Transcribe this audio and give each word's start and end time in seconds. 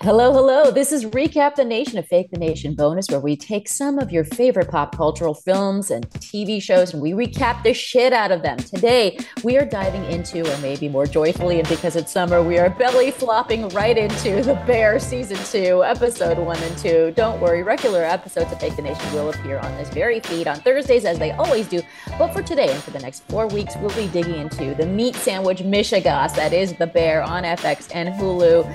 Hello, 0.00 0.32
hello. 0.32 0.72
This 0.72 0.90
is 0.90 1.04
Recap 1.04 1.54
the 1.54 1.64
Nation, 1.64 1.98
a 1.98 2.02
Fake 2.02 2.28
the 2.32 2.36
Nation 2.36 2.74
bonus 2.74 3.08
where 3.08 3.20
we 3.20 3.36
take 3.36 3.68
some 3.68 4.00
of 4.00 4.10
your 4.10 4.24
favorite 4.24 4.68
pop 4.68 4.96
cultural 4.96 5.34
films 5.34 5.88
and 5.88 6.10
TV 6.10 6.60
shows 6.60 6.92
and 6.92 7.00
we 7.00 7.12
recap 7.12 7.62
the 7.62 7.72
shit 7.72 8.12
out 8.12 8.32
of 8.32 8.42
them. 8.42 8.58
Today, 8.58 9.16
we 9.44 9.56
are 9.56 9.64
diving 9.64 10.04
into, 10.06 10.52
or 10.52 10.58
maybe 10.58 10.88
more 10.88 11.06
joyfully, 11.06 11.60
and 11.60 11.68
because 11.68 11.94
it's 11.94 12.10
summer, 12.10 12.42
we 12.42 12.58
are 12.58 12.70
belly 12.70 13.12
flopping 13.12 13.68
right 13.68 13.96
into 13.96 14.42
The 14.42 14.60
Bear 14.66 14.98
Season 14.98 15.38
2, 15.38 15.84
Episode 15.84 16.38
1 16.38 16.58
and 16.58 16.78
2. 16.78 17.12
Don't 17.14 17.40
worry, 17.40 17.62
regular 17.62 18.02
episodes 18.02 18.50
of 18.50 18.58
Fake 18.58 18.74
the 18.74 18.82
Nation 18.82 19.12
will 19.14 19.30
appear 19.30 19.60
on 19.60 19.76
this 19.76 19.90
very 19.90 20.18
feed 20.18 20.48
on 20.48 20.56
Thursdays, 20.56 21.04
as 21.04 21.20
they 21.20 21.30
always 21.30 21.68
do. 21.68 21.80
But 22.18 22.32
for 22.32 22.42
today 22.42 22.70
and 22.72 22.82
for 22.82 22.90
the 22.90 22.98
next 22.98 23.22
four 23.28 23.46
weeks, 23.46 23.76
we'll 23.76 23.94
be 23.94 24.08
digging 24.08 24.34
into 24.34 24.74
the 24.74 24.86
meat 24.86 25.14
sandwich 25.14 25.60
mishegas 25.60 26.34
that 26.34 26.52
is 26.52 26.72
The 26.74 26.88
Bear 26.88 27.22
on 27.22 27.44
FX 27.44 27.94
and 27.94 28.08
Hulu. 28.08 28.68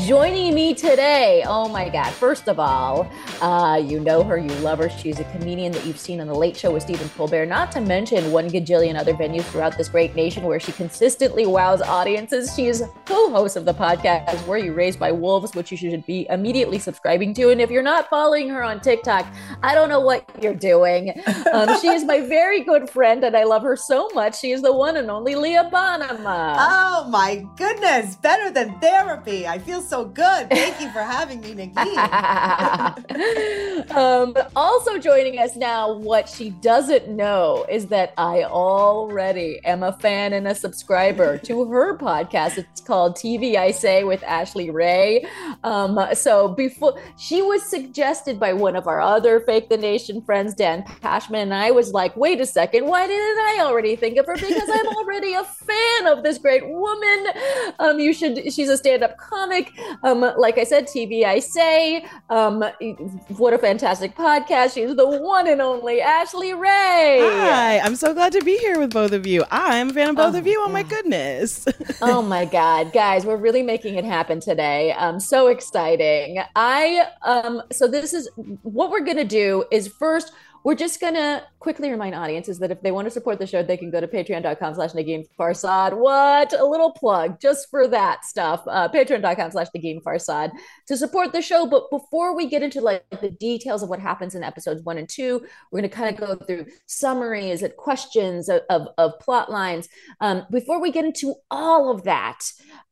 Joining 0.00 0.56
me 0.56 0.74
today, 0.74 1.44
oh 1.46 1.68
my 1.68 1.88
God. 1.88 2.12
First 2.14 2.48
of 2.48 2.58
all, 2.58 3.08
uh, 3.40 3.76
you 3.76 4.00
know 4.00 4.24
her, 4.24 4.36
you 4.36 4.50
love 4.56 4.80
her. 4.80 4.90
She's 4.90 5.20
a 5.20 5.24
comedian 5.24 5.70
that 5.70 5.86
you've 5.86 6.00
seen 6.00 6.20
on 6.20 6.26
The 6.26 6.34
Late 6.34 6.56
Show 6.56 6.72
with 6.72 6.82
Stephen 6.82 7.08
Colbert, 7.10 7.46
not 7.46 7.70
to 7.72 7.80
mention 7.80 8.32
one 8.32 8.50
gajillion 8.50 8.98
other 8.98 9.14
venues 9.14 9.44
throughout 9.44 9.78
this 9.78 9.88
great 9.88 10.16
nation 10.16 10.42
where 10.42 10.58
she 10.58 10.72
consistently 10.72 11.46
wows 11.46 11.80
audiences. 11.80 12.52
She 12.56 12.66
is 12.66 12.82
co 13.04 13.30
host 13.30 13.56
of 13.56 13.66
the 13.66 13.72
podcast 13.72 14.44
Were 14.48 14.58
You 14.58 14.72
Raised 14.72 14.98
by 14.98 15.12
Wolves, 15.12 15.54
which 15.54 15.70
you 15.70 15.76
should 15.76 16.04
be 16.06 16.26
immediately 16.28 16.80
subscribing 16.80 17.32
to. 17.34 17.50
And 17.50 17.60
if 17.60 17.70
you're 17.70 17.80
not 17.80 18.10
following 18.10 18.48
her 18.48 18.64
on 18.64 18.80
TikTok, 18.80 19.24
I 19.62 19.76
don't 19.76 19.88
know 19.88 20.00
what 20.00 20.28
you're 20.42 20.54
doing. 20.54 21.12
Um, 21.52 21.80
she 21.80 21.88
is 21.88 22.04
my 22.04 22.20
very 22.20 22.64
good 22.64 22.90
friend, 22.90 23.22
and 23.22 23.36
I 23.36 23.44
love 23.44 23.62
her 23.62 23.76
so 23.76 24.08
much. 24.12 24.40
She 24.40 24.50
is 24.50 24.60
the 24.60 24.72
one 24.72 24.96
and 24.96 25.08
only 25.08 25.36
Leah 25.36 25.70
Bonnema. 25.72 26.56
Oh 26.58 27.06
my 27.08 27.46
goodness, 27.56 28.16
better 28.16 28.50
than 28.50 28.80
therapy. 28.80 29.46
I 29.46 29.60
feel 29.60 29.83
so 29.88 30.04
good. 30.04 30.50
Thank 30.50 30.80
you 30.80 30.90
for 30.90 31.02
having 31.02 31.40
me, 31.40 31.54
Nikki. 31.54 31.76
um, 33.90 34.32
but 34.32 34.50
also 34.56 34.98
joining 34.98 35.38
us 35.38 35.56
now, 35.56 35.92
what 35.92 36.28
she 36.28 36.50
doesn't 36.50 37.08
know 37.08 37.66
is 37.68 37.86
that 37.86 38.12
I 38.16 38.44
already 38.44 39.60
am 39.64 39.82
a 39.82 39.92
fan 39.92 40.32
and 40.32 40.48
a 40.48 40.54
subscriber 40.54 41.38
to 41.38 41.64
her 41.66 41.96
podcast. 41.96 42.58
It's 42.58 42.80
called 42.80 43.16
TV 43.16 43.56
I 43.56 43.70
Say 43.70 44.04
with 44.04 44.22
Ashley 44.22 44.70
Ray. 44.70 45.26
Um, 45.62 45.98
so 46.14 46.48
before 46.48 46.98
she 47.16 47.42
was 47.42 47.62
suggested 47.62 48.40
by 48.40 48.52
one 48.52 48.76
of 48.76 48.86
our 48.86 49.00
other 49.00 49.40
Fake 49.40 49.68
the 49.68 49.76
Nation 49.76 50.22
friends, 50.22 50.54
Dan 50.54 50.82
Pashman, 51.02 51.42
and 51.42 51.54
I 51.54 51.70
was 51.70 51.92
like, 51.92 52.16
wait 52.16 52.40
a 52.40 52.46
second, 52.46 52.86
why 52.86 53.06
didn't 53.06 53.38
I 53.38 53.58
already 53.60 53.96
think 53.96 54.18
of 54.18 54.26
her? 54.26 54.34
Because 54.34 54.68
I'm 54.68 54.86
already 54.96 55.34
a 55.34 55.44
fan 55.44 56.06
of 56.06 56.22
this 56.22 56.38
great 56.38 56.66
woman. 56.66 57.26
Um, 57.78 57.98
you 57.98 58.12
should. 58.12 58.52
She's 58.52 58.68
a 58.68 58.76
stand-up 58.76 59.16
comic. 59.18 59.72
Um, 60.02 60.20
like 60.38 60.58
I 60.58 60.64
said, 60.64 60.86
TV 60.86 61.24
I 61.24 61.38
Say. 61.38 62.04
Um, 62.30 62.64
what 63.36 63.52
a 63.52 63.58
fantastic 63.58 64.16
podcast. 64.16 64.74
She's 64.74 64.94
the 64.94 65.08
one 65.08 65.48
and 65.48 65.60
only 65.60 66.00
Ashley 66.00 66.54
Ray. 66.54 67.20
Hi, 67.22 67.78
I'm 67.80 67.96
so 67.96 68.14
glad 68.14 68.32
to 68.32 68.42
be 68.42 68.56
here 68.58 68.78
with 68.78 68.92
both 68.92 69.12
of 69.12 69.26
you. 69.26 69.44
I'm 69.50 69.90
a 69.90 69.92
fan 69.92 70.10
of 70.10 70.16
both 70.16 70.34
oh, 70.34 70.38
of 70.38 70.46
you. 70.46 70.62
Oh 70.64 70.68
my 70.68 70.82
goodness. 70.82 71.66
oh 72.02 72.22
my 72.22 72.44
God. 72.44 72.92
Guys, 72.92 73.24
we're 73.24 73.36
really 73.36 73.62
making 73.62 73.96
it 73.96 74.04
happen 74.04 74.40
today. 74.40 74.92
Um, 74.92 75.20
so 75.20 75.48
exciting. 75.48 76.42
I 76.56 77.06
um 77.22 77.62
so 77.72 77.86
this 77.86 78.12
is 78.12 78.28
what 78.62 78.90
we're 78.90 79.04
gonna 79.04 79.24
do 79.24 79.64
is 79.70 79.88
first 79.88 80.32
we're 80.64 80.74
just 80.74 80.98
gonna 80.98 81.46
quickly 81.58 81.90
remind 81.90 82.14
audiences 82.14 82.58
that 82.58 82.70
if 82.70 82.80
they 82.80 82.90
want 82.90 83.06
to 83.06 83.10
support 83.10 83.38
the 83.38 83.46
show, 83.46 83.62
they 83.62 83.76
can 83.76 83.90
go 83.90 84.00
to 84.00 84.08
patreon.com 84.08 84.74
slash 84.74 84.92
Negin 84.92 85.26
Farsad. 85.38 85.92
What? 85.96 86.54
A 86.58 86.64
little 86.64 86.90
plug 86.90 87.38
just 87.38 87.68
for 87.70 87.86
that 87.88 88.24
stuff. 88.24 88.62
Uh, 88.66 88.88
patreon.com 88.88 89.50
slash 89.50 89.68
Negin 89.76 90.02
Farsad 90.02 90.52
to 90.86 90.96
support 90.96 91.32
the 91.32 91.42
show. 91.42 91.66
But 91.66 91.90
before 91.90 92.36
we 92.36 92.46
get 92.46 92.62
into 92.62 92.80
like 92.80 93.04
the 93.20 93.30
details 93.30 93.82
of 93.82 93.88
what 93.88 94.00
happens 94.00 94.34
in 94.34 94.42
episodes 94.42 94.82
one 94.82 94.98
and 94.98 95.08
two, 95.08 95.44
we're 95.70 95.80
going 95.80 95.90
to 95.90 95.96
kind 95.96 96.14
of 96.14 96.20
go 96.20 96.36
through 96.44 96.66
summaries 96.86 97.62
and 97.62 97.74
questions 97.76 98.48
of, 98.48 98.62
of, 98.70 98.88
of 98.98 99.18
plot 99.20 99.50
lines. 99.50 99.88
Um, 100.20 100.46
before 100.50 100.80
we 100.80 100.90
get 100.90 101.04
into 101.04 101.34
all 101.50 101.90
of 101.90 102.04
that, 102.04 102.40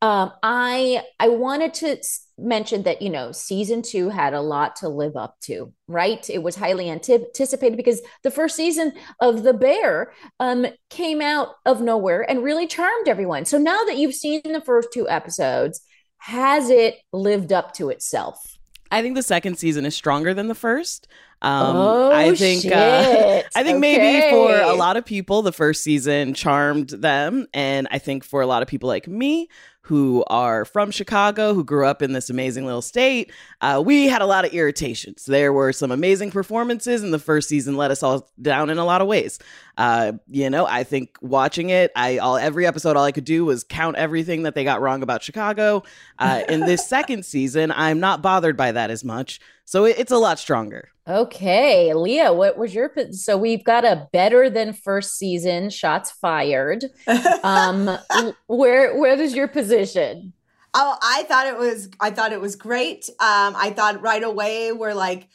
um, 0.00 0.32
I, 0.42 1.02
I 1.18 1.28
wanted 1.28 1.74
to 1.74 1.98
mentioned 2.38 2.84
that 2.84 3.02
you 3.02 3.10
know 3.10 3.30
season 3.30 3.82
two 3.82 4.08
had 4.08 4.32
a 4.32 4.40
lot 4.40 4.74
to 4.76 4.88
live 4.88 5.16
up 5.16 5.38
to 5.40 5.72
right 5.86 6.28
it 6.30 6.42
was 6.42 6.56
highly 6.56 6.90
anticipated 6.90 7.76
because 7.76 8.00
the 8.22 8.30
first 8.30 8.56
season 8.56 8.92
of 9.20 9.42
the 9.42 9.52
bear 9.52 10.12
um, 10.40 10.66
came 10.88 11.20
out 11.20 11.50
of 11.66 11.80
nowhere 11.80 12.28
and 12.28 12.42
really 12.42 12.66
charmed 12.66 13.06
everyone 13.06 13.44
so 13.44 13.58
now 13.58 13.84
that 13.84 13.96
you've 13.96 14.14
seen 14.14 14.40
the 14.44 14.62
first 14.62 14.88
two 14.92 15.08
episodes 15.08 15.82
has 16.26 16.70
it 16.70 17.00
lived 17.12 17.52
up 17.52 17.72
to 17.74 17.88
itself 17.90 18.58
i 18.90 19.02
think 19.02 19.14
the 19.16 19.22
second 19.22 19.58
season 19.58 19.84
is 19.84 19.94
stronger 19.94 20.32
than 20.34 20.48
the 20.48 20.54
first 20.54 21.08
Um, 21.42 21.76
oh, 21.76 22.12
I 22.12 22.36
think. 22.36 22.64
Uh, 22.66 23.42
I 23.56 23.64
think 23.64 23.80
maybe 23.80 24.30
for 24.30 24.54
a 24.60 24.74
lot 24.74 24.96
of 24.96 25.04
people, 25.04 25.42
the 25.42 25.50
first 25.52 25.82
season 25.82 26.34
charmed 26.34 26.90
them, 26.90 27.48
and 27.52 27.88
I 27.90 27.98
think 27.98 28.22
for 28.22 28.42
a 28.42 28.46
lot 28.46 28.62
of 28.62 28.68
people 28.68 28.88
like 28.88 29.08
me 29.08 29.48
who 29.80 30.22
are 30.28 30.64
from 30.64 30.92
Chicago, 30.92 31.52
who 31.52 31.64
grew 31.64 31.84
up 31.84 32.00
in 32.00 32.12
this 32.12 32.30
amazing 32.30 32.64
little 32.64 32.80
state, 32.82 33.32
uh, 33.60 33.82
we 33.84 34.06
had 34.06 34.22
a 34.22 34.26
lot 34.26 34.44
of 34.44 34.52
irritations. 34.52 35.24
There 35.24 35.52
were 35.52 35.72
some 35.72 35.90
amazing 35.90 36.30
performances, 36.30 37.02
and 37.02 37.12
the 37.12 37.18
first 37.18 37.48
season 37.48 37.76
let 37.76 37.90
us 37.90 38.04
all 38.04 38.30
down 38.40 38.70
in 38.70 38.78
a 38.78 38.84
lot 38.84 39.00
of 39.00 39.08
ways. 39.08 39.40
Uh, 39.76 40.12
you 40.28 40.50
know, 40.50 40.66
I 40.66 40.84
think 40.84 41.16
watching 41.20 41.70
it, 41.70 41.90
I 41.96 42.18
all 42.18 42.36
every 42.36 42.66
episode, 42.66 42.96
all 42.96 43.04
I 43.04 43.12
could 43.12 43.24
do 43.24 43.44
was 43.44 43.64
count 43.64 43.96
everything 43.96 44.42
that 44.42 44.54
they 44.54 44.64
got 44.64 44.80
wrong 44.80 45.02
about 45.02 45.22
Chicago. 45.22 45.82
Uh, 46.18 46.42
in 46.48 46.60
this 46.60 46.88
second 46.88 47.24
season, 47.24 47.72
I'm 47.72 48.00
not 48.00 48.22
bothered 48.22 48.56
by 48.56 48.72
that 48.72 48.90
as 48.90 49.04
much, 49.04 49.40
so 49.64 49.84
it, 49.84 49.96
it's 49.98 50.12
a 50.12 50.18
lot 50.18 50.38
stronger. 50.38 50.88
Okay, 51.08 51.92
Leah, 51.94 52.32
what 52.32 52.56
was 52.56 52.74
your 52.74 52.92
so 53.10 53.36
we've 53.36 53.64
got 53.64 53.84
a 53.84 54.08
better 54.12 54.48
than 54.48 54.72
first 54.72 55.16
season 55.16 55.70
shots 55.70 56.10
fired. 56.10 56.84
Um 57.42 57.98
where 58.46 58.96
where 58.96 59.20
is 59.20 59.34
your 59.34 59.48
position? 59.48 60.32
Oh, 60.74 60.96
I 61.02 61.24
thought 61.24 61.46
it 61.46 61.58
was 61.58 61.90
I 62.00 62.10
thought 62.10 62.32
it 62.32 62.40
was 62.40 62.56
great. 62.56 63.08
Um, 63.20 63.54
I 63.56 63.72
thought 63.76 64.00
right 64.00 64.22
away 64.22 64.72
we're 64.72 64.94
like, 64.94 65.28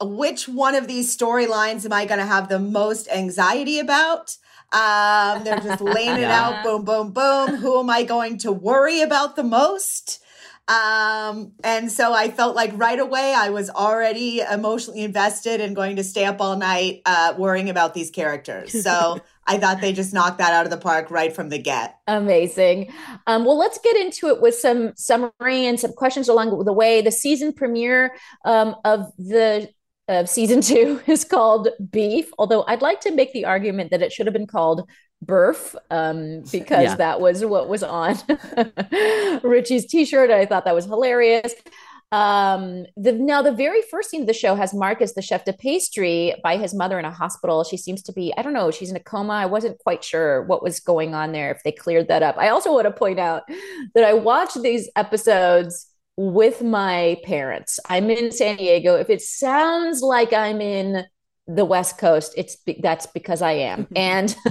which 0.00 0.48
one 0.48 0.74
of 0.74 0.86
these 0.88 1.16
storylines 1.16 1.84
am 1.84 1.92
I 1.92 2.04
gonna 2.06 2.26
have 2.26 2.48
the 2.48 2.58
most 2.58 3.08
anxiety 3.08 3.78
about? 3.78 4.36
Um, 4.72 5.44
they're 5.44 5.60
just 5.60 5.80
laying 5.80 6.18
it 6.18 6.30
Yeah. 6.30 6.38
out, 6.46 6.62
boom, 6.62 6.84
boom, 6.84 7.12
boom. 7.12 7.56
Who 7.58 7.78
am 7.80 7.90
I 7.90 8.02
going 8.02 8.38
to 8.38 8.52
worry 8.52 9.00
about 9.02 9.36
the 9.36 9.44
most? 9.44 10.20
Um, 10.66 11.52
and 11.62 11.92
so 11.92 12.12
I 12.14 12.30
felt 12.30 12.56
like 12.56 12.72
right 12.74 12.98
away 12.98 13.34
I 13.36 13.50
was 13.50 13.68
already 13.70 14.40
emotionally 14.40 15.02
invested 15.04 15.60
and 15.60 15.76
going 15.76 15.96
to 15.96 16.04
stay 16.04 16.24
up 16.24 16.40
all 16.40 16.56
night 16.56 17.02
uh, 17.04 17.34
worrying 17.36 17.68
about 17.68 17.92
these 17.94 18.10
characters. 18.10 18.74
So 18.74 19.22
I 19.46 19.58
thought 19.58 19.80
they 19.82 19.92
just 19.92 20.14
knocked 20.14 20.38
that 20.38 20.52
out 20.54 20.64
of 20.64 20.70
the 20.70 20.78
park 20.78 21.10
right 21.10 21.34
from 21.34 21.50
the 21.50 21.58
get. 21.58 21.98
Amazing. 22.06 22.92
Um, 23.26 23.46
well, 23.46 23.56
let's 23.56 23.78
get 23.78 23.96
into 23.96 24.28
it 24.28 24.42
with 24.42 24.54
some 24.54 24.92
summary 24.94 25.64
and 25.66 25.80
some 25.80 25.92
questions 25.92 26.28
along 26.28 26.62
the 26.64 26.72
way. 26.72 27.00
The 27.00 27.10
season 27.10 27.54
premiere 27.54 28.14
um, 28.44 28.76
of 28.84 29.10
the 29.16 29.70
of 30.08 30.28
season 30.28 30.60
two 30.60 31.00
is 31.06 31.24
called 31.24 31.68
Beef, 31.90 32.30
although 32.38 32.64
I'd 32.66 32.82
like 32.82 33.00
to 33.02 33.10
make 33.12 33.32
the 33.32 33.44
argument 33.46 33.90
that 33.90 34.02
it 34.02 34.12
should 34.12 34.26
have 34.26 34.34
been 34.34 34.46
called 34.46 34.88
Burf 35.24 35.74
um, 35.90 36.42
because 36.52 36.82
Yeah. 36.84 36.94
that 36.96 37.20
was 37.20 37.44
what 37.44 37.68
was 37.68 37.82
on 37.82 38.16
Richie's 39.42 39.86
t-shirt. 39.86 40.30
I 40.30 40.46
thought 40.46 40.64
that 40.66 40.74
was 40.74 40.84
hilarious. 40.84 41.54
Um, 42.12 42.84
the 42.96 43.10
now 43.12 43.42
the 43.42 43.50
very 43.50 43.82
first 43.90 44.10
scene 44.10 44.20
of 44.20 44.26
the 44.28 44.34
show 44.34 44.54
has 44.54 44.72
Marcus, 44.72 45.14
the 45.14 45.22
chef 45.22 45.44
de 45.44 45.52
pastry, 45.52 46.34
by 46.44 46.56
his 46.58 46.72
mother 46.72 46.98
in 46.98 47.04
a 47.04 47.10
hospital. 47.10 47.64
She 47.64 47.76
seems 47.76 48.02
to 48.04 48.12
be, 48.12 48.32
I 48.36 48.42
don't 48.42 48.52
know, 48.52 48.70
she's 48.70 48.90
in 48.90 48.94
a 48.96 49.00
coma. 49.00 49.32
I 49.32 49.46
wasn't 49.46 49.78
quite 49.78 50.04
sure 50.04 50.42
what 50.44 50.62
was 50.62 50.78
going 50.78 51.14
on 51.14 51.32
there, 51.32 51.50
if 51.50 51.62
they 51.64 51.72
cleared 51.72 52.08
that 52.08 52.22
up. 52.22 52.36
I 52.38 52.50
also 52.50 52.72
want 52.72 52.84
to 52.84 52.92
point 52.92 53.18
out 53.18 53.42
that 53.94 54.04
I 54.04 54.12
watched 54.12 54.62
these 54.62 54.88
episodes 54.94 55.86
with 56.16 56.62
my 56.62 57.18
parents. 57.24 57.80
I'm 57.88 58.10
in 58.10 58.30
San 58.30 58.56
Diego. 58.56 58.96
If 58.96 59.10
it 59.10 59.20
sounds 59.20 60.00
like 60.00 60.32
I'm 60.32 60.60
in 60.60 61.04
the 61.46 61.64
West 61.64 61.98
Coast, 61.98 62.32
it's 62.38 62.56
that's 62.80 63.06
because 63.06 63.42
I 63.42 63.52
am, 63.52 63.86
and 63.96 64.34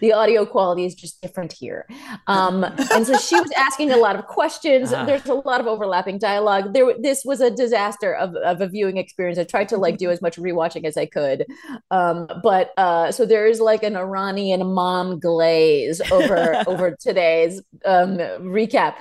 the 0.00 0.12
audio 0.14 0.46
quality 0.46 0.84
is 0.84 0.94
just 0.94 1.20
different 1.20 1.52
here. 1.52 1.86
Um, 2.28 2.62
and 2.62 3.06
so 3.06 3.16
she 3.18 3.34
was 3.40 3.50
asking 3.56 3.90
a 3.90 3.96
lot 3.96 4.14
of 4.14 4.26
questions. 4.26 4.92
Ah. 4.92 5.04
There's 5.04 5.26
a 5.26 5.34
lot 5.34 5.60
of 5.60 5.66
overlapping 5.66 6.18
dialogue. 6.18 6.74
There, 6.74 6.94
this 7.00 7.24
was 7.24 7.40
a 7.40 7.50
disaster 7.50 8.14
of, 8.14 8.36
of 8.36 8.60
a 8.60 8.68
viewing 8.68 8.98
experience. 8.98 9.38
I 9.38 9.44
tried 9.44 9.68
to 9.70 9.78
like 9.78 9.98
do 9.98 10.10
as 10.10 10.22
much 10.22 10.36
rewatching 10.36 10.84
as 10.84 10.96
I 10.96 11.06
could, 11.06 11.44
um, 11.90 12.28
but 12.42 12.70
uh, 12.76 13.10
so 13.10 13.26
there 13.26 13.46
is 13.46 13.60
like 13.60 13.82
an 13.82 13.96
Iranian 13.96 14.64
mom 14.64 15.18
glaze 15.18 16.00
over 16.12 16.62
over 16.68 16.96
today's 17.00 17.60
um, 17.84 18.18
recap. 18.18 18.94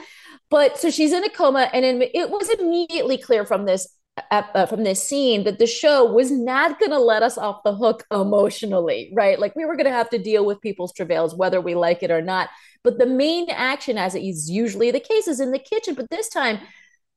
But 0.51 0.77
so 0.77 0.91
she's 0.91 1.13
in 1.13 1.23
a 1.23 1.29
coma, 1.29 1.69
and 1.73 1.83
it 1.83 2.29
was 2.29 2.49
immediately 2.49 3.17
clear 3.17 3.45
from 3.45 3.65
this 3.65 3.87
uh, 4.29 4.65
from 4.65 4.83
this 4.83 5.01
scene 5.01 5.45
that 5.45 5.57
the 5.57 5.65
show 5.65 6.11
was 6.11 6.29
not 6.29 6.77
going 6.79 6.91
to 6.91 6.99
let 6.99 7.23
us 7.23 7.37
off 7.37 7.63
the 7.63 7.73
hook 7.73 8.05
emotionally, 8.11 9.11
right? 9.15 9.39
Like 9.39 9.55
we 9.55 9.65
were 9.65 9.77
going 9.77 9.85
to 9.85 9.93
have 9.93 10.09
to 10.09 10.19
deal 10.19 10.45
with 10.45 10.61
people's 10.61 10.93
travails, 10.93 11.33
whether 11.33 11.61
we 11.61 11.75
like 11.75 12.03
it 12.03 12.11
or 12.11 12.21
not. 12.21 12.49
But 12.83 12.99
the 12.99 13.05
main 13.05 13.49
action, 13.49 13.97
as 13.97 14.13
is 14.13 14.49
usually 14.49 14.91
the 14.91 14.99
case, 14.99 15.27
is 15.27 15.39
in 15.39 15.51
the 15.51 15.59
kitchen. 15.59 15.95
But 15.95 16.09
this 16.09 16.27
time, 16.27 16.59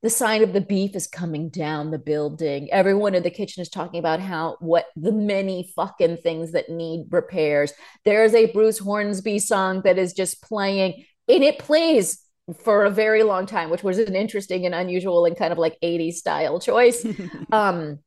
the 0.02 0.10
sign 0.10 0.42
of 0.42 0.52
the 0.52 0.60
beef 0.60 0.94
is 0.94 1.06
coming 1.06 1.48
down 1.48 1.90
the 1.90 1.98
building. 1.98 2.70
Everyone 2.70 3.14
in 3.14 3.22
the 3.22 3.31
kitchen 3.31 3.62
is 3.62 3.69
talking 3.69 3.98
about 3.98 4.20
how 4.20 4.56
what 4.60 4.86
the 4.94 5.12
many 5.12 5.72
fucking 5.75 6.19
things 6.19 6.52
that 6.52 6.69
need 6.69 7.06
repairs. 7.10 7.72
There's 8.04 8.34
a 8.34 8.52
Bruce 8.52 8.78
Hornsby 8.78 9.40
song 9.40 9.82
that 9.82 9.98
is 9.98 10.12
just 10.12 10.42
playing, 10.42 11.04
and 11.28 11.42
it 11.42 11.58
plays 11.58 12.23
for 12.62 12.85
a 12.85 12.91
very 12.91 13.23
long 13.23 13.46
time, 13.46 13.70
which 13.70 13.82
was 13.82 13.99
an 13.99 14.14
interesting 14.14 14.67
and 14.67 14.75
unusual 14.75 15.25
and 15.25 15.37
kind 15.37 15.52
of 15.52 15.58
like 15.58 15.79
80s 15.82 16.14
style 16.14 16.61
choice. 16.61 17.06
um, 17.52 17.99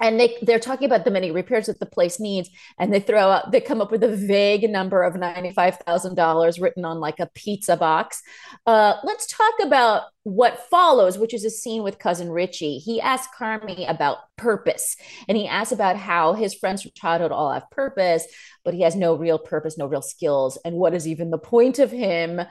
and 0.00 0.20
they 0.20 0.36
they're 0.42 0.58
talking 0.58 0.86
about 0.86 1.04
the 1.04 1.10
many 1.10 1.30
repairs 1.30 1.66
that 1.66 1.80
the 1.80 1.86
place 1.86 2.20
needs, 2.20 2.50
and 2.78 2.92
they 2.92 3.00
throw 3.00 3.30
out 3.30 3.50
they 3.50 3.60
come 3.60 3.80
up 3.80 3.90
with 3.90 4.02
a 4.04 4.14
vague 4.14 4.68
number 4.68 5.02
of 5.02 5.16
ninety 5.16 5.52
five 5.52 5.78
thousand 5.78 6.14
dollars 6.16 6.60
written 6.60 6.84
on 6.84 7.00
like 7.00 7.18
a 7.18 7.30
pizza 7.34 7.76
box. 7.76 8.22
Uh, 8.66 8.94
let's 9.04 9.26
talk 9.26 9.54
about 9.62 10.04
what 10.24 10.68
follows, 10.68 11.18
which 11.18 11.32
is 11.32 11.44
a 11.44 11.50
scene 11.50 11.82
with 11.82 11.98
cousin 11.98 12.30
Richie. 12.30 12.78
He 12.78 13.00
asks 13.00 13.34
Carmy 13.36 13.88
about 13.88 14.18
purpose, 14.36 14.96
and 15.28 15.38
he 15.38 15.46
asks 15.46 15.72
about 15.72 15.96
how 15.96 16.34
his 16.34 16.54
friends 16.54 16.82
from 16.82 16.92
childhood 16.94 17.32
all 17.32 17.52
have 17.52 17.70
purpose, 17.70 18.26
but 18.64 18.74
he 18.74 18.82
has 18.82 18.96
no 18.96 19.14
real 19.14 19.38
purpose, 19.38 19.78
no 19.78 19.86
real 19.86 20.02
skills, 20.02 20.58
and 20.64 20.76
what 20.76 20.94
is 20.94 21.08
even 21.08 21.30
the 21.30 21.38
point 21.38 21.78
of 21.78 21.90
him? 21.90 22.42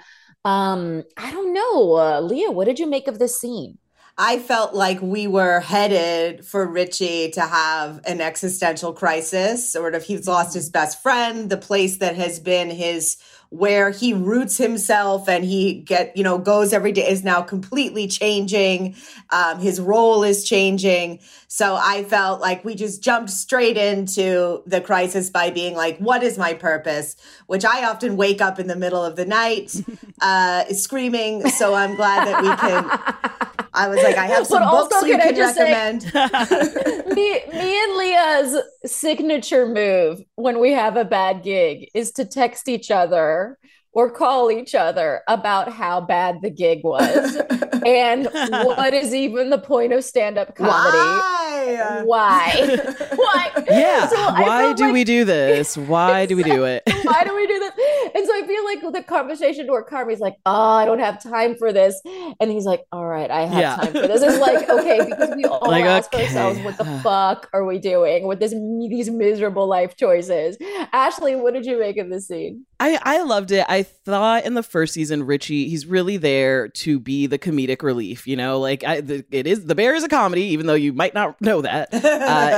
Um, 0.46 1.04
I 1.18 1.32
don't 1.32 1.54
know, 1.54 1.96
uh, 1.96 2.22
Leah. 2.22 2.52
What 2.52 2.66
did 2.66 2.80
you 2.80 2.88
make 2.88 3.08
of 3.08 3.18
this 3.18 3.40
scene? 3.40 3.80
I 4.18 4.40
felt 4.40 4.74
like 4.74 5.02
we 5.02 5.28
were 5.28 5.60
headed 5.60 6.46
for 6.46 6.66
Richie 6.66 7.32
to 7.32 7.42
have 7.42 8.00
an 8.06 8.22
existential 8.22 8.94
crisis. 8.94 9.70
Sort 9.70 9.94
of, 9.94 10.04
he's 10.04 10.28
lost 10.28 10.54
his 10.54 10.70
best 10.70 11.02
friend, 11.04 11.50
the 11.50 11.58
place 11.58 11.98
that 11.98 12.16
has 12.16 12.40
been 12.40 12.70
his 12.70 13.18
where 13.58 13.90
he 13.90 14.14
roots 14.14 14.58
himself 14.58 15.30
and 15.30 15.46
he 15.46 15.74
get 15.74 16.16
you 16.18 16.24
know 16.24 16.38
goes 16.38 16.74
every 16.74 16.92
day 16.92 17.10
is 17.10 17.24
now 17.24 17.42
completely 17.42 18.08
changing. 18.08 18.96
Um, 19.30 19.60
his 19.60 19.80
role 19.80 20.24
is 20.24 20.44
changing. 20.44 21.20
So 21.48 21.78
i 21.80 22.04
felt 22.04 22.42
like 22.42 22.66
we 22.66 22.76
just 22.76 23.02
jumped 23.02 23.30
straight 23.30 23.78
into 23.78 24.62
the 24.66 24.82
crisis 24.82 25.30
by 25.30 25.52
being 25.52 25.76
like 25.76 25.98
what 26.00 26.24
is 26.24 26.38
my 26.38 26.54
purpose? 26.54 27.16
Which 27.48 27.64
i 27.64 27.86
often 27.86 28.18
wake 28.18 28.42
up 28.42 28.60
in 28.60 28.68
the 28.68 28.76
middle 28.76 29.04
of 29.04 29.16
the 29.16 29.26
night 29.26 29.74
uh, 30.22 30.66
screaming. 30.74 31.48
So 31.50 31.74
i'm 31.74 31.96
glad 31.96 32.28
that 32.28 32.42
we 32.42 32.56
can 32.58 33.65
I 33.76 33.88
was 33.90 34.02
like, 34.02 34.18
I 34.18 34.28
have 34.28 34.48
some 34.48 34.64
books 34.64 35.02
you 35.04 35.18
can 35.18 35.36
just 35.36 35.56
say- 35.56 35.72
recommend. 35.72 36.06
me, 37.16 37.42
me 37.52 37.84
and 37.84 37.98
Leah's 37.98 38.58
signature 38.86 39.68
move 39.68 40.22
when 40.36 40.60
we 40.60 40.72
have 40.72 40.96
a 40.96 41.06
bad 41.06 41.44
gig 41.44 41.90
is 41.94 42.12
to 42.14 42.26
text 42.26 42.70
each 42.70 42.90
other 42.90 43.58
or 43.96 44.12
call 44.12 44.52
each 44.52 44.76
other 44.76 45.22
about 45.28 45.72
how 45.72 46.00
bad 46.02 46.42
the 46.44 46.50
gig 46.52 46.82
was 46.84 47.38
and 47.86 48.26
what 48.26 48.94
is 48.94 49.16
even 49.16 49.50
the 49.50 49.58
point 49.58 49.94
of 49.94 50.04
stand-up 50.04 50.54
comedy. 50.56 50.98
Why? 50.98 52.02
Why? 52.04 52.96
Why? 53.16 53.64
Yeah. 53.70 54.08
So 54.08 54.16
Why 54.18 54.74
do 54.74 54.84
like- 54.86 54.94
we 54.94 55.04
do 55.04 55.24
this? 55.26 55.76
Why 55.78 56.26
do 56.26 56.36
we 56.36 56.44
do 56.44 56.66
it? 56.66 56.84
Why 57.04 57.24
do 57.24 57.34
we 57.36 57.48
do 57.48 57.58
this? 57.60 57.72
And 58.14 58.26
so 58.28 58.34
I 58.36 58.44
feel 58.46 58.64
like 58.66 58.94
the 58.94 59.04
conversation 59.04 59.68
where 59.68 59.82
Carmy's 59.84 60.20
like, 60.20 60.36
"Oh, 60.46 60.72
I 60.74 60.86
don't 60.86 61.00
have 61.00 61.22
time 61.24 61.56
for 61.56 61.72
this," 61.74 62.00
and 62.40 62.52
he's 62.52 62.66
like, 62.66 62.84
"All 62.92 63.06
right, 63.06 63.30
I 63.32 63.46
have 63.46 63.58
Yeah. 63.60 63.76
time 63.78 63.94
for 63.94 64.08
this." 64.08 64.22
It's 64.22 64.40
like, 64.40 64.70
okay, 64.70 65.00
because 65.10 65.34
we 65.36 65.46
all 65.46 65.62
Like, 65.70 65.86
ask 65.86 66.14
okay. 66.14 66.26
ourselves, 66.26 66.60
"What 66.60 66.78
the 66.78 66.86
fuck 67.04 67.50
are 67.54 67.66
we 67.66 67.80
doing 67.80 68.28
with 68.28 68.40
this 68.40 68.52
these 68.52 69.10
miserable 69.10 69.68
life 69.68 69.96
choices?" 69.96 70.58
Ashley, 70.94 71.36
what 71.36 71.54
did 71.54 71.66
you 71.66 71.80
make 71.80 71.98
of 71.98 72.10
this 72.10 72.28
scene? 72.28 72.66
I, 72.80 73.00
I 73.02 73.22
loved 73.24 73.52
it. 73.52 73.66
I 73.70 73.84
thought 73.86 74.46
in 74.46 74.54
the 74.54 74.64
first 74.64 74.94
season, 74.94 75.24
Richie, 75.24 75.70
he's 75.70 75.86
really 75.86 76.18
there 76.18 76.68
to 76.68 77.00
be 77.00 77.28
the 77.28 77.40
comedic 77.40 77.82
relief. 77.82 78.28
You 78.28 78.36
know, 78.36 78.60
like 78.60 78.84
I, 78.84 79.02
the, 79.02 79.26
it 79.32 79.48
is 79.48 79.66
the 79.66 79.76
bear 79.76 79.96
is 79.96 80.04
a 80.04 80.10
comedy, 80.10 80.44
even 80.44 80.66
though 80.66 80.74
you 80.74 80.92
might 80.94 81.14
not 81.14 81.40
know 81.42 81.62
that. 81.62 81.94
Uh, 81.94 81.98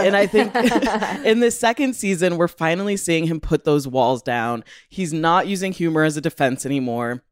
and 0.03 0.15
I 0.15 0.27
think 0.27 0.55
in 1.25 1.39
the 1.39 1.51
second 1.51 1.96
season, 1.96 2.38
we're 2.38 2.48
finally 2.48 2.98
seeing 2.98 3.25
him 3.27 3.39
put 3.39 3.63
those 3.63 3.88
walls 3.88 4.22
down. 4.22 4.63
He's 4.89 5.13
not 5.13 5.48
using 5.48 5.72
humor 5.72 6.03
as 6.03 6.17
a 6.17 6.22
defense 6.22 6.65
anymore. 6.65 7.24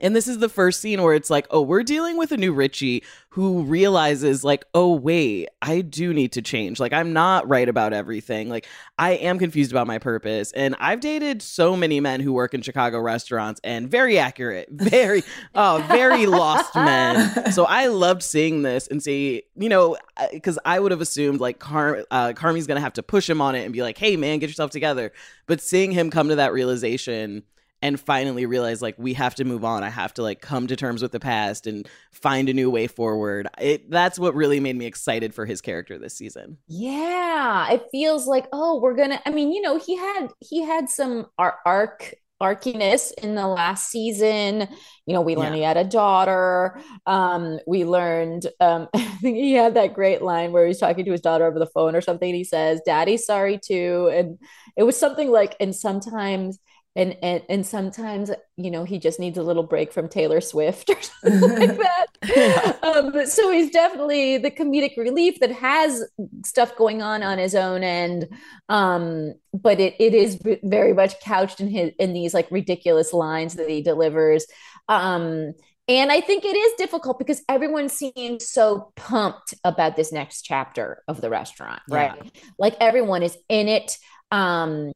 And 0.00 0.16
this 0.16 0.26
is 0.26 0.38
the 0.38 0.48
first 0.48 0.80
scene 0.80 1.02
where 1.02 1.14
it's 1.14 1.30
like, 1.30 1.46
oh, 1.50 1.60
we're 1.60 1.82
dealing 1.82 2.16
with 2.16 2.32
a 2.32 2.36
new 2.36 2.52
Richie 2.52 3.04
who 3.30 3.62
realizes, 3.62 4.42
like, 4.42 4.64
oh, 4.74 4.94
wait, 4.94 5.48
I 5.62 5.82
do 5.82 6.12
need 6.12 6.32
to 6.32 6.42
change. 6.42 6.80
Like, 6.80 6.92
I'm 6.92 7.12
not 7.12 7.48
right 7.48 7.68
about 7.68 7.92
everything. 7.92 8.48
Like, 8.48 8.66
I 8.98 9.12
am 9.12 9.38
confused 9.38 9.70
about 9.70 9.86
my 9.86 9.98
purpose. 9.98 10.50
And 10.52 10.74
I've 10.80 11.00
dated 11.00 11.42
so 11.42 11.76
many 11.76 12.00
men 12.00 12.20
who 12.20 12.32
work 12.32 12.54
in 12.54 12.62
Chicago 12.62 12.98
restaurants 12.98 13.60
and 13.62 13.88
very 13.88 14.18
accurate, 14.18 14.68
very, 14.70 15.22
oh, 15.54 15.84
very 15.88 16.26
lost 16.26 16.74
men. 16.74 17.52
So 17.52 17.64
I 17.64 17.86
loved 17.86 18.22
seeing 18.22 18.62
this 18.62 18.88
and 18.88 19.02
see, 19.02 19.44
you 19.56 19.68
know, 19.68 19.96
because 20.32 20.58
I 20.64 20.80
would 20.80 20.90
have 20.90 21.00
assumed 21.00 21.40
like 21.40 21.58
Car- 21.58 22.04
uh, 22.10 22.32
Carmy's 22.32 22.66
going 22.66 22.76
to 22.76 22.82
have 22.82 22.94
to 22.94 23.02
push 23.02 23.28
him 23.28 23.40
on 23.40 23.54
it 23.54 23.64
and 23.64 23.72
be 23.72 23.82
like, 23.82 23.98
hey, 23.98 24.16
man, 24.16 24.38
get 24.38 24.48
yourself 24.48 24.70
together. 24.70 25.12
But 25.46 25.60
seeing 25.60 25.92
him 25.92 26.10
come 26.10 26.28
to 26.30 26.36
that 26.36 26.52
realization 26.52 27.44
and 27.82 27.98
finally 27.98 28.46
realize 28.46 28.82
like 28.82 28.94
we 28.98 29.14
have 29.14 29.34
to 29.36 29.44
move 29.44 29.64
on. 29.64 29.82
I 29.82 29.88
have 29.88 30.14
to 30.14 30.22
like 30.22 30.40
come 30.40 30.66
to 30.66 30.76
terms 30.76 31.02
with 31.02 31.12
the 31.12 31.20
past 31.20 31.66
and 31.66 31.88
find 32.12 32.48
a 32.48 32.54
new 32.54 32.70
way 32.70 32.86
forward. 32.86 33.48
It 33.58 33.90
that's 33.90 34.18
what 34.18 34.34
really 34.34 34.60
made 34.60 34.76
me 34.76 34.86
excited 34.86 35.34
for 35.34 35.46
his 35.46 35.60
character 35.60 35.98
this 35.98 36.14
season. 36.14 36.58
Yeah, 36.66 37.70
it 37.72 37.84
feels 37.90 38.26
like 38.26 38.46
oh, 38.52 38.80
we're 38.80 38.94
going 38.94 39.10
to 39.10 39.28
I 39.28 39.32
mean, 39.32 39.52
you 39.52 39.62
know, 39.62 39.78
he 39.78 39.96
had 39.96 40.28
he 40.40 40.62
had 40.62 40.88
some 40.88 41.26
arc 41.38 42.14
arciness 42.40 43.12
in 43.22 43.34
the 43.34 43.46
last 43.46 43.90
season. 43.90 44.66
You 45.06 45.14
know, 45.14 45.20
we 45.20 45.36
learned 45.36 45.56
yeah. 45.56 45.60
he 45.60 45.62
had 45.62 45.76
a 45.76 45.84
daughter. 45.84 46.80
Um, 47.06 47.58
we 47.66 47.84
learned 47.84 48.46
um, 48.60 48.88
I 48.94 49.04
think 49.20 49.36
he 49.36 49.52
had 49.52 49.74
that 49.74 49.94
great 49.94 50.22
line 50.22 50.52
where 50.52 50.66
he's 50.66 50.78
talking 50.78 51.04
to 51.04 51.12
his 51.12 51.20
daughter 51.20 51.44
over 51.46 51.58
the 51.58 51.66
phone 51.66 51.94
or 51.94 52.00
something. 52.00 52.34
he 52.34 52.44
says, 52.44 52.80
Daddy's 52.84 53.26
sorry 53.26 53.58
too. 53.62 54.10
And 54.12 54.38
it 54.76 54.84
was 54.84 54.98
something 54.98 55.30
like, 55.30 55.54
and 55.60 55.74
sometimes 55.74 56.58
and 56.96 57.16
and 57.22 57.42
and 57.48 57.64
sometimes 57.64 58.30
you 58.56 58.70
know 58.70 58.84
he 58.84 58.98
just 58.98 59.20
needs 59.20 59.38
a 59.38 59.42
little 59.42 59.62
break 59.62 59.92
from 59.92 60.08
Taylor 60.08 60.40
Swift 60.40 60.90
or 60.90 61.00
something 61.30 61.58
like 61.58 61.78
that. 62.22 62.78
Um, 62.82 63.26
so 63.26 63.50
he's 63.50 63.70
definitely 63.70 64.38
the 64.38 64.50
comedic 64.50 64.96
relief 64.96 65.38
that 65.40 65.52
has 65.52 66.04
stuff 66.44 66.76
going 66.76 67.00
on 67.00 67.22
on 67.22 67.38
his 67.38 67.54
own 67.54 67.82
end, 67.84 68.28
um, 68.68 69.34
but 69.54 69.78
it 69.78 69.94
it 70.00 70.14
is 70.14 70.40
very 70.64 70.92
much 70.92 71.20
couched 71.20 71.60
in 71.60 71.68
his 71.68 71.92
in 71.98 72.12
these 72.12 72.34
like 72.34 72.50
ridiculous 72.50 73.12
lines 73.12 73.54
that 73.54 73.68
he 73.68 73.82
delivers. 73.82 74.46
Um, 74.88 75.52
and 75.86 76.12
I 76.12 76.20
think 76.20 76.44
it 76.44 76.56
is 76.56 76.74
difficult 76.74 77.18
because 77.18 77.42
everyone 77.48 77.88
seems 77.88 78.48
so 78.48 78.92
pumped 78.94 79.54
about 79.64 79.96
this 79.96 80.12
next 80.12 80.42
chapter 80.42 81.02
of 81.08 81.20
the 81.20 81.30
restaurant, 81.30 81.82
right? 81.88 82.12
Yeah. 82.16 82.30
Like 82.58 82.76
everyone 82.80 83.22
is 83.24 83.36
in 83.48 83.66
it. 83.66 83.96
Um, 84.30 84.92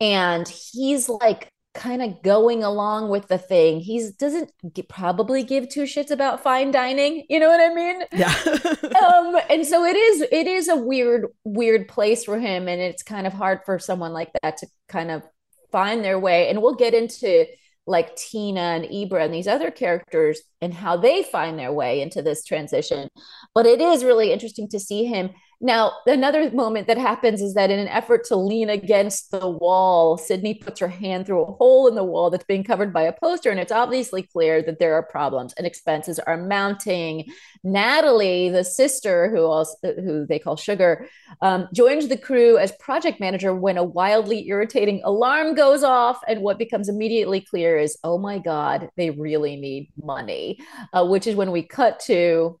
and 0.00 0.48
he's 0.48 1.08
like 1.08 1.50
kind 1.74 2.02
of 2.02 2.22
going 2.22 2.64
along 2.64 3.08
with 3.08 3.28
the 3.28 3.38
thing. 3.38 3.80
He 3.80 4.10
doesn't 4.18 4.50
get, 4.72 4.88
probably 4.88 5.42
give 5.44 5.68
two 5.68 5.84
shits 5.84 6.10
about 6.10 6.42
fine 6.42 6.70
dining. 6.70 7.24
You 7.28 7.38
know 7.38 7.48
what 7.48 7.60
I 7.60 7.74
mean? 7.74 8.02
Yeah. 8.12 8.34
um, 9.02 9.40
and 9.48 9.66
so 9.66 9.84
it 9.84 9.96
is. 9.96 10.22
It 10.32 10.46
is 10.46 10.68
a 10.68 10.76
weird, 10.76 11.26
weird 11.44 11.88
place 11.88 12.24
for 12.24 12.38
him, 12.38 12.68
and 12.68 12.80
it's 12.80 13.02
kind 13.02 13.26
of 13.26 13.32
hard 13.32 13.60
for 13.64 13.78
someone 13.78 14.12
like 14.12 14.30
that 14.42 14.58
to 14.58 14.66
kind 14.88 15.10
of 15.10 15.22
find 15.70 16.04
their 16.04 16.18
way. 16.18 16.48
And 16.48 16.60
we'll 16.62 16.74
get 16.74 16.94
into 16.94 17.46
like 17.86 18.16
Tina 18.16 18.60
and 18.60 18.84
Ebra 18.84 19.24
and 19.24 19.32
these 19.32 19.48
other 19.48 19.70
characters 19.70 20.42
and 20.60 20.74
how 20.74 20.96
they 20.98 21.22
find 21.22 21.58
their 21.58 21.72
way 21.72 22.02
into 22.02 22.22
this 22.22 22.44
transition. 22.44 23.08
But 23.54 23.66
it 23.66 23.80
is 23.80 24.04
really 24.04 24.30
interesting 24.30 24.68
to 24.70 24.80
see 24.80 25.04
him 25.06 25.30
now, 25.60 25.94
another 26.06 26.52
moment 26.52 26.86
that 26.86 26.98
happens 26.98 27.42
is 27.42 27.54
that 27.54 27.68
in 27.68 27.80
an 27.80 27.88
effort 27.88 28.24
to 28.26 28.36
lean 28.36 28.70
against 28.70 29.32
the 29.32 29.48
wall, 29.48 30.16
Sydney 30.16 30.54
puts 30.54 30.78
her 30.78 30.86
hand 30.86 31.26
through 31.26 31.42
a 31.42 31.52
hole 31.52 31.88
in 31.88 31.96
the 31.96 32.04
wall 32.04 32.30
that's 32.30 32.44
being 32.44 32.62
covered 32.62 32.92
by 32.92 33.02
a 33.02 33.12
poster, 33.12 33.50
and 33.50 33.58
it's 33.58 33.72
obviously 33.72 34.22
clear 34.22 34.62
that 34.62 34.78
there 34.78 34.94
are 34.94 35.02
problems 35.02 35.52
and 35.54 35.66
expenses 35.66 36.20
are 36.20 36.36
mounting. 36.36 37.24
Natalie, 37.64 38.50
the 38.50 38.62
sister 38.62 39.30
who 39.30 39.46
also, 39.46 39.76
who 39.82 40.26
they 40.26 40.38
call 40.38 40.56
Sugar, 40.56 41.08
um, 41.42 41.66
joins 41.74 42.06
the 42.06 42.16
crew 42.16 42.56
as 42.56 42.70
project 42.78 43.18
manager 43.18 43.52
when 43.52 43.78
a 43.78 43.84
wildly 43.84 44.46
irritating 44.46 45.02
alarm 45.02 45.56
goes 45.56 45.82
off, 45.82 46.20
and 46.28 46.40
what 46.40 46.58
becomes 46.58 46.88
immediately 46.88 47.40
clear 47.40 47.76
is, 47.76 47.98
oh 48.04 48.16
my 48.16 48.38
god, 48.38 48.90
they 48.96 49.10
really 49.10 49.56
need 49.56 49.90
money, 50.00 50.60
uh, 50.92 51.04
which 51.04 51.26
is 51.26 51.34
when 51.34 51.50
we 51.50 51.64
cut 51.64 51.98
to 51.98 52.60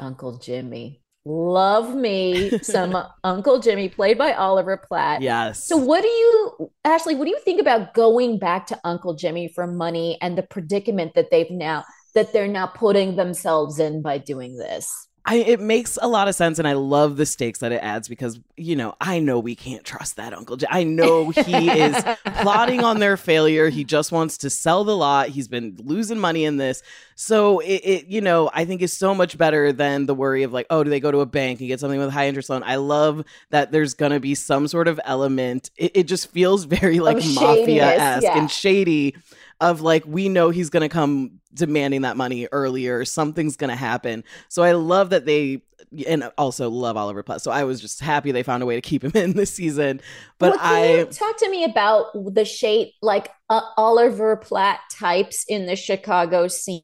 Uncle 0.00 0.38
Jimmy 0.38 1.02
love 1.26 1.94
me 1.94 2.58
some 2.62 2.96
Uncle 3.24 3.58
Jimmy, 3.58 3.88
played 3.88 4.16
by 4.16 4.32
Oliver 4.32 4.76
Platt. 4.76 5.20
Yes. 5.20 5.64
So, 5.64 5.76
what 5.76 6.02
do 6.02 6.08
you, 6.08 6.70
Ashley? 6.84 7.14
What 7.14 7.24
do 7.24 7.30
you 7.30 7.40
think 7.40 7.60
about 7.60 7.92
going 7.92 8.38
back 8.38 8.66
to 8.68 8.80
Uncle 8.84 9.14
Jimmy 9.14 9.48
for 9.48 9.66
money 9.66 10.16
and 10.22 10.38
the 10.38 10.42
predicament 10.42 11.14
that 11.14 11.30
they've 11.30 11.50
now 11.50 11.84
that 12.14 12.32
they're 12.32 12.48
now 12.48 12.66
putting 12.66 13.16
themselves 13.16 13.78
in 13.78 14.00
by 14.00 14.18
doing 14.18 14.56
this? 14.56 15.05
I, 15.28 15.36
it 15.36 15.60
makes 15.60 15.98
a 16.00 16.06
lot 16.06 16.28
of 16.28 16.36
sense, 16.36 16.60
and 16.60 16.68
I 16.68 16.74
love 16.74 17.16
the 17.16 17.26
stakes 17.26 17.58
that 17.58 17.72
it 17.72 17.82
adds 17.82 18.06
because 18.06 18.38
you 18.56 18.76
know 18.76 18.94
I 19.00 19.18
know 19.18 19.40
we 19.40 19.56
can't 19.56 19.84
trust 19.84 20.16
that 20.16 20.32
Uncle. 20.32 20.56
J- 20.56 20.68
I 20.70 20.84
know 20.84 21.30
he 21.30 21.68
is 21.68 22.00
plotting 22.40 22.84
on 22.84 23.00
their 23.00 23.16
failure. 23.16 23.68
He 23.68 23.82
just 23.82 24.12
wants 24.12 24.38
to 24.38 24.50
sell 24.50 24.84
the 24.84 24.96
lot. 24.96 25.30
He's 25.30 25.48
been 25.48 25.76
losing 25.82 26.20
money 26.20 26.44
in 26.44 26.58
this, 26.58 26.80
so 27.16 27.58
it, 27.58 27.80
it 27.82 28.06
you 28.06 28.20
know 28.20 28.50
I 28.54 28.64
think 28.64 28.82
is 28.82 28.92
so 28.92 29.16
much 29.16 29.36
better 29.36 29.72
than 29.72 30.06
the 30.06 30.14
worry 30.14 30.44
of 30.44 30.52
like, 30.52 30.68
oh, 30.70 30.84
do 30.84 30.90
they 30.90 31.00
go 31.00 31.10
to 31.10 31.20
a 31.20 31.26
bank 31.26 31.58
and 31.58 31.66
get 31.66 31.80
something 31.80 31.98
with 31.98 32.10
high 32.10 32.28
interest 32.28 32.48
loan? 32.48 32.62
I 32.62 32.76
love 32.76 33.24
that 33.50 33.72
there's 33.72 33.94
gonna 33.94 34.20
be 34.20 34.36
some 34.36 34.68
sort 34.68 34.86
of 34.86 35.00
element. 35.04 35.70
It, 35.76 35.90
it 35.94 36.02
just 36.04 36.30
feels 36.30 36.64
very 36.64 37.00
like 37.00 37.16
mafia 37.16 37.84
esque 37.84 38.22
yeah. 38.22 38.38
and 38.38 38.48
shady 38.48 39.16
of 39.60 39.80
like 39.80 40.04
we 40.06 40.28
know 40.28 40.50
he's 40.50 40.70
going 40.70 40.82
to 40.82 40.88
come 40.88 41.40
demanding 41.56 42.02
that 42.02 42.16
money 42.16 42.46
earlier 42.52 43.04
something's 43.04 43.56
going 43.56 43.70
to 43.70 43.76
happen. 43.76 44.22
So 44.48 44.62
i 44.62 44.72
love 44.72 45.10
that 45.10 45.26
they 45.26 45.62
and 46.06 46.30
also 46.36 46.68
love 46.68 46.96
oliver 46.96 47.22
platt. 47.22 47.40
So 47.42 47.50
i 47.50 47.64
was 47.64 47.80
just 47.80 48.00
happy 48.00 48.32
they 48.32 48.42
found 48.42 48.62
a 48.62 48.66
way 48.66 48.76
to 48.76 48.80
keep 48.80 49.02
him 49.02 49.12
in 49.14 49.32
this 49.32 49.52
season. 49.52 50.00
But 50.38 50.52
well, 50.52 50.60
i 50.62 51.04
talk 51.04 51.38
to 51.38 51.50
me 51.50 51.64
about 51.64 52.06
the 52.34 52.44
shape 52.44 52.92
like 53.02 53.30
uh, 53.48 53.62
oliver 53.76 54.36
platt 54.36 54.80
types 54.92 55.44
in 55.48 55.66
the 55.66 55.76
chicago 55.76 56.48
scene? 56.48 56.82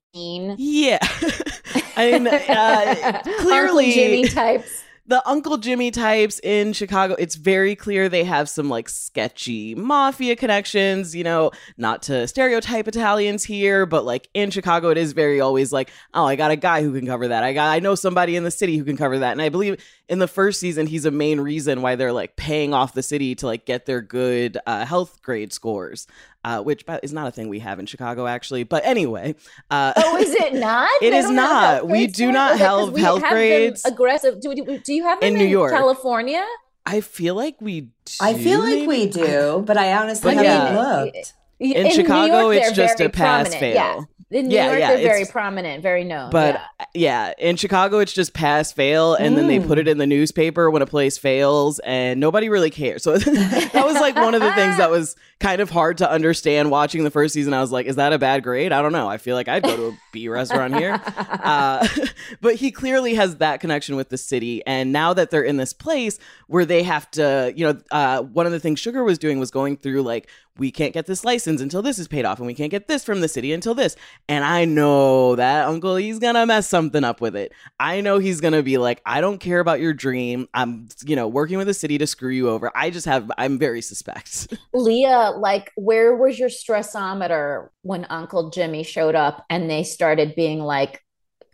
Yeah. 0.58 0.98
I 1.96 2.12
mean 2.12 2.26
uh, 2.26 3.22
clearly 3.40 3.86
Uncle 3.86 3.92
jimmy 3.92 4.28
types 4.28 4.82
the 5.12 5.28
Uncle 5.28 5.58
Jimmy 5.58 5.90
types 5.90 6.40
in 6.42 6.72
Chicago, 6.72 7.14
it's 7.18 7.34
very 7.34 7.76
clear 7.76 8.08
they 8.08 8.24
have 8.24 8.48
some 8.48 8.70
like 8.70 8.88
sketchy 8.88 9.74
mafia 9.74 10.34
connections, 10.34 11.14
you 11.14 11.22
know, 11.22 11.50
not 11.76 12.00
to 12.04 12.26
stereotype 12.26 12.88
Italians 12.88 13.44
here, 13.44 13.84
but 13.84 14.06
like 14.06 14.30
in 14.32 14.50
Chicago, 14.50 14.88
it 14.88 14.96
is 14.96 15.12
very 15.12 15.38
always 15.38 15.70
like, 15.70 15.90
oh, 16.14 16.24
I 16.24 16.34
got 16.36 16.50
a 16.50 16.56
guy 16.56 16.80
who 16.82 16.94
can 16.94 17.06
cover 17.06 17.28
that. 17.28 17.44
I 17.44 17.52
got, 17.52 17.70
I 17.70 17.80
know 17.80 17.94
somebody 17.94 18.36
in 18.36 18.44
the 18.44 18.50
city 18.50 18.78
who 18.78 18.84
can 18.84 18.96
cover 18.96 19.18
that. 19.18 19.32
And 19.32 19.42
I 19.42 19.50
believe 19.50 19.84
in 20.12 20.18
the 20.18 20.28
first 20.28 20.60
season, 20.60 20.86
he's 20.86 21.04
a 21.04 21.10
main 21.10 21.40
reason 21.40 21.82
why 21.82 21.96
they're 21.96 22.12
like 22.12 22.36
paying 22.36 22.72
off 22.74 22.94
the 22.94 23.02
city 23.02 23.34
to 23.36 23.46
like 23.46 23.66
get 23.66 23.86
their 23.86 24.00
good 24.00 24.58
uh, 24.66 24.84
health 24.84 25.20
grade 25.22 25.52
scores 25.52 26.06
uh, 26.44 26.60
which 26.62 26.84
is 27.02 27.12
not 27.12 27.28
a 27.28 27.30
thing 27.30 27.48
we 27.48 27.60
have 27.60 27.78
in 27.78 27.86
Chicago, 27.86 28.26
actually. 28.26 28.64
But 28.64 28.84
anyway, 28.84 29.34
uh, 29.70 29.92
oh, 29.96 30.16
is 30.16 30.34
it 30.34 30.54
not? 30.60 30.90
it 31.00 31.10
they 31.10 31.18
is 31.18 31.30
not. 31.30 31.86
We 31.88 32.06
do 32.06 32.32
not 32.32 32.58
have 32.58 32.96
health 32.96 33.22
grades. 33.22 33.84
Aggressive. 33.84 34.40
Do, 34.40 34.54
do, 34.54 34.78
do 34.78 34.92
you 34.92 35.04
have 35.04 35.20
them 35.20 35.28
in, 35.28 35.34
in 35.34 35.38
New 35.38 35.50
York, 35.50 35.72
California? 35.72 36.44
I 36.84 37.00
feel 37.00 37.34
like 37.34 37.56
we. 37.60 37.82
Do, 37.82 37.90
I 38.20 38.34
feel 38.34 38.60
like 38.60 38.88
we 38.88 39.06
do, 39.06 39.62
but 39.66 39.76
I 39.76 39.94
honestly 39.94 40.34
but 40.34 40.44
haven't 40.44 40.74
yeah. 40.74 40.82
looked. 40.82 41.34
In, 41.60 41.86
in 41.86 41.92
Chicago, 41.92 42.50
York, 42.50 42.56
it's 42.56 42.72
just 42.72 43.00
a 43.00 43.08
pass 43.08 43.54
fail. 43.54 43.74
Yeah. 43.74 44.00
In 44.32 44.48
New 44.48 44.54
yeah, 44.54 44.66
York, 44.66 44.78
yeah, 44.78 44.88
they're 44.94 45.02
very 45.02 45.26
prominent, 45.26 45.82
very 45.82 46.04
known. 46.04 46.30
But 46.30 46.60
yeah. 46.94 47.32
yeah. 47.38 47.48
in 47.48 47.56
Chicago, 47.56 47.98
it's 47.98 48.12
just 48.12 48.32
pass 48.32 48.72
fail, 48.72 49.14
and 49.14 49.34
mm. 49.34 49.36
then 49.36 49.46
they 49.46 49.60
put 49.60 49.78
it 49.78 49.86
mm. 49.86 49.90
in 49.90 49.98
the 49.98 50.06
newspaper 50.06 50.70
when 50.70 50.80
a 50.80 50.86
place 50.86 51.18
fails, 51.18 51.78
and 51.80 52.18
nobody 52.18 52.48
really 52.48 52.70
cares. 52.70 53.02
So 53.02 53.18
that 53.18 53.84
was 53.84 53.94
like 53.94 54.16
one 54.16 54.34
of 54.34 54.40
the 54.40 54.52
things 54.54 54.78
that 54.78 54.90
was 54.90 55.16
kind 55.38 55.60
of 55.60 55.70
hard 55.70 55.98
to 55.98 56.10
understand 56.10 56.70
watching 56.70 57.04
the 57.04 57.10
first 57.10 57.34
season. 57.34 57.52
I 57.52 57.60
was 57.60 57.72
like, 57.72 57.86
is 57.86 57.96
that 57.96 58.12
a 58.12 58.18
bad 58.18 58.42
grade? 58.42 58.72
I 58.72 58.80
don't 58.80 58.92
know. 58.92 59.08
I 59.08 59.18
feel 59.18 59.36
like 59.36 59.48
I'd 59.48 59.64
go 59.64 59.76
to 59.76 59.88
a 59.88 59.98
B 60.12 60.28
restaurant 60.30 60.76
here. 60.76 61.00
Uh, 61.04 61.86
but 62.40 62.54
he 62.54 62.70
clearly 62.70 63.14
has 63.14 63.36
that 63.36 63.60
connection 63.60 63.96
with 63.96 64.08
the 64.08 64.18
city, 64.18 64.64
and 64.66 64.92
now 64.92 65.12
that 65.12 65.30
they're 65.30 65.42
in 65.42 65.58
this 65.58 65.72
place 65.72 66.18
where 66.46 66.64
they 66.64 66.82
have 66.84 67.10
to, 67.12 67.52
you 67.54 67.66
know, 67.66 67.80
uh, 67.90 68.22
one 68.22 68.46
of 68.46 68.52
the 68.52 68.60
things 68.60 68.80
Sugar 68.80 69.04
was 69.04 69.18
doing 69.18 69.38
was 69.38 69.50
going 69.50 69.76
through 69.76 70.02
like 70.02 70.28
we 70.58 70.70
can't 70.70 70.92
get 70.92 71.06
this 71.06 71.24
license 71.24 71.60
until 71.60 71.82
this 71.82 71.98
is 71.98 72.08
paid 72.08 72.24
off 72.24 72.38
and 72.38 72.46
we 72.46 72.54
can't 72.54 72.70
get 72.70 72.86
this 72.86 73.04
from 73.04 73.20
the 73.20 73.28
city 73.28 73.52
until 73.52 73.74
this. 73.74 73.96
And 74.28 74.44
i 74.44 74.64
know 74.64 75.36
that 75.36 75.66
uncle 75.66 75.96
he's 75.96 76.18
gonna 76.18 76.46
mess 76.46 76.68
something 76.68 77.04
up 77.04 77.20
with 77.20 77.36
it. 77.36 77.52
I 77.80 78.00
know 78.00 78.18
he's 78.18 78.40
gonna 78.40 78.62
be 78.62 78.78
like 78.78 79.00
i 79.06 79.20
don't 79.20 79.38
care 79.38 79.60
about 79.60 79.80
your 79.80 79.92
dream. 79.92 80.48
I'm 80.54 80.88
you 81.04 81.16
know 81.16 81.28
working 81.28 81.58
with 81.58 81.66
the 81.66 81.74
city 81.74 81.98
to 81.98 82.06
screw 82.06 82.30
you 82.30 82.48
over. 82.48 82.70
I 82.74 82.90
just 82.90 83.06
have 83.06 83.30
i'm 83.38 83.58
very 83.58 83.82
suspect. 83.82 84.54
Leah 84.74 85.32
like 85.36 85.70
where 85.76 86.16
was 86.16 86.38
your 86.38 86.48
stressometer 86.48 87.68
when 87.82 88.06
uncle 88.10 88.50
jimmy 88.50 88.82
showed 88.82 89.14
up 89.14 89.44
and 89.48 89.70
they 89.70 89.82
started 89.82 90.34
being 90.34 90.60
like 90.60 91.00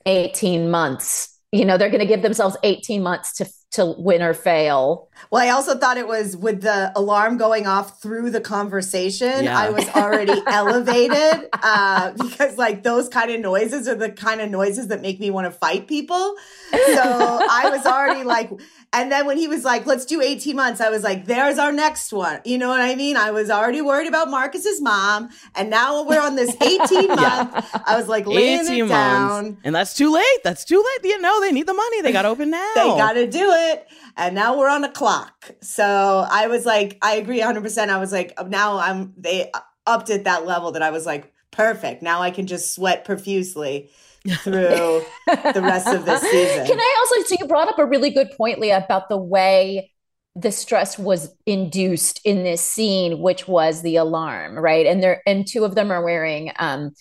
18 0.07 0.71
months 0.71 1.38
you 1.52 1.64
know 1.64 1.78
they're 1.78 1.90
going 1.90 2.00
to 2.00 2.07
give 2.07 2.23
themselves 2.23 2.57
18 2.62 3.02
months 3.02 3.35
to 3.37 3.47
to 3.71 3.95
win 3.99 4.23
or 4.23 4.33
fail. 4.33 5.11
Well, 5.31 5.43
I 5.43 5.51
also 5.51 5.77
thought 5.77 5.99
it 5.99 6.09
was 6.09 6.37
with 6.37 6.63
the 6.63 6.91
alarm 6.97 7.37
going 7.37 7.67
off 7.67 8.01
through 8.01 8.31
the 8.31 8.41
conversation. 8.41 9.45
Yeah. 9.45 9.59
I 9.59 9.69
was 9.69 9.87
already 9.91 10.41
elevated 10.47 11.49
uh, 11.53 12.13
because, 12.13 12.57
like, 12.57 12.83
those 12.83 13.11
kind 13.11 13.31
of 13.31 13.41
noises 13.41 13.87
are 13.87 13.95
the 13.95 14.11
kind 14.11 14.41
of 14.41 14.51
noises 14.51 14.89
that 14.89 15.03
make 15.03 15.21
me 15.21 15.31
want 15.31 15.47
to 15.47 15.51
fight 15.51 15.87
people. 15.87 16.35
So 16.73 17.03
I 17.51 17.69
was 17.71 17.85
already 17.85 18.25
like, 18.25 18.51
and 18.92 19.12
then 19.12 19.26
when 19.26 19.37
he 19.37 19.49
was 19.49 19.64
like, 19.64 19.85
let's 19.87 20.07
do 20.07 20.23
18 20.23 20.57
months, 20.57 20.80
I 20.80 20.88
was 20.88 21.02
like, 21.04 21.26
there's 21.26 21.59
our 21.59 21.73
next 21.73 22.12
one. 22.12 22.40
You 22.45 22.57
know 22.57 22.68
what 22.68 22.80
I 22.80 22.95
mean? 22.95 23.16
I 23.16 23.30
was 23.30 23.50
already 23.50 23.83
worried 23.83 24.07
about 24.09 24.30
Marcus's 24.30 24.80
mom. 24.80 25.28
And 25.54 25.68
now 25.68 26.04
we're 26.04 26.21
on 26.21 26.37
this 26.37 26.57
18 26.62 27.09
month. 27.09 27.66
I 27.87 27.97
was 27.97 28.09
like, 28.09 28.26
laying 28.26 28.61
it 28.61 28.71
18 28.71 28.88
down. 28.88 29.28
months. 29.28 29.61
And 29.64 29.75
that's 29.75 29.95
too 29.95 30.12
late. 30.12 30.25
That's 30.42 30.64
too 30.64 30.78
late. 30.78 31.11
You 31.11 31.21
know, 31.21 31.40
they 31.40 31.52
need 31.52 31.66
the 31.66 31.75
money. 31.75 32.00
They 32.00 32.12
got 32.12 32.23
to 32.23 32.28
open 32.28 32.50
now. 32.50 32.73
They 32.75 32.87
got 32.87 33.12
to 33.12 33.26
do 33.26 33.50
it. 33.52 33.87
And 34.16 34.35
now 34.35 34.59
we're 34.59 34.71
on 34.71 34.85
a 34.85 34.90
clock. 34.90 35.50
So 35.61 36.26
I 36.30 36.47
was 36.47 36.64
like, 36.64 36.97
I 37.02 37.16
agree 37.16 37.40
100%. 37.40 37.88
I 37.90 37.99
was 37.99 38.11
like, 38.11 38.33
now 38.47 38.78
I'm, 38.78 39.12
they 39.18 39.52
upped 39.87 40.09
at 40.09 40.25
that 40.25 40.47
level 40.47 40.73
that 40.73 40.83
I 40.83 40.90
was 40.90 41.04
like, 41.04 41.33
perfect. 41.50 42.02
Now 42.02 42.23
I 42.23 42.30
can 42.30 42.47
just 42.47 42.75
sweat 42.75 43.04
profusely 43.04 43.90
through 44.27 45.03
the 45.27 45.61
rest 45.63 45.89
of 45.89 46.05
this 46.05 46.21
season. 46.23 46.67
Can 46.67 46.79
I 46.79 46.97
also, 47.01 47.29
so 47.29 47.37
you 47.41 47.47
brought 47.47 47.69
up 47.69 47.79
a 47.79 47.87
really 47.87 48.11
good 48.11 48.31
point, 48.37 48.59
Leah, 48.59 48.85
about 48.85 49.09
the 49.09 49.17
way 49.17 49.93
the 50.37 50.53
stress 50.53 50.99
was 50.99 51.35
induced 51.47 52.21
in 52.25 52.45
this 52.45 52.61
scene, 52.61 53.21
which 53.21 53.49
was 53.49 53.83
the 53.83 53.97
alarm, 53.97 54.57
right? 54.57 54.87
And 54.87 55.03
they're, 55.03 55.23
and 55.27 55.47
two 55.47 55.65
of 55.65 55.75
them 55.75 55.91
are 55.91 56.05
wearing, 56.05 56.53
um, 56.59 56.93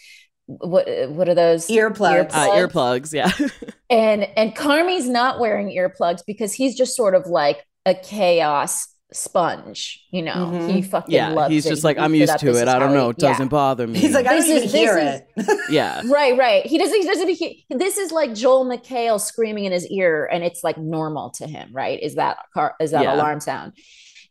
what 0.48 0.88
what 1.10 1.28
are 1.28 1.36
those 1.36 1.68
Earplugs. 1.68 2.32
uh, 2.34 2.48
earplugs. 2.52 3.14
Yeah. 3.14 3.32
and 3.90 4.24
and 4.38 4.56
Carmy's 4.56 5.10
not 5.10 5.40
wearing 5.40 5.68
earplugs 5.68 6.22
because 6.26 6.54
he's 6.54 6.76
just 6.76 6.96
sort 6.96 7.16
of 7.16 7.28
like 7.28 7.66
a 7.86 7.94
chaos 7.94 8.88
sponge 9.14 10.06
you 10.12 10.22
know 10.22 10.34
Mhm. 10.34 10.72
he 10.72 10.82
fucking 10.82 11.16
yeah. 11.16 11.30
loves 11.30 11.52
He's 11.54 11.66
it. 11.66 11.70
just 11.70 11.84
like, 11.84 11.96
He 11.98 12.04
I'm 12.04 12.14
used 12.14 12.32
that 12.34 12.40
to 12.42 12.48
this 12.48 12.58
it. 12.58 12.64
is 12.64 12.68
I 12.68 12.78
don't 12.78 12.94
know. 12.94 13.10
It 13.10 13.18
doesn't 13.18 13.46
yeah. 13.46 13.50
bother 13.50 13.88
me. 13.88 13.98
He's 14.00 14.14
like, 14.14 14.26
I 14.28 14.34
don't 14.34 14.42
This 14.42 14.50
even 14.50 14.64
is- 14.64 14.74
hear 14.74 14.96
this 14.96 15.22
it. 15.48 15.60
yeah. 15.70 16.02
right 16.12 16.38
right 16.38 16.66
he 16.66 16.78
doesn't 16.78 17.02
he 17.02 17.08
doesn't 17.08 17.30
he, 17.30 17.66
this 17.70 17.98
is 17.98 18.12
like 18.12 18.34
Joel 18.34 18.66
McHale 18.66 19.20
screaming 19.20 19.64
in 19.66 19.72
his 19.72 19.88
ear 19.88 20.28
and 20.32 20.44
it's 20.44 20.62
like 20.64 20.78
normal 20.78 21.30
to 21.32 21.48
him 21.48 21.70
right 21.72 22.00
is 22.02 22.16
that 22.16 22.38
car 22.54 22.76
is 22.82 22.92
that 22.92 23.04
Yeah. 23.04 23.16
alarm 23.16 23.40
sound 23.40 23.74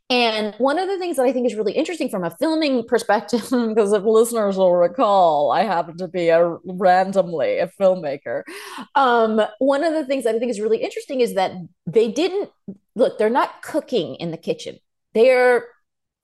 and 0.08 0.54
one 0.58 0.78
of 0.78 0.88
the 0.88 0.98
things 0.98 1.16
that 1.16 1.26
I 1.26 1.32
think 1.32 1.46
is 1.46 1.56
really 1.56 1.72
interesting 1.72 2.08
from 2.08 2.22
a 2.22 2.30
filming 2.30 2.86
perspective, 2.86 3.42
because 3.50 3.92
if 3.92 4.04
listeners 4.04 4.56
will 4.56 4.74
recall, 4.74 5.50
I 5.50 5.64
happen 5.64 5.96
to 5.98 6.06
be 6.06 6.28
a 6.28 6.56
randomly 6.64 7.58
a 7.58 7.66
filmmaker. 7.66 8.42
Um, 8.94 9.42
one 9.58 9.82
of 9.82 9.94
the 9.94 10.06
things 10.06 10.24
that 10.24 10.34
I 10.34 10.38
think 10.38 10.50
is 10.50 10.60
really 10.60 10.78
interesting 10.78 11.20
is 11.20 11.34
that 11.34 11.52
they 11.86 12.10
didn't 12.10 12.50
look, 12.94 13.18
they're 13.18 13.28
not 13.30 13.62
cooking 13.62 14.14
in 14.16 14.30
the 14.30 14.36
kitchen. 14.36 14.78
They're 15.12 15.64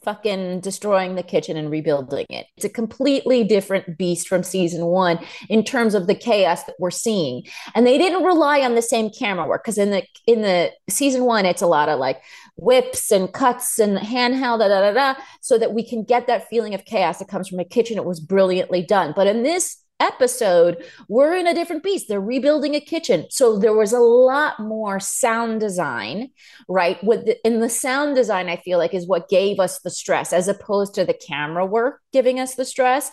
fucking 0.03 0.61
destroying 0.61 1.15
the 1.15 1.23
kitchen 1.23 1.57
and 1.57 1.71
rebuilding 1.71 2.27
it. 2.29 2.47
It's 2.57 2.65
a 2.65 2.69
completely 2.69 3.45
different 3.45 3.99
beast 3.99 4.29
from 4.29 4.43
season 4.43 4.87
one 4.87 5.19
in 5.49 5.65
terms 5.65 5.95
of 5.95 6.07
the 6.07 6.15
chaos 6.15 6.65
that 6.65 6.77
we're 6.79 6.91
seeing. 6.91 7.45
And 7.75 7.87
they 7.87 7.99
didn't 7.99 8.25
rely 8.25 8.61
on 8.61 8.75
the 8.75 8.83
same 8.83 9.11
camera 9.11 9.47
work 9.47 9.65
because 9.65 9.79
in 9.79 9.91
the 9.91 10.03
in 10.27 10.43
the 10.43 10.73
season 10.89 11.25
one, 11.25 11.47
it's 11.47 11.63
a 11.63 11.67
lot 11.67 11.89
of 11.89 11.99
like 11.99 12.23
whips 12.57 13.11
and 13.11 13.33
cuts 13.33 13.79
and 13.79 13.99
handheld 13.99 14.59
da, 14.59 14.69
da, 14.69 14.81
da, 14.81 14.93
da, 14.93 15.21
so 15.41 15.59
that 15.59 15.73
we 15.73 15.87
can 15.87 16.05
get 16.05 16.27
that 16.27 16.49
feeling 16.49 16.75
of 16.75 16.85
chaos 16.85 17.19
that 17.19 17.29
comes 17.29 17.49
from 17.49 17.61
a 17.61 17.65
kitchen. 17.65 17.97
It 17.97 18.05
was 18.05 18.21
brilliantly 18.21 18.83
done. 18.83 19.13
But 19.15 19.27
in 19.27 19.43
this 19.43 19.82
episode, 20.03 20.85
we're 21.09 21.35
in 21.35 21.47
a 21.47 21.55
different 21.55 21.83
beast. 21.83 22.09
They're 22.09 22.21
rebuilding 22.21 22.75
a 22.75 22.81
kitchen. 22.81 23.27
So 23.31 23.59
there 23.59 23.75
was 23.75 23.93
a 23.93 24.01
lot 24.01 24.59
more 24.59 24.99
sound 25.01 25.61
design, 25.61 26.31
right? 26.69 27.03
With 27.05 27.27
the, 27.27 27.47
in 27.47 27.61
the 27.61 27.69
sound 27.69 28.17
design, 28.17 28.49
I 28.49 28.57
feel 28.57 28.79
like 28.79 28.95
is 28.95 29.07
what 29.07 29.29
gave 29.29 29.61
us 29.61 29.81
the 29.81 29.91
stress 29.91 30.33
as 30.33 30.49
opposed 30.49 30.95
to 30.95 31.05
the 31.05 31.15
camera 31.15 31.65
work 31.65 32.01
giving 32.13 32.39
us 32.39 32.55
the 32.55 32.65
stress. 32.65 33.11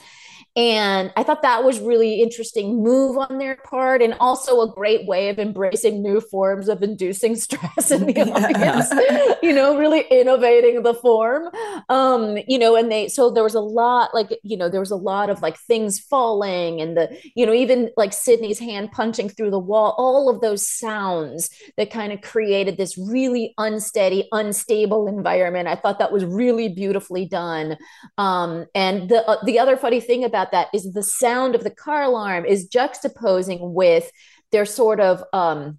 And 0.55 1.13
I 1.15 1.23
thought 1.23 1.41
that 1.43 1.63
was 1.63 1.79
really 1.79 2.21
interesting 2.21 2.83
move 2.83 3.17
on 3.17 3.37
their 3.37 3.55
part, 3.57 4.01
and 4.01 4.15
also 4.19 4.61
a 4.61 4.69
great 4.71 5.05
way 5.07 5.29
of 5.29 5.39
embracing 5.39 6.01
new 6.01 6.19
forms 6.19 6.67
of 6.69 6.81
inducing 6.83 7.35
stress 7.35 7.91
in 7.91 8.05
the 8.05 8.13
Yeah. 8.17 8.25
audience. 8.25 9.37
you 9.41 9.53
know, 9.53 9.77
really 9.77 10.01
innovating 10.09 10.83
the 10.83 10.93
form. 10.93 11.49
Um, 11.87 12.37
you 12.47 12.57
know, 12.59 12.75
and 12.75 12.91
they 12.91 13.07
so 13.07 13.29
there 13.29 13.43
was 13.43 13.55
a 13.55 13.61
lot 13.61 14.13
like 14.13 14.37
you 14.43 14.57
know 14.57 14.69
there 14.69 14.79
was 14.79 14.91
a 14.91 14.95
lot 14.95 15.29
of 15.29 15.41
like 15.41 15.57
things 15.57 15.99
falling, 15.99 16.81
and 16.81 16.97
the 16.97 17.15
you 17.35 17.45
know 17.45 17.53
even 17.53 17.91
like 17.95 18.11
Sydney's 18.13 18.59
hand 18.59 18.91
punching 18.91 19.29
through 19.29 19.51
the 19.51 19.59
wall. 19.59 19.95
All 19.97 20.29
of 20.29 20.41
those 20.41 20.67
sounds 20.67 21.49
that 21.77 21.91
kind 21.91 22.11
of 22.11 22.21
created 22.21 22.77
this 22.77 22.97
really 22.97 23.53
unsteady, 23.57 24.27
unstable 24.31 25.07
environment. 25.07 25.67
I 25.67 25.75
thought 25.75 25.99
that 25.99 26.11
was 26.11 26.25
really 26.25 26.69
beautifully 26.69 27.25
done. 27.25 27.77
Um, 28.17 28.65
and 28.75 29.09
the 29.09 29.25
uh, 29.27 29.43
the 29.45 29.59
other 29.59 29.77
funny 29.77 29.99
thing 30.01 30.23
about 30.23 30.48
that 30.51 30.67
is 30.73 30.91
the 30.93 31.03
sound 31.03 31.55
of 31.55 31.63
the 31.63 31.69
car 31.69 32.03
alarm 32.03 32.45
is 32.45 32.69
juxtaposing 32.69 33.73
with 33.73 34.11
their 34.51 34.65
sort 34.65 34.99
of 34.99 35.23
um, 35.33 35.77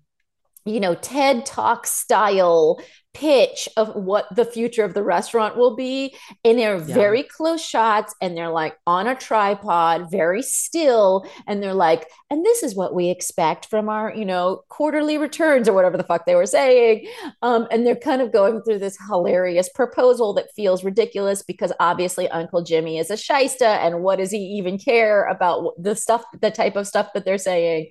you 0.64 0.80
know 0.80 0.94
TED 0.94 1.46
Talk 1.46 1.86
style 1.86 2.80
pitch 3.12 3.68
of 3.76 3.94
what 3.96 4.26
the 4.34 4.44
future 4.44 4.84
of 4.84 4.94
the 4.94 5.02
restaurant 5.02 5.56
will 5.56 5.74
be 5.74 6.14
and 6.44 6.58
they're 6.58 6.76
Yeah. 6.76 6.94
very 6.94 7.22
close 7.24 7.60
shots 7.64 8.14
and 8.22 8.36
they're 8.36 8.50
like 8.50 8.76
on 8.86 9.06
a 9.06 9.14
tripod 9.14 10.10
very 10.10 10.42
still 10.42 11.26
and 11.46 11.62
they're 11.62 11.74
like 11.74 12.06
and 12.30 12.46
this 12.46 12.62
is 12.62 12.74
what 12.76 12.94
we 12.94 13.10
expect 13.10 13.66
from 13.66 13.88
our 13.88 14.14
you 14.14 14.24
know 14.24 14.62
quarterly 14.68 15.18
returns 15.18 15.68
or 15.68 15.72
whatever 15.72 15.96
the 15.96 16.04
fuck 16.04 16.24
they 16.24 16.36
were 16.36 16.46
saying 16.46 17.06
um, 17.42 17.66
and 17.70 17.86
they're 17.86 17.96
kind 17.96 18.22
of 18.22 18.32
going 18.32 18.62
through 18.62 18.78
this 18.78 18.96
hilarious 19.08 19.68
proposal 19.70 20.32
that 20.34 20.52
feels 20.54 20.84
ridiculous 20.84 21.42
because 21.42 21.72
obviously 21.80 22.28
Uncle 22.28 22.62
Jimmy 22.62 22.98
is 22.98 23.10
a 23.10 23.14
shysta, 23.14 23.78
and 23.78 24.02
what 24.02 24.16
does 24.16 24.30
he 24.30 24.38
even 24.38 24.78
care 24.78 25.24
about 25.26 25.72
the 25.82 25.94
stuff, 25.94 26.24
the 26.40 26.50
type 26.50 26.76
of 26.76 26.86
stuff 26.86 27.08
that 27.14 27.24
they're 27.24 27.38
saying? 27.38 27.88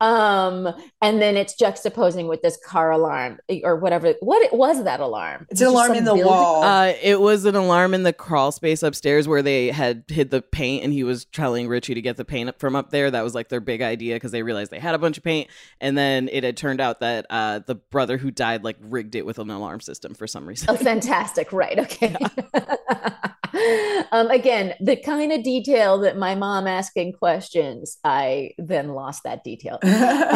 Um, 0.00 0.68
and 1.02 1.20
then 1.20 1.36
it's 1.36 1.54
juxtaposing 1.60 2.28
with 2.28 2.42
this 2.42 2.58
car 2.66 2.90
alarm 2.90 3.38
or 3.64 3.76
whatever. 3.76 4.14
What 4.20 4.52
was 4.56 4.84
that 4.84 5.00
alarm? 5.00 5.46
It's 5.50 5.60
an 5.60 5.68
alarm 5.68 5.92
in 5.92 6.04
the 6.04 6.10
building- 6.10 6.26
wall. 6.26 6.62
Uh, 6.62 6.92
it 7.02 7.20
was 7.20 7.44
an 7.44 7.54
alarm 7.54 7.94
in 7.94 8.02
the 8.02 8.12
crawl 8.12 8.52
space 8.52 8.82
upstairs 8.82 9.28
where 9.28 9.42
they 9.42 9.68
had 9.68 10.04
hid 10.08 10.30
the 10.30 10.42
paint, 10.42 10.84
and 10.84 10.92
he 10.92 11.04
was 11.04 11.24
telling 11.26 11.68
Richie 11.68 11.94
to 11.94 12.02
get 12.02 12.16
the 12.16 12.24
paint 12.24 12.48
up 12.48 12.58
from 12.60 12.76
up 12.76 12.90
there. 12.90 13.10
That 13.10 13.22
was 13.24 13.34
like 13.34 13.48
their 13.48 13.60
big 13.60 13.82
idea 13.82 14.16
because 14.16 14.32
they 14.32 14.42
realized 14.42 14.70
they 14.70 14.78
had 14.80 14.94
a 14.94 14.98
bunch 14.98 15.18
of 15.18 15.24
paint, 15.24 15.48
and 15.80 15.96
then 15.96 16.28
it 16.32 16.44
had 16.44 16.56
turned 16.56 16.80
out 16.80 17.00
that 17.00 17.26
uh, 17.30 17.60
the 17.60 17.74
brother 17.74 18.18
who 18.18 18.30
died 18.30 18.64
like 18.64 18.76
rigged 18.80 19.14
it 19.14 19.26
with 19.26 19.38
an 19.38 19.50
alarm 19.50 19.80
system 19.80 20.14
for 20.14 20.26
some 20.26 20.46
reason. 20.46 20.68
Oh, 20.70 20.76
fantastic. 20.76 21.52
Right. 21.52 21.78
Okay. 21.78 22.16
um, 24.12 24.30
again, 24.30 24.74
the 24.80 24.96
kind 24.96 25.32
of 25.32 25.42
detail 25.42 25.98
that 25.98 26.16
my 26.16 26.34
mom 26.34 26.66
asking 26.66 27.12
questions, 27.14 27.98
I 28.04 28.50
then 28.58 28.88
lost 28.88 29.22
that 29.24 29.44
detail. 29.44 29.78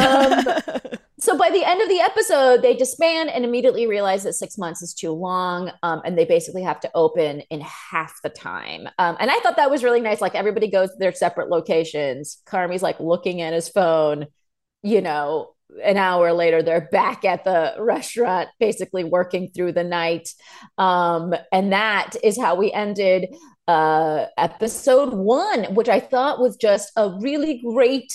Um, 0.01 0.45
so 1.21 1.37
by 1.37 1.51
the 1.51 1.65
end 1.65 1.83
of 1.83 1.89
the 1.89 2.01
episode, 2.01 2.63
they 2.63 2.75
disband 2.75 3.31
and 3.31 3.45
immediately 3.45 3.87
realize 3.87 4.23
that 4.25 4.35
six 4.35 4.57
months 4.57 4.83
is 4.83 4.95
too 4.95 5.13
long, 5.13 5.71
um, 5.83 6.01
and 6.05 6.17
they 6.17 6.25
basically 6.25 6.63
have 6.63 6.81
to 6.81 6.91
open 6.95 7.41
in 7.51 7.61
half 7.61 8.15
the 8.23 8.31
time. 8.31 8.89
Um, 8.99 9.17
and 9.21 9.31
I 9.31 9.39
thought 9.41 9.57
that 9.57 9.71
was 9.71 9.85
really 9.85 10.01
nice. 10.01 10.21
Like 10.21 10.35
everybody 10.35 10.69
goes 10.69 10.91
to 10.91 10.97
their 10.99 11.13
separate 11.13 11.51
locations. 11.51 12.43
Carmy's 12.47 12.83
like 12.83 13.01
looking 13.01 13.41
at 13.41 13.53
his 13.53 13.69
phone. 13.69 14.27
You 14.83 15.03
know, 15.03 15.55
an 15.85 15.97
hour 15.97 16.33
later, 16.33 16.63
they're 16.63 16.89
back 16.91 17.25
at 17.25 17.45
the 17.45 17.75
restaurant, 17.79 18.49
basically 18.59 19.05
working 19.05 19.51
through 19.51 19.73
the 19.73 19.85
night. 19.85 20.31
Um, 20.79 21.35
and 21.53 21.73
that 21.73 22.13
is 22.23 22.41
how 22.41 22.55
we 22.55 22.73
ended 22.73 23.35
uh, 23.69 24.27
episode 24.37 25.13
one, 25.13 25.75
which 25.75 25.89
I 25.89 26.01
thought 26.01 26.41
was 26.41 26.57
just 26.57 26.91
a 26.97 27.17
really 27.21 27.61
great 27.65 28.11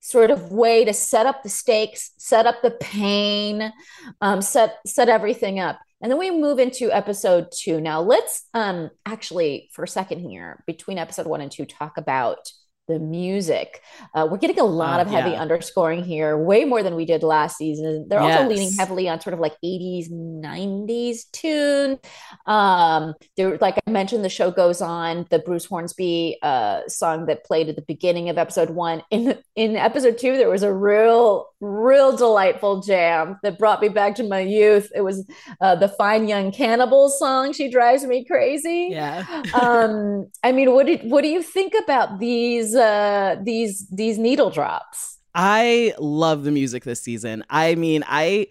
sort 0.00 0.30
of 0.30 0.52
way 0.52 0.84
to 0.84 0.92
set 0.92 1.26
up 1.26 1.42
the 1.42 1.48
stakes, 1.48 2.12
set 2.18 2.46
up 2.46 2.62
the 2.62 2.70
pain, 2.72 3.72
um, 4.20 4.40
set 4.40 4.76
set 4.86 5.08
everything 5.08 5.58
up. 5.60 5.78
And 6.00 6.10
then 6.10 6.18
we 6.18 6.30
move 6.30 6.58
into 6.60 6.92
episode 6.92 7.48
two. 7.52 7.80
Now 7.80 8.00
let's 8.00 8.46
um, 8.54 8.90
actually, 9.04 9.68
for 9.72 9.82
a 9.82 9.88
second 9.88 10.20
here, 10.20 10.62
between 10.66 10.98
episode 10.98 11.26
one 11.26 11.40
and 11.40 11.50
two, 11.50 11.64
talk 11.64 11.96
about 11.96 12.50
the 12.88 12.98
music. 12.98 13.82
Uh, 14.14 14.26
we're 14.30 14.38
getting 14.38 14.58
a 14.58 14.64
lot 14.64 14.98
Uh, 14.98 15.02
of 15.02 15.08
heavy 15.08 15.30
yeah. 15.30 15.40
underscoring 15.40 16.02
here, 16.02 16.36
way 16.36 16.64
more 16.64 16.82
than 16.82 16.94
we 16.96 17.04
did 17.04 17.22
last 17.22 17.56
season. 17.56 18.06
They're 18.08 18.20
also 18.20 18.48
leaning 18.48 18.70
heavily 18.78 19.08
on 19.08 19.20
sort 19.20 19.34
of 19.34 19.40
like 19.40 19.54
80s, 19.64 20.10
90s 20.10 21.30
tune. 21.32 21.98
Um, 22.46 23.14
there, 23.36 23.58
like 23.58 23.78
I 23.86 23.90
mentioned, 23.90 24.24
the 24.24 24.28
show 24.28 24.50
goes 24.50 24.80
on. 24.80 25.26
The 25.30 25.38
Bruce 25.38 25.66
Hornsby 25.66 26.38
uh, 26.42 26.88
song 26.88 27.26
that 27.26 27.44
played 27.44 27.68
at 27.68 27.76
the 27.76 27.82
beginning 27.82 28.28
of 28.30 28.38
episode 28.38 28.70
one. 28.70 29.02
In 29.10 29.38
in 29.54 29.76
episode 29.76 30.18
two, 30.18 30.36
there 30.36 30.48
was 30.50 30.62
a 30.62 30.72
real, 30.72 31.46
real 31.60 32.16
delightful 32.16 32.80
jam 32.82 33.38
that 33.42 33.58
brought 33.58 33.80
me 33.80 33.88
back 33.88 34.14
to 34.16 34.22
my 34.22 34.40
youth. 34.40 34.90
It 34.94 35.02
was 35.02 35.26
uh, 35.60 35.74
the 35.76 35.88
Fine 35.88 36.28
Young 36.28 36.52
Cannibals 36.52 37.18
song. 37.18 37.52
She 37.52 37.70
drives 37.70 38.04
me 38.04 38.24
crazy 38.24 38.88
yeah. 38.90 39.24
um 39.60 40.26
i 40.42 40.52
mean 40.52 40.72
what 40.72 40.86
did 40.86 41.00
what 41.10 41.22
do 41.22 41.28
you 41.28 41.42
think 41.42 41.72
about 41.82 42.18
these 42.18 42.74
uh 42.78 43.36
these 43.42 43.86
these 43.88 44.18
needle 44.18 44.50
drops 44.50 45.18
I 45.34 45.94
love 46.00 46.42
the 46.42 46.50
music 46.50 46.82
this 46.82 47.00
season. 47.00 47.44
I 47.48 47.76
mean, 47.76 48.02
I 48.08 48.48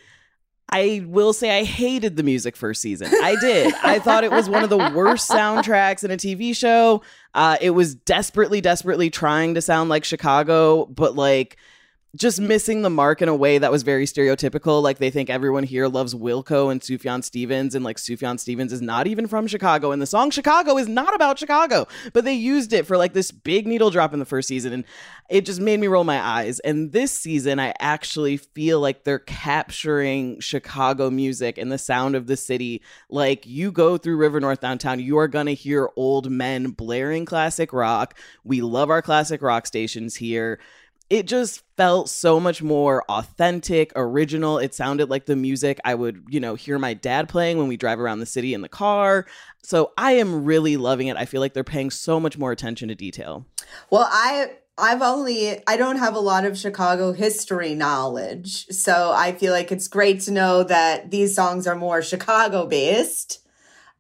I 0.69 1.03
will 1.05 1.33
say 1.33 1.59
I 1.59 1.63
hated 1.63 2.15
the 2.15 2.23
music 2.23 2.55
first 2.55 2.81
season. 2.81 3.09
I 3.23 3.35
did. 3.41 3.73
I 3.83 3.99
thought 3.99 4.23
it 4.23 4.31
was 4.31 4.49
one 4.49 4.63
of 4.63 4.69
the 4.69 4.77
worst 4.77 5.29
soundtracks 5.31 6.03
in 6.03 6.11
a 6.11 6.17
TV 6.17 6.55
show. 6.55 7.01
Uh, 7.33 7.57
it 7.61 7.71
was 7.71 7.95
desperately, 7.95 8.61
desperately 8.61 9.09
trying 9.09 9.53
to 9.55 9.61
sound 9.61 9.89
like 9.89 10.03
Chicago, 10.05 10.85
but 10.85 11.15
like 11.15 11.57
just 12.15 12.39
missing 12.39 12.81
the 12.81 12.89
mark 12.89 13.21
in 13.21 13.29
a 13.29 13.35
way 13.35 13.57
that 13.57 13.71
was 13.71 13.83
very 13.83 14.05
stereotypical. 14.05 14.81
Like 14.81 14.97
they 14.97 15.09
think 15.09 15.29
everyone 15.29 15.63
here 15.63 15.87
loves 15.87 16.15
Wilco 16.15 16.71
and 16.71 16.81
Sufjan 16.81 17.23
Stevens, 17.23 17.75
and 17.75 17.83
like 17.83 17.97
Sufjan 17.97 18.39
Stevens 18.39 18.73
is 18.73 18.81
not 18.81 19.07
even 19.07 19.27
from 19.27 19.47
Chicago. 19.47 19.91
And 19.91 20.01
the 20.01 20.07
song 20.07 20.31
Chicago 20.31 20.77
is 20.77 20.87
not 20.87 21.13
about 21.13 21.37
Chicago, 21.37 21.87
but 22.13 22.23
they 22.23 22.33
used 22.33 22.73
it 22.73 22.85
for 22.85 22.97
like 22.97 23.13
this 23.13 23.31
big 23.31 23.67
needle 23.67 23.89
drop 23.89 24.13
in 24.13 24.19
the 24.19 24.25
first 24.25 24.47
season. 24.47 24.73
And 24.73 24.83
it 25.29 25.45
just 25.45 25.59
made 25.59 25.79
me 25.79 25.87
roll 25.87 26.03
my 26.03 26.19
eyes. 26.19 26.59
And 26.61 26.91
this 26.91 27.11
season, 27.11 27.59
I 27.59 27.73
actually 27.79 28.37
feel 28.37 28.79
like 28.79 29.03
they're 29.03 29.19
capturing 29.19 30.39
Chicago 30.39 31.09
music 31.09 31.57
and 31.57 31.71
the 31.71 31.77
sound 31.77 32.15
of 32.15 32.27
the 32.27 32.37
city. 32.37 32.81
Like 33.09 33.45
you 33.45 33.71
go 33.71 33.97
through 33.97 34.17
River 34.17 34.39
North 34.39 34.61
downtown, 34.61 34.99
you 34.99 35.17
are 35.17 35.27
to 35.27 35.53
hear 35.53 35.89
old 35.95 36.31
men 36.31 36.71
blaring 36.71 37.25
classic 37.25 37.71
rock. 37.71 38.17
We 38.43 38.61
love 38.61 38.89
our 38.89 39.01
classic 39.01 39.41
rock 39.41 39.67
stations 39.67 40.15
here 40.15 40.59
it 41.09 41.27
just 41.27 41.63
felt 41.77 42.09
so 42.09 42.39
much 42.39 42.61
more 42.61 43.03
authentic, 43.09 43.91
original. 43.95 44.57
It 44.57 44.73
sounded 44.73 45.09
like 45.09 45.25
the 45.25 45.35
music 45.35 45.79
I 45.85 45.95
would, 45.95 46.25
you 46.29 46.39
know, 46.39 46.55
hear 46.55 46.77
my 46.77 46.93
dad 46.93 47.29
playing 47.29 47.57
when 47.57 47.67
we 47.67 47.77
drive 47.77 47.99
around 47.99 48.19
the 48.19 48.25
city 48.25 48.53
in 48.53 48.61
the 48.61 48.69
car. 48.69 49.25
So 49.63 49.91
I 49.97 50.13
am 50.13 50.43
really 50.43 50.75
loving 50.75 51.07
it. 51.07 51.17
I 51.17 51.25
feel 51.25 51.39
like 51.39 51.53
they're 51.53 51.63
paying 51.63 51.91
so 51.91 52.19
much 52.19 52.37
more 52.37 52.51
attention 52.51 52.89
to 52.89 52.95
detail. 52.95 53.45
Well, 53.89 54.07
I 54.11 54.51
I've 54.77 55.01
only 55.01 55.61
I 55.65 55.77
don't 55.77 55.97
have 55.97 56.15
a 56.15 56.19
lot 56.19 56.45
of 56.45 56.57
Chicago 56.57 57.13
history 57.13 57.73
knowledge. 57.73 58.67
So 58.67 59.11
I 59.15 59.31
feel 59.31 59.53
like 59.53 59.71
it's 59.71 59.87
great 59.87 60.21
to 60.21 60.31
know 60.31 60.63
that 60.63 61.09
these 61.09 61.33
songs 61.35 61.67
are 61.67 61.75
more 61.75 62.01
Chicago 62.01 62.67
based. 62.67 63.46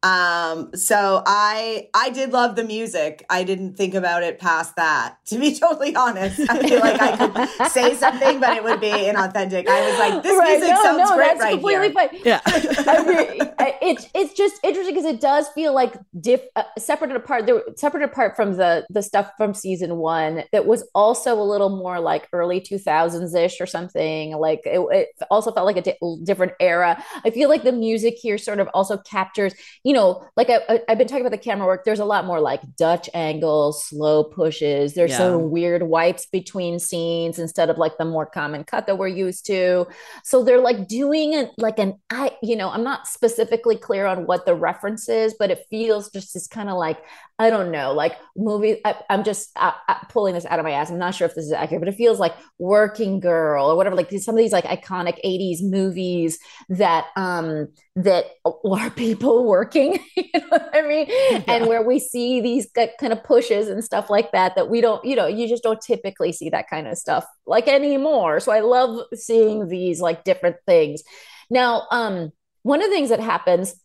Um, 0.07 0.73
so 0.73 1.21
I 1.25 1.89
I 1.93 2.11
did 2.11 2.31
love 2.31 2.55
the 2.55 2.63
music. 2.63 3.25
I 3.29 3.43
didn't 3.43 3.75
think 3.75 3.93
about 3.93 4.23
it 4.23 4.39
past 4.39 4.77
that. 4.77 5.17
To 5.25 5.37
be 5.37 5.53
totally 5.59 5.95
honest, 5.97 6.39
I 6.49 6.65
feel 6.65 6.79
like 6.79 7.01
I 7.01 7.17
could 7.17 7.71
say 7.71 7.93
something, 8.05 8.39
but 8.39 8.55
it 8.55 8.63
would 8.63 8.79
be 8.79 8.87
inauthentic. 8.87 9.67
I 9.67 9.89
was 9.89 9.99
like, 9.99 10.23
this 10.23 10.39
right, 10.39 10.59
music 10.59 10.75
no, 10.75 10.83
sounds 10.83 11.09
no, 11.09 11.15
great 11.15 11.27
that's 11.27 11.39
right 11.41 11.51
completely 11.51 11.89
here. 11.89 11.93
Fine. 11.93 12.19
Yeah, 12.23 12.41
it's 13.81 14.07
it's 14.13 14.33
just 14.33 14.55
interesting 14.63 14.95
because 14.95 15.11
it 15.11 15.19
does 15.19 15.49
feel 15.49 15.73
like 15.73 15.97
diff 16.21 16.41
uh, 16.55 16.63
separated 16.77 17.17
apart. 17.17 17.45
There 17.45 17.61
separated 17.75 18.09
apart 18.09 18.37
from 18.37 18.55
the 18.55 18.85
the 18.89 19.01
stuff 19.01 19.31
from 19.35 19.53
season 19.53 19.97
one 19.97 20.43
that 20.53 20.65
was 20.65 20.87
also 20.95 21.33
a 21.33 21.43
little 21.43 21.69
more 21.69 21.99
like 21.99 22.29
early 22.31 22.61
two 22.61 22.77
thousands 22.77 23.35
ish 23.35 23.59
or 23.59 23.65
something. 23.65 24.37
Like 24.37 24.61
it, 24.63 24.79
it 24.91 25.09
also 25.29 25.51
felt 25.51 25.65
like 25.65 25.77
a 25.77 25.81
di- 25.81 25.97
different 26.23 26.53
era. 26.61 27.03
I 27.25 27.29
feel 27.31 27.49
like 27.49 27.63
the 27.63 27.73
music 27.73 28.15
here 28.21 28.37
sort 28.37 28.59
of 28.59 28.69
also 28.73 28.97
captures 28.97 29.53
you 29.83 29.93
know, 29.93 29.96
like 30.35 30.49
I, 30.49 30.81
have 30.87 30.97
been 30.97 31.07
talking 31.07 31.25
about 31.25 31.31
the 31.31 31.37
camera 31.37 31.65
work. 31.65 31.83
There's 31.85 31.99
a 31.99 32.05
lot 32.05 32.25
more 32.25 32.39
like 32.39 32.61
Dutch 32.75 33.09
angles, 33.13 33.85
slow 33.85 34.23
pushes. 34.23 34.93
There's 34.93 35.11
yeah. 35.11 35.17
some 35.17 35.49
weird 35.51 35.83
wipes 35.83 36.25
between 36.25 36.79
scenes 36.79 37.39
instead 37.39 37.69
of 37.69 37.77
like 37.77 37.97
the 37.97 38.05
more 38.05 38.25
common 38.25 38.63
cut 38.63 38.87
that 38.87 38.97
we're 38.97 39.07
used 39.07 39.45
to. 39.47 39.87
So 40.23 40.43
they're 40.43 40.61
like 40.61 40.87
doing 40.87 41.33
it 41.33 41.51
like 41.57 41.79
an 41.79 41.99
I, 42.09 42.31
you 42.41 42.55
know, 42.55 42.69
I'm 42.69 42.83
not 42.83 43.07
specifically 43.07 43.77
clear 43.77 44.05
on 44.05 44.25
what 44.25 44.45
the 44.45 44.55
reference 44.55 45.09
is, 45.09 45.35
but 45.37 45.51
it 45.51 45.65
feels 45.69 46.09
just 46.09 46.35
as 46.35 46.47
kind 46.47 46.69
of 46.69 46.77
like 46.77 46.99
I 47.39 47.51
don't 47.51 47.71
know, 47.71 47.93
like 47.93 48.17
movie. 48.35 48.81
I, 48.83 48.95
am 49.09 49.23
just 49.23 49.51
I, 49.55 49.73
I, 49.87 50.05
pulling 50.09 50.33
this 50.33 50.45
out 50.45 50.57
of 50.57 50.65
my 50.65 50.71
ass. 50.71 50.89
I'm 50.89 50.97
not 50.97 51.13
sure 51.13 51.27
if 51.27 51.35
this 51.35 51.45
is 51.45 51.51
accurate, 51.51 51.81
but 51.81 51.87
it 51.87 51.95
feels 51.95 52.19
like 52.19 52.35
Working 52.57 53.19
Girl 53.19 53.69
or 53.69 53.75
whatever. 53.75 53.95
Like 53.95 54.09
some 54.19 54.33
of 54.33 54.39
these 54.39 54.51
like 54.51 54.63
iconic 54.63 55.23
'80s 55.23 55.61
movies 55.61 56.39
that 56.69 57.05
um 57.15 57.67
that 57.95 58.25
are 58.65 58.89
people 58.89 59.45
working. 59.45 59.99
you 60.15 60.23
know 60.33 60.47
what 60.49 60.69
I 60.73 60.81
mean? 60.81 61.05
Yeah. 61.09 61.43
And 61.47 61.67
where 61.67 61.83
we 61.83 61.99
see 61.99 62.41
these 62.41 62.67
kind 62.73 63.13
of 63.13 63.23
pushes 63.23 63.67
and 63.69 63.83
stuff 63.83 64.09
like 64.09 64.31
that 64.31 64.55
that 64.55 64.69
we 64.69 64.81
don't, 64.81 65.05
you 65.05 65.15
know, 65.15 65.27
you 65.27 65.47
just 65.47 65.61
don't 65.61 65.79
typically 65.79 66.31
see 66.31 66.49
that 66.49 66.67
kind 66.67 66.87
of 66.87 66.97
stuff 66.97 67.23
like 67.45 67.67
anymore. 67.67 68.39
So 68.39 68.51
I 68.51 68.61
love 68.61 69.05
seeing 69.13 69.67
these 69.67 70.01
like 70.01 70.23
different 70.23 70.55
things. 70.65 71.03
Now, 71.51 71.83
um, 71.91 72.31
one 72.63 72.81
of 72.81 72.89
the 72.89 72.95
things 72.95 73.09
that 73.09 73.19
happens 73.19 73.75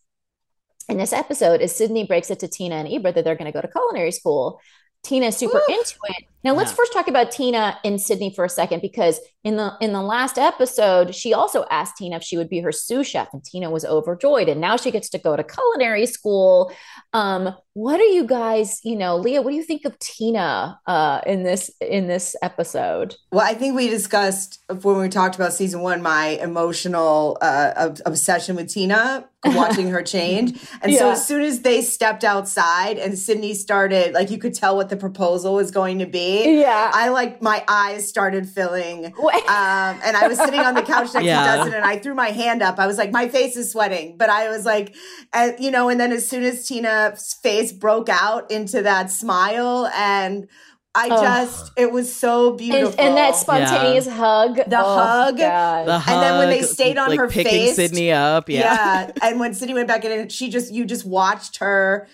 in 0.89 0.97
this 0.97 1.13
episode 1.13 1.61
is 1.61 1.75
Sydney 1.75 2.05
breaks 2.05 2.29
it 2.29 2.39
to 2.39 2.47
Tina 2.47 2.75
and 2.75 2.87
Ebra 2.87 3.13
that 3.13 3.23
they're 3.23 3.35
going 3.35 3.51
to 3.51 3.55
go 3.55 3.61
to 3.61 3.67
culinary 3.67 4.11
school. 4.11 4.59
Tina 5.03 5.27
is 5.27 5.37
super 5.37 5.57
Ooh. 5.57 5.73
into 5.73 5.97
it. 6.05 6.25
Now 6.45 6.53
let's 6.53 6.71
yeah. 6.71 6.75
first 6.75 6.93
talk 6.93 7.07
about 7.09 7.31
Tina 7.31 7.77
and 7.83 7.99
Sydney 7.99 8.33
for 8.33 8.45
a 8.45 8.49
second 8.49 8.81
because 8.81 9.19
in 9.43 9.57
the 9.57 9.73
in 9.81 9.91
the 9.91 10.01
last 10.01 10.37
episode 10.37 11.13
she 11.13 11.33
also 11.33 11.65
asked 11.69 11.97
Tina 11.97 12.17
if 12.17 12.23
she 12.23 12.37
would 12.37 12.49
be 12.49 12.61
her 12.61 12.71
sous 12.71 13.07
chef 13.07 13.27
and 13.33 13.43
Tina 13.43 13.69
was 13.69 13.83
overjoyed 13.83 14.47
and 14.47 14.61
now 14.61 14.77
she 14.77 14.91
gets 14.91 15.09
to 15.09 15.17
go 15.17 15.35
to 15.35 15.43
culinary 15.43 16.05
school. 16.05 16.71
Um, 17.11 17.53
what 17.73 17.99
are 17.99 18.05
you 18.05 18.25
guys, 18.25 18.79
you 18.83 18.95
know, 18.95 19.17
Leah, 19.17 19.41
what 19.41 19.51
do 19.51 19.57
you 19.57 19.63
think 19.63 19.83
of 19.83 19.99
Tina 19.99 20.79
uh, 20.87 21.21
in 21.25 21.43
this 21.43 21.69
in 21.81 22.07
this 22.07 22.35
episode? 22.41 23.15
Well, 23.31 23.45
I 23.45 23.55
think 23.55 23.75
we 23.75 23.89
discussed 23.89 24.63
when 24.69 24.97
we 24.97 25.09
talked 25.09 25.35
about 25.35 25.53
season 25.53 25.81
1 25.81 26.01
my 26.01 26.39
emotional 26.41 27.37
uh, 27.41 27.89
obsession 28.05 28.55
with 28.55 28.69
Tina 28.69 29.29
watching 29.45 29.89
her 29.89 30.01
change. 30.01 30.59
And 30.81 30.91
yeah. 30.91 30.99
so 30.99 31.11
as 31.11 31.25
soon 31.25 31.43
as 31.43 31.61
they 31.61 31.81
stepped 31.81 32.23
outside 32.23 32.97
and 32.97 33.17
Sydney 33.17 33.53
started 33.53 34.13
like 34.13 34.29
you 34.29 34.37
could 34.37 34.53
tell 34.53 34.75
what 34.75 34.89
the 34.89 34.97
proposal 34.97 35.53
was 35.53 35.71
going 35.71 35.99
to 35.99 36.05
be 36.05 36.59
yeah. 36.59 36.91
I 36.93 37.09
like 37.09 37.41
my 37.41 37.63
eyes 37.67 38.07
started 38.07 38.47
filling. 38.49 39.13
Um, 39.43 39.99
and 40.03 40.15
I 40.15 40.27
was 40.27 40.37
sitting 40.37 40.59
on 40.61 40.73
the 40.73 40.81
couch 40.81 41.13
next 41.13 41.25
yeah. 41.25 41.41
to 41.41 41.57
Dustin 41.57 41.73
and 41.73 41.85
I 41.85 41.99
threw 41.99 42.15
my 42.15 42.29
hand 42.29 42.61
up. 42.61 42.79
I 42.79 42.87
was 42.87 42.97
like, 42.97 43.11
my 43.11 43.27
face 43.27 43.55
is 43.55 43.71
sweating. 43.71 44.17
But 44.17 44.29
I 44.29 44.49
was 44.49 44.65
like, 44.65 44.95
uh, 45.33 45.51
you 45.59 45.69
know, 45.69 45.89
and 45.89 45.99
then 45.99 46.11
as 46.11 46.27
soon 46.27 46.43
as 46.43 46.67
Tina's 46.67 47.33
face 47.33 47.71
broke 47.71 48.09
out 48.09 48.49
into 48.49 48.81
that 48.81 49.11
smile 49.11 49.87
and 49.95 50.47
I 50.95 51.07
oh. 51.09 51.21
just, 51.23 51.71
it 51.75 51.91
was 51.91 52.13
so 52.13 52.51
beautiful. 52.51 52.91
And, 52.91 52.99
and 52.99 53.17
that 53.17 53.35
spontaneous 53.35 54.05
yeah. 54.05 54.13
hug. 54.13 54.55
The 54.57 54.79
oh, 54.79 54.97
hug. 54.97 55.37
God. 55.37 55.87
The 55.87 55.99
hug. 55.99 56.13
And 56.13 56.23
then 56.23 56.37
when 56.37 56.49
they 56.49 56.61
stayed 56.61 56.97
on 56.97 57.09
like 57.09 57.19
her 57.19 57.27
picking 57.27 57.51
face. 57.51 57.75
Sydney 57.75 58.11
up. 58.11 58.47
Yeah. 58.47 58.59
Yeah. 58.59 59.11
and 59.23 59.39
when 59.39 59.55
Sydney 59.55 59.73
went 59.73 59.87
back 59.87 60.05
in, 60.05 60.29
she 60.29 60.49
just, 60.49 60.71
you 60.71 60.85
just 60.85 61.05
watched 61.05 61.57
her 61.57 62.07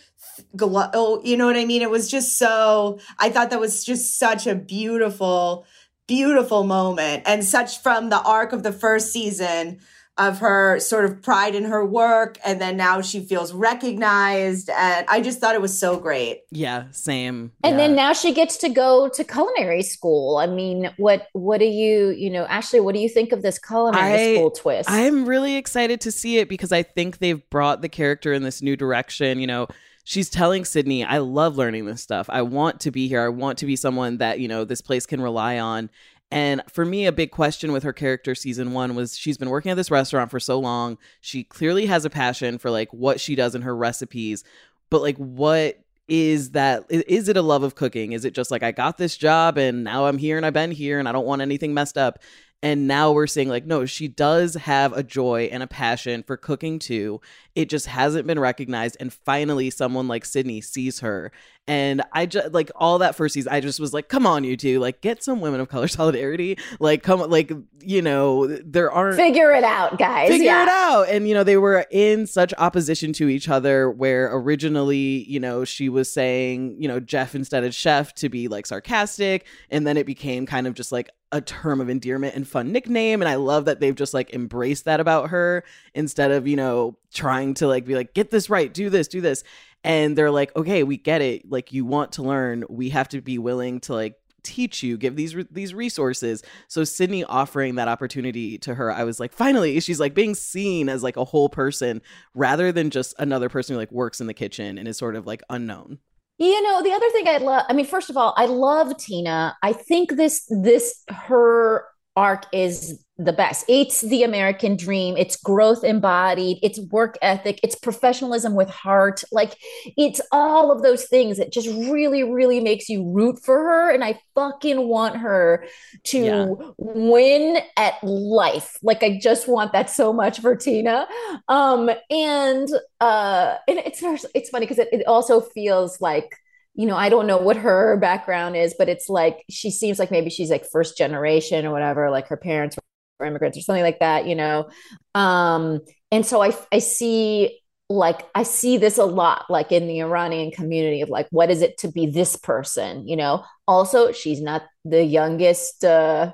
oh, 0.61 1.21
you 1.23 1.37
know 1.37 1.45
what 1.45 1.57
I 1.57 1.65
mean? 1.65 1.81
It 1.81 1.89
was 1.89 2.09
just 2.09 2.37
so, 2.37 2.99
I 3.17 3.29
thought 3.29 3.49
that 3.49 3.59
was 3.59 3.83
just 3.83 4.17
such 4.17 4.47
a 4.47 4.55
beautiful, 4.55 5.65
beautiful 6.07 6.63
moment 6.63 7.23
and 7.25 7.43
such 7.43 7.81
from 7.81 8.09
the 8.09 8.21
arc 8.21 8.53
of 8.53 8.63
the 8.63 8.71
first 8.71 9.11
season 9.11 9.79
of 10.19 10.39
her 10.39 10.79
sort 10.79 11.05
of 11.05 11.21
pride 11.21 11.55
in 11.55 11.63
her 11.63 11.85
work 11.85 12.37
and 12.45 12.59
then 12.59 12.75
now 12.75 13.01
she 13.01 13.25
feels 13.25 13.53
recognized 13.53 14.69
and 14.69 15.05
i 15.07 15.21
just 15.21 15.39
thought 15.39 15.55
it 15.55 15.61
was 15.61 15.77
so 15.77 15.97
great 15.97 16.41
yeah 16.51 16.83
same 16.91 17.51
and 17.63 17.73
yeah. 17.73 17.77
then 17.77 17.95
now 17.95 18.11
she 18.11 18.33
gets 18.33 18.57
to 18.57 18.69
go 18.69 19.09
to 19.09 19.23
culinary 19.23 19.81
school 19.81 20.37
i 20.37 20.45
mean 20.45 20.91
what 20.97 21.27
what 21.33 21.59
do 21.59 21.65
you 21.65 22.09
you 22.09 22.29
know 22.29 22.45
ashley 22.45 22.79
what 22.79 22.93
do 22.93 22.99
you 22.99 23.09
think 23.09 23.31
of 23.31 23.41
this 23.41 23.57
culinary 23.57 24.13
I, 24.13 24.35
school 24.35 24.51
twist 24.51 24.91
i'm 24.91 25.25
really 25.25 25.55
excited 25.55 26.01
to 26.01 26.11
see 26.11 26.37
it 26.37 26.49
because 26.49 26.73
i 26.73 26.83
think 26.83 27.19
they've 27.19 27.49
brought 27.49 27.81
the 27.81 27.89
character 27.89 28.33
in 28.33 28.43
this 28.43 28.61
new 28.61 28.75
direction 28.75 29.39
you 29.39 29.47
know 29.47 29.67
she's 30.09 30.27
telling 30.27 30.65
Sydney, 30.65 31.03
I 31.03 31.19
love 31.19 31.55
learning 31.55 31.85
this 31.85 32.01
stuff. 32.01 32.31
I 32.31 32.41
want 32.41 32.79
to 32.81 32.89
be 32.89 33.07
here. 33.07 33.21
I 33.21 33.29
want 33.29 33.59
to 33.59 33.67
be 33.67 33.75
someone 33.75 34.17
that, 34.17 34.39
you 34.39 34.47
know, 34.47 34.65
this 34.65 34.81
place 34.81 35.05
can 35.05 35.21
rely 35.21 35.59
on. 35.59 35.91
And 36.31 36.61
for 36.69 36.85
me, 36.85 37.07
a 37.07 37.11
big 37.11 37.31
question 37.31 37.71
with 37.71 37.83
her 37.83 37.93
character 37.93 38.35
season 38.35 38.73
one 38.73 38.95
was 38.95 39.17
she's 39.17 39.37
been 39.37 39.49
working 39.49 39.71
at 39.71 39.75
this 39.75 39.89
restaurant 39.89 40.29
for 40.29 40.39
so 40.39 40.59
long. 40.59 40.97
She 41.21 41.43
clearly 41.43 41.87
has 41.87 42.05
a 42.05 42.09
passion 42.09 42.59
for 42.59 42.69
like 42.69 42.91
what 42.93 43.19
she 43.19 43.35
does 43.35 43.55
in 43.55 43.63
her 43.63 43.75
recipes, 43.75 44.43
but 44.89 45.01
like 45.01 45.17
what 45.17 45.79
is 46.07 46.51
that 46.51 46.85
is 46.89 47.29
it 47.29 47.37
a 47.37 47.41
love 47.41 47.61
of 47.61 47.75
cooking 47.75 48.13
is 48.13 48.25
it 48.25 48.33
just 48.33 48.49
like 48.49 48.63
i 48.63 48.71
got 48.71 48.97
this 48.97 49.15
job 49.15 49.59
and 49.59 49.83
now 49.83 50.07
i'm 50.07 50.17
here 50.17 50.37
and 50.37 50.43
i've 50.43 50.53
been 50.53 50.71
here 50.71 50.97
and 50.97 51.07
i 51.07 51.11
don't 51.11 51.27
want 51.27 51.39
anything 51.39 51.71
messed 51.71 51.99
up 51.99 52.17
and 52.61 52.87
now 52.87 53.13
we're 53.13 53.27
saying, 53.27 53.47
like, 53.47 53.65
no, 53.65 53.85
she 53.85 54.09
does 54.09 54.55
have 54.55 54.91
a 54.91 55.03
joy 55.03 55.49
and 55.51 55.63
a 55.63 55.67
passion 55.67 56.23
for 56.23 56.35
cooking 56.35 56.77
too. 56.77 57.21
It 57.59 57.67
just 57.67 57.87
hasn't 57.87 58.25
been 58.25 58.39
recognized. 58.39 58.95
And 59.01 59.11
finally, 59.11 59.69
someone 59.69 60.07
like 60.07 60.23
Sydney 60.23 60.61
sees 60.61 61.01
her. 61.01 61.29
And 61.67 62.01
I 62.13 62.25
just 62.25 62.53
like 62.53 62.71
all 62.73 62.99
that 62.99 63.15
first 63.15 63.33
season, 63.33 63.51
I 63.51 63.59
just 63.59 63.81
was 63.81 63.93
like, 63.93 64.07
come 64.07 64.25
on, 64.25 64.45
you 64.45 64.55
two, 64.55 64.79
like, 64.79 65.01
get 65.01 65.21
some 65.21 65.41
women 65.41 65.59
of 65.59 65.67
color 65.67 65.87
solidarity. 65.89 66.57
Like, 66.79 67.03
come, 67.03 67.19
like, 67.29 67.51
you 67.81 68.01
know, 68.01 68.47
there 68.47 68.89
aren't. 68.89 69.17
Figure 69.17 69.51
it 69.51 69.65
out, 69.65 69.99
guys. 69.99 70.29
Figure 70.29 70.45
yeah. 70.45 70.63
it 70.63 70.69
out. 70.69 71.09
And, 71.09 71.27
you 71.27 71.33
know, 71.33 71.43
they 71.43 71.57
were 71.57 71.85
in 71.91 72.27
such 72.27 72.53
opposition 72.57 73.11
to 73.13 73.27
each 73.27 73.49
other 73.49 73.91
where 73.91 74.33
originally, 74.33 75.25
you 75.29 75.41
know, 75.41 75.65
she 75.65 75.89
was 75.89 76.09
saying, 76.09 76.77
you 76.79 76.87
know, 76.87 77.01
Jeff 77.01 77.35
instead 77.35 77.65
of 77.65 77.75
chef 77.75 78.15
to 78.15 78.29
be 78.29 78.47
like 78.47 78.67
sarcastic. 78.67 79.45
And 79.69 79.85
then 79.85 79.97
it 79.97 80.05
became 80.05 80.45
kind 80.45 80.65
of 80.65 80.75
just 80.75 80.93
like, 80.93 81.09
a 81.31 81.41
term 81.41 81.79
of 81.79 81.89
endearment 81.89 82.35
and 82.35 82.47
fun 82.47 82.71
nickname 82.71 83.21
and 83.21 83.29
i 83.29 83.35
love 83.35 83.65
that 83.65 83.79
they've 83.79 83.95
just 83.95 84.13
like 84.13 84.33
embraced 84.33 84.85
that 84.85 84.99
about 84.99 85.29
her 85.29 85.63
instead 85.93 86.31
of 86.31 86.47
you 86.47 86.55
know 86.55 86.97
trying 87.13 87.53
to 87.55 87.67
like 87.67 87.85
be 87.85 87.95
like 87.95 88.13
get 88.13 88.29
this 88.29 88.49
right 88.49 88.73
do 88.73 88.89
this 88.89 89.07
do 89.07 89.21
this 89.21 89.43
and 89.83 90.17
they're 90.17 90.31
like 90.31 90.55
okay 90.55 90.83
we 90.83 90.97
get 90.97 91.21
it 91.21 91.49
like 91.49 91.73
you 91.73 91.85
want 91.85 92.11
to 92.11 92.23
learn 92.23 92.63
we 92.69 92.89
have 92.89 93.09
to 93.09 93.21
be 93.21 93.37
willing 93.37 93.79
to 93.79 93.93
like 93.93 94.15
teach 94.43 94.83
you, 94.83 94.97
give 94.97 95.15
these 95.15 95.35
these 95.51 95.73
resources. 95.73 96.43
So 96.67 96.83
Sydney 96.83 97.23
offering 97.23 97.75
that 97.75 97.87
opportunity 97.87 98.57
to 98.59 98.75
her, 98.75 98.91
I 98.91 99.03
was 99.03 99.19
like, 99.19 99.33
finally, 99.33 99.79
she's 99.79 99.99
like 99.99 100.13
being 100.13 100.35
seen 100.35 100.89
as 100.89 101.03
like 101.03 101.17
a 101.17 101.25
whole 101.25 101.49
person 101.49 102.01
rather 102.33 102.71
than 102.71 102.89
just 102.89 103.13
another 103.19 103.49
person 103.49 103.73
who 103.73 103.79
like 103.79 103.91
works 103.91 104.21
in 104.21 104.27
the 104.27 104.33
kitchen 104.33 104.77
and 104.77 104.87
is 104.87 104.97
sort 104.97 105.15
of 105.15 105.27
like 105.27 105.41
unknown. 105.49 105.99
You 106.37 106.61
know, 106.63 106.81
the 106.81 106.91
other 106.91 107.09
thing 107.09 107.27
I 107.27 107.37
love, 107.37 107.65
I 107.67 107.73
mean, 107.73 107.85
first 107.85 108.09
of 108.09 108.15
all, 108.15 108.33
I 108.37 108.45
love 108.45 108.97
Tina. 108.97 109.57
I 109.61 109.73
think 109.73 110.15
this 110.15 110.45
this 110.49 111.03
her 111.09 111.85
arc 112.15 112.45
is 112.51 113.03
the 113.19 113.33
best. 113.33 113.65
It's 113.67 114.01
the 114.01 114.23
American 114.23 114.77
dream. 114.77 115.17
It's 115.17 115.35
growth 115.35 115.83
embodied. 115.83 116.57
It's 116.63 116.79
work 116.79 117.17
ethic. 117.21 117.59
It's 117.63 117.75
professionalism 117.75 118.55
with 118.55 118.69
heart. 118.69 119.23
Like 119.31 119.57
it's 119.97 120.21
all 120.31 120.71
of 120.71 120.81
those 120.81 121.05
things 121.05 121.37
that 121.37 121.51
just 121.51 121.67
really, 121.67 122.23
really 122.23 122.61
makes 122.61 122.87
you 122.87 123.05
root 123.11 123.37
for 123.43 123.57
her. 123.57 123.91
And 123.91 124.03
I 124.03 124.19
fucking 124.35 124.87
want 124.87 125.17
her 125.17 125.65
to 126.05 126.19
yeah. 126.19 126.47
win 126.77 127.57
at 127.75 128.01
life. 128.03 128.77
Like 128.81 129.03
I 129.03 129.19
just 129.21 129.49
want 129.49 129.73
that 129.73 129.89
so 129.89 130.13
much 130.13 130.39
for 130.39 130.55
Tina. 130.55 131.05
Um, 131.49 131.89
and 132.09 132.69
uh, 133.01 133.55
and 133.67 133.79
it's 133.79 134.01
it's 134.33 134.49
funny 134.49 134.65
because 134.65 134.79
it, 134.79 134.89
it 134.93 135.05
also 135.07 135.41
feels 135.41 135.99
like 135.99 136.33
you 136.79 136.85
know, 136.85 136.95
I 136.95 137.09
don't 137.09 137.27
know 137.27 137.35
what 137.35 137.57
her 137.57 137.97
background 137.97 138.55
is, 138.55 138.73
but 138.79 138.87
it's 138.87 139.09
like 139.09 139.43
she 139.49 139.69
seems 139.69 139.99
like 139.99 140.11
maybe 140.11 140.29
she's 140.29 140.49
like 140.49 140.65
first 140.65 140.97
generation 140.97 141.65
or 141.65 141.71
whatever, 141.73 142.09
like 142.09 142.29
her 142.29 142.37
parents 142.37 142.77
were 143.19 143.25
immigrants 143.25 143.57
or 143.57 143.61
something 143.61 143.83
like 143.83 143.99
that, 143.99 144.27
you 144.27 144.33
know. 144.33 144.69
Um, 145.13 145.81
and 146.09 146.25
so 146.25 146.41
I 146.41 146.55
I 146.71 146.79
see 146.79 147.59
like 147.89 148.21
I 148.33 148.43
see 148.43 148.77
this 148.77 148.97
a 148.97 149.03
lot, 149.03 149.47
like 149.49 149.73
in 149.73 149.87
the 149.87 149.99
Iranian 149.99 150.51
community 150.51 151.01
of 151.01 151.09
like, 151.09 151.27
what 151.31 151.51
is 151.51 151.61
it 151.61 151.79
to 151.79 151.91
be 151.91 152.05
this 152.05 152.37
person? 152.37 153.05
You 153.09 153.17
know, 153.17 153.43
also 153.67 154.13
she's 154.13 154.41
not 154.41 154.63
the 154.85 155.03
youngest 155.03 155.83
uh 155.83 156.31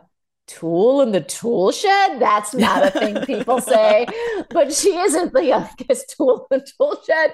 tool 0.48 1.02
in 1.02 1.12
the 1.12 1.22
tool 1.22 1.72
shed? 1.72 2.20
That's 2.20 2.54
not 2.54 2.86
a 2.86 2.92
thing 2.92 3.26
people 3.26 3.62
say. 3.62 4.06
But 4.50 4.74
she 4.74 4.96
isn't 4.96 5.34
the 5.34 5.44
youngest 5.46 6.16
tool 6.16 6.48
in 6.52 6.60
the 6.60 6.68
tool 6.78 7.02
shed. 7.06 7.34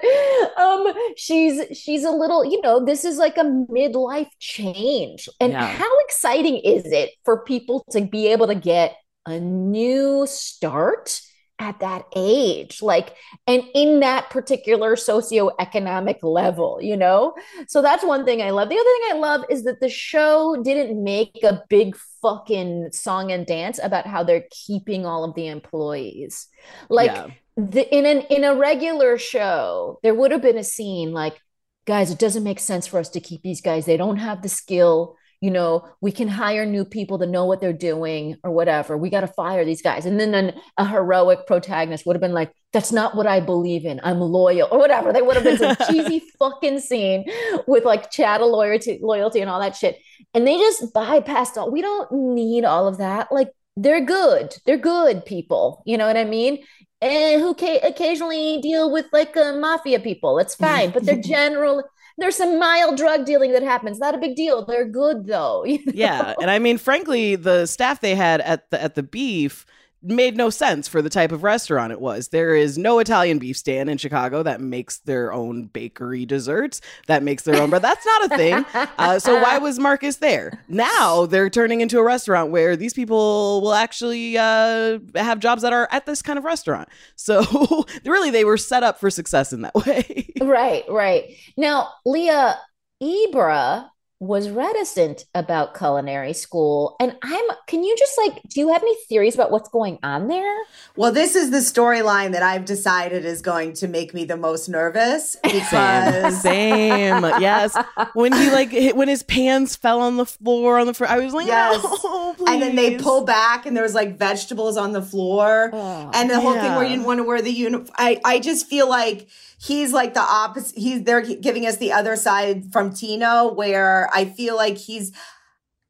Um 0.58 0.92
she's 1.16 1.78
she's 1.78 2.04
a 2.04 2.10
little 2.10 2.44
you 2.44 2.60
know 2.62 2.84
this 2.84 3.04
is 3.04 3.18
like 3.18 3.36
a 3.36 3.44
midlife 3.44 4.30
change. 4.38 5.28
And 5.40 5.52
yeah. 5.52 5.66
how 5.66 6.00
exciting 6.00 6.56
is 6.58 6.86
it 6.86 7.10
for 7.24 7.44
people 7.44 7.84
to 7.90 8.02
be 8.02 8.28
able 8.28 8.46
to 8.46 8.54
get 8.54 8.96
a 9.26 9.38
new 9.38 10.26
start 10.26 11.20
at 11.62 11.78
that 11.78 12.04
age 12.16 12.82
like 12.82 13.14
and 13.46 13.62
in 13.74 14.00
that 14.00 14.28
particular 14.30 14.96
socioeconomic 14.96 16.18
level 16.22 16.80
you 16.82 16.96
know? 16.96 17.34
So 17.68 17.80
that's 17.80 18.04
one 18.04 18.24
thing 18.24 18.42
i 18.42 18.50
love. 18.50 18.68
The 18.68 18.74
other 18.74 18.84
thing 18.84 19.10
i 19.12 19.18
love 19.18 19.44
is 19.48 19.62
that 19.64 19.80
the 19.80 19.88
show 19.88 20.60
didn't 20.62 21.02
make 21.02 21.38
a 21.44 21.62
big 21.68 21.96
fucking 22.20 22.90
song 22.92 23.30
and 23.30 23.46
dance 23.46 23.78
about 23.82 24.06
how 24.06 24.24
they're 24.24 24.46
keeping 24.50 25.06
all 25.06 25.24
of 25.24 25.34
the 25.34 25.46
employees. 25.46 26.48
Like 26.88 27.10
yeah. 27.10 27.28
the, 27.56 27.94
in 27.96 28.06
an 28.06 28.22
in 28.22 28.44
a 28.44 28.54
regular 28.54 29.16
show 29.18 30.00
there 30.02 30.14
would 30.14 30.32
have 30.32 30.42
been 30.42 30.58
a 30.58 30.64
scene 30.64 31.12
like 31.12 31.40
guys 31.84 32.10
it 32.10 32.18
doesn't 32.18 32.44
make 32.44 32.60
sense 32.60 32.86
for 32.86 32.98
us 32.98 33.10
to 33.10 33.20
keep 33.20 33.42
these 33.42 33.60
guys. 33.60 33.86
They 33.86 33.96
don't 33.96 34.18
have 34.18 34.42
the 34.42 34.48
skill 34.48 35.16
you 35.42 35.50
know, 35.50 35.88
we 36.00 36.12
can 36.12 36.28
hire 36.28 36.64
new 36.64 36.84
people 36.84 37.18
to 37.18 37.26
know 37.26 37.46
what 37.46 37.60
they're 37.60 37.72
doing 37.72 38.36
or 38.44 38.52
whatever. 38.52 38.96
We 38.96 39.10
got 39.10 39.22
to 39.22 39.26
fire 39.26 39.64
these 39.64 39.82
guys. 39.82 40.06
And 40.06 40.18
then 40.18 40.34
an, 40.34 40.54
a 40.78 40.86
heroic 40.86 41.48
protagonist 41.48 42.06
would 42.06 42.14
have 42.14 42.20
been 42.20 42.32
like, 42.32 42.52
that's 42.72 42.92
not 42.92 43.16
what 43.16 43.26
I 43.26 43.40
believe 43.40 43.84
in. 43.84 44.00
I'm 44.04 44.20
loyal 44.20 44.68
or 44.70 44.78
whatever. 44.78 45.12
They 45.12 45.20
would 45.20 45.34
have 45.34 45.42
been 45.42 45.58
some 45.58 45.76
cheesy 45.90 46.22
fucking 46.38 46.78
scene 46.78 47.24
with 47.66 47.84
like 47.84 48.12
chattel 48.12 48.52
loyalty, 48.52 49.00
loyalty 49.02 49.40
and 49.40 49.50
all 49.50 49.58
that 49.58 49.74
shit. 49.74 49.98
And 50.32 50.46
they 50.46 50.56
just 50.58 50.94
bypassed 50.94 51.56
all. 51.56 51.72
We 51.72 51.82
don't 51.82 52.10
need 52.12 52.64
all 52.64 52.86
of 52.86 52.98
that. 52.98 53.32
Like 53.32 53.50
they're 53.76 54.04
good. 54.04 54.54
They're 54.64 54.78
good 54.78 55.26
people. 55.26 55.82
You 55.84 55.98
know 55.98 56.06
what 56.06 56.16
I 56.16 56.24
mean? 56.24 56.62
And 57.00 57.42
who 57.42 57.56
ca- 57.56 57.80
occasionally 57.82 58.60
deal 58.62 58.92
with 58.92 59.06
like 59.12 59.36
uh, 59.36 59.54
mafia 59.56 59.98
people. 59.98 60.38
It's 60.38 60.54
fine, 60.54 60.92
but 60.92 61.04
they're 61.04 61.20
general 61.20 61.82
there's 62.18 62.36
some 62.36 62.58
mild 62.58 62.96
drug 62.96 63.24
dealing 63.24 63.52
that 63.52 63.62
happens. 63.62 63.98
Not 63.98 64.14
a 64.14 64.18
big 64.18 64.36
deal. 64.36 64.64
They're 64.64 64.88
good 64.88 65.26
though. 65.26 65.64
You 65.72 65.78
know? 65.86 65.92
Yeah, 65.94 66.34
and 66.40 66.50
I 66.50 66.58
mean, 66.58 66.76
frankly, 66.76 67.36
the 67.36 67.66
staff 67.66 68.00
they 68.00 68.14
had 68.14 68.40
at 68.42 68.70
the 68.70 68.82
at 68.82 68.94
the 68.94 69.02
beef 69.02 69.64
made 70.02 70.36
no 70.36 70.50
sense 70.50 70.88
for 70.88 71.00
the 71.02 71.10
type 71.10 71.32
of 71.32 71.42
restaurant 71.42 71.92
it 71.92 72.00
was. 72.00 72.28
There 72.28 72.54
is 72.54 72.76
no 72.76 72.98
Italian 72.98 73.38
beef 73.38 73.56
stand 73.56 73.88
in 73.88 73.98
Chicago 73.98 74.42
that 74.42 74.60
makes 74.60 74.98
their 74.98 75.32
own 75.32 75.66
bakery 75.66 76.26
desserts, 76.26 76.80
that 77.06 77.22
makes 77.22 77.44
their 77.44 77.60
own 77.60 77.70
bread. 77.70 77.82
That's 77.82 78.04
not 78.04 78.32
a 78.32 78.36
thing. 78.36 78.66
Uh, 78.98 79.18
so 79.18 79.40
why 79.40 79.58
was 79.58 79.78
Marcus 79.78 80.16
there? 80.16 80.62
Now 80.68 81.26
they're 81.26 81.50
turning 81.50 81.80
into 81.80 81.98
a 81.98 82.02
restaurant 82.02 82.50
where 82.50 82.76
these 82.76 82.94
people 82.94 83.60
will 83.62 83.74
actually 83.74 84.36
uh, 84.36 84.98
have 85.14 85.38
jobs 85.40 85.62
that 85.62 85.72
are 85.72 85.88
at 85.90 86.06
this 86.06 86.22
kind 86.22 86.38
of 86.38 86.44
restaurant. 86.44 86.88
So 87.22 87.84
really, 88.04 88.30
they 88.30 88.44
were 88.44 88.56
set 88.56 88.82
up 88.82 88.98
for 88.98 89.08
success 89.08 89.52
in 89.52 89.62
that 89.62 89.74
way. 89.74 90.32
right, 90.40 90.82
right. 90.88 91.36
Now, 91.56 91.90
Leah 92.04 92.58
Ebra 93.00 93.88
was 94.22 94.50
reticent 94.50 95.24
about 95.34 95.76
culinary 95.76 96.32
school. 96.32 96.94
And 97.00 97.16
i'm 97.24 97.44
can 97.66 97.82
you 97.82 97.96
just 97.98 98.16
like 98.16 98.40
do 98.44 98.60
you 98.60 98.72
have 98.72 98.80
any 98.80 98.94
theories 99.06 99.34
about 99.34 99.50
what's 99.50 99.68
going 99.68 99.98
on 100.04 100.28
there? 100.28 100.56
Well 100.94 101.10
this 101.10 101.34
is 101.34 101.50
the 101.50 101.58
storyline 101.58 102.30
that 102.30 102.42
i've 102.42 102.64
decided 102.64 103.24
is 103.24 103.42
going 103.42 103.72
to 103.74 103.88
make 103.88 104.14
me 104.14 104.24
the 104.24 104.36
most 104.36 104.68
nervous 104.68 105.36
because 105.42 106.40
same, 106.40 107.24
yes. 107.40 107.76
When 108.14 108.32
he 108.32 108.50
like 108.52 108.94
when 108.94 109.08
his 109.08 109.24
pants 109.24 109.74
fell 109.74 110.00
on 110.00 110.16
the 110.18 110.26
floor 110.26 110.78
on 110.78 110.86
the 110.86 110.94
floor 110.94 111.10
i 111.10 111.18
was 111.18 111.34
like 111.34 111.48
yes. 111.48 111.82
No, 112.04 112.36
and 112.46 112.62
then 112.62 112.76
they 112.76 112.98
pull 112.98 113.24
back 113.24 113.66
and 113.66 113.76
there 113.76 113.82
was 113.82 113.94
like 113.94 114.18
vegetables 114.18 114.76
on 114.76 114.92
the 114.92 115.02
floor. 115.02 115.70
Oh, 115.72 116.10
and 116.14 116.30
the 116.30 116.40
whole 116.40 116.54
yeah. 116.54 116.62
thing 116.62 116.72
where 116.72 116.84
you 116.84 116.90
didn't 116.90 117.06
want 117.06 117.18
to 117.18 117.24
wear 117.24 117.42
the 117.42 117.50
uniform 117.50 117.90
i 117.96 118.20
i 118.24 118.38
just 118.38 118.68
feel 118.68 118.88
like 118.88 119.26
he's 119.62 119.92
like 119.92 120.14
the 120.14 120.20
opposite. 120.20 120.76
He's 120.76 121.02
they're 121.04 121.20
giving 121.20 121.66
us 121.66 121.76
the 121.76 121.92
other 121.92 122.16
side 122.16 122.72
from 122.72 122.92
Tino, 122.92 123.52
where 123.52 124.08
I 124.12 124.24
feel 124.24 124.56
like 124.56 124.76
he's 124.76 125.12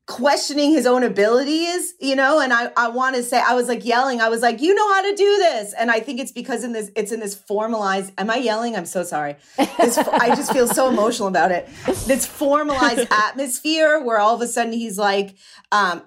questioning 0.06 0.72
his 0.72 0.86
own 0.86 1.02
abilities, 1.02 1.94
you 2.00 2.16
know, 2.16 2.40
and 2.40 2.52
I, 2.52 2.70
I 2.76 2.88
want 2.88 3.14
to 3.16 3.22
say, 3.22 3.40
I 3.40 3.54
was 3.54 3.68
like 3.68 3.84
yelling, 3.84 4.20
I 4.20 4.28
was 4.28 4.42
like, 4.42 4.60
you 4.60 4.74
know 4.74 4.92
how 4.92 5.02
to 5.02 5.14
do 5.14 5.36
this. 5.38 5.72
And 5.72 5.90
I 5.90 6.00
think 6.00 6.20
it's 6.20 6.32
because 6.32 6.64
in 6.64 6.72
this, 6.72 6.90
it's 6.96 7.12
in 7.12 7.20
this 7.20 7.34
formalized, 7.34 8.12
am 8.18 8.28
I 8.28 8.36
yelling? 8.36 8.76
I'm 8.76 8.84
so 8.84 9.04
sorry. 9.04 9.36
This, 9.56 9.96
I 9.96 10.34
just 10.34 10.52
feel 10.52 10.66
so 10.66 10.88
emotional 10.88 11.28
about 11.28 11.52
it. 11.52 11.68
This 12.06 12.26
formalized 12.26 13.06
atmosphere 13.10 14.02
where 14.02 14.18
all 14.18 14.34
of 14.34 14.40
a 14.42 14.48
sudden 14.48 14.72
he's 14.72 14.98
like, 14.98 15.36
um, 15.70 16.02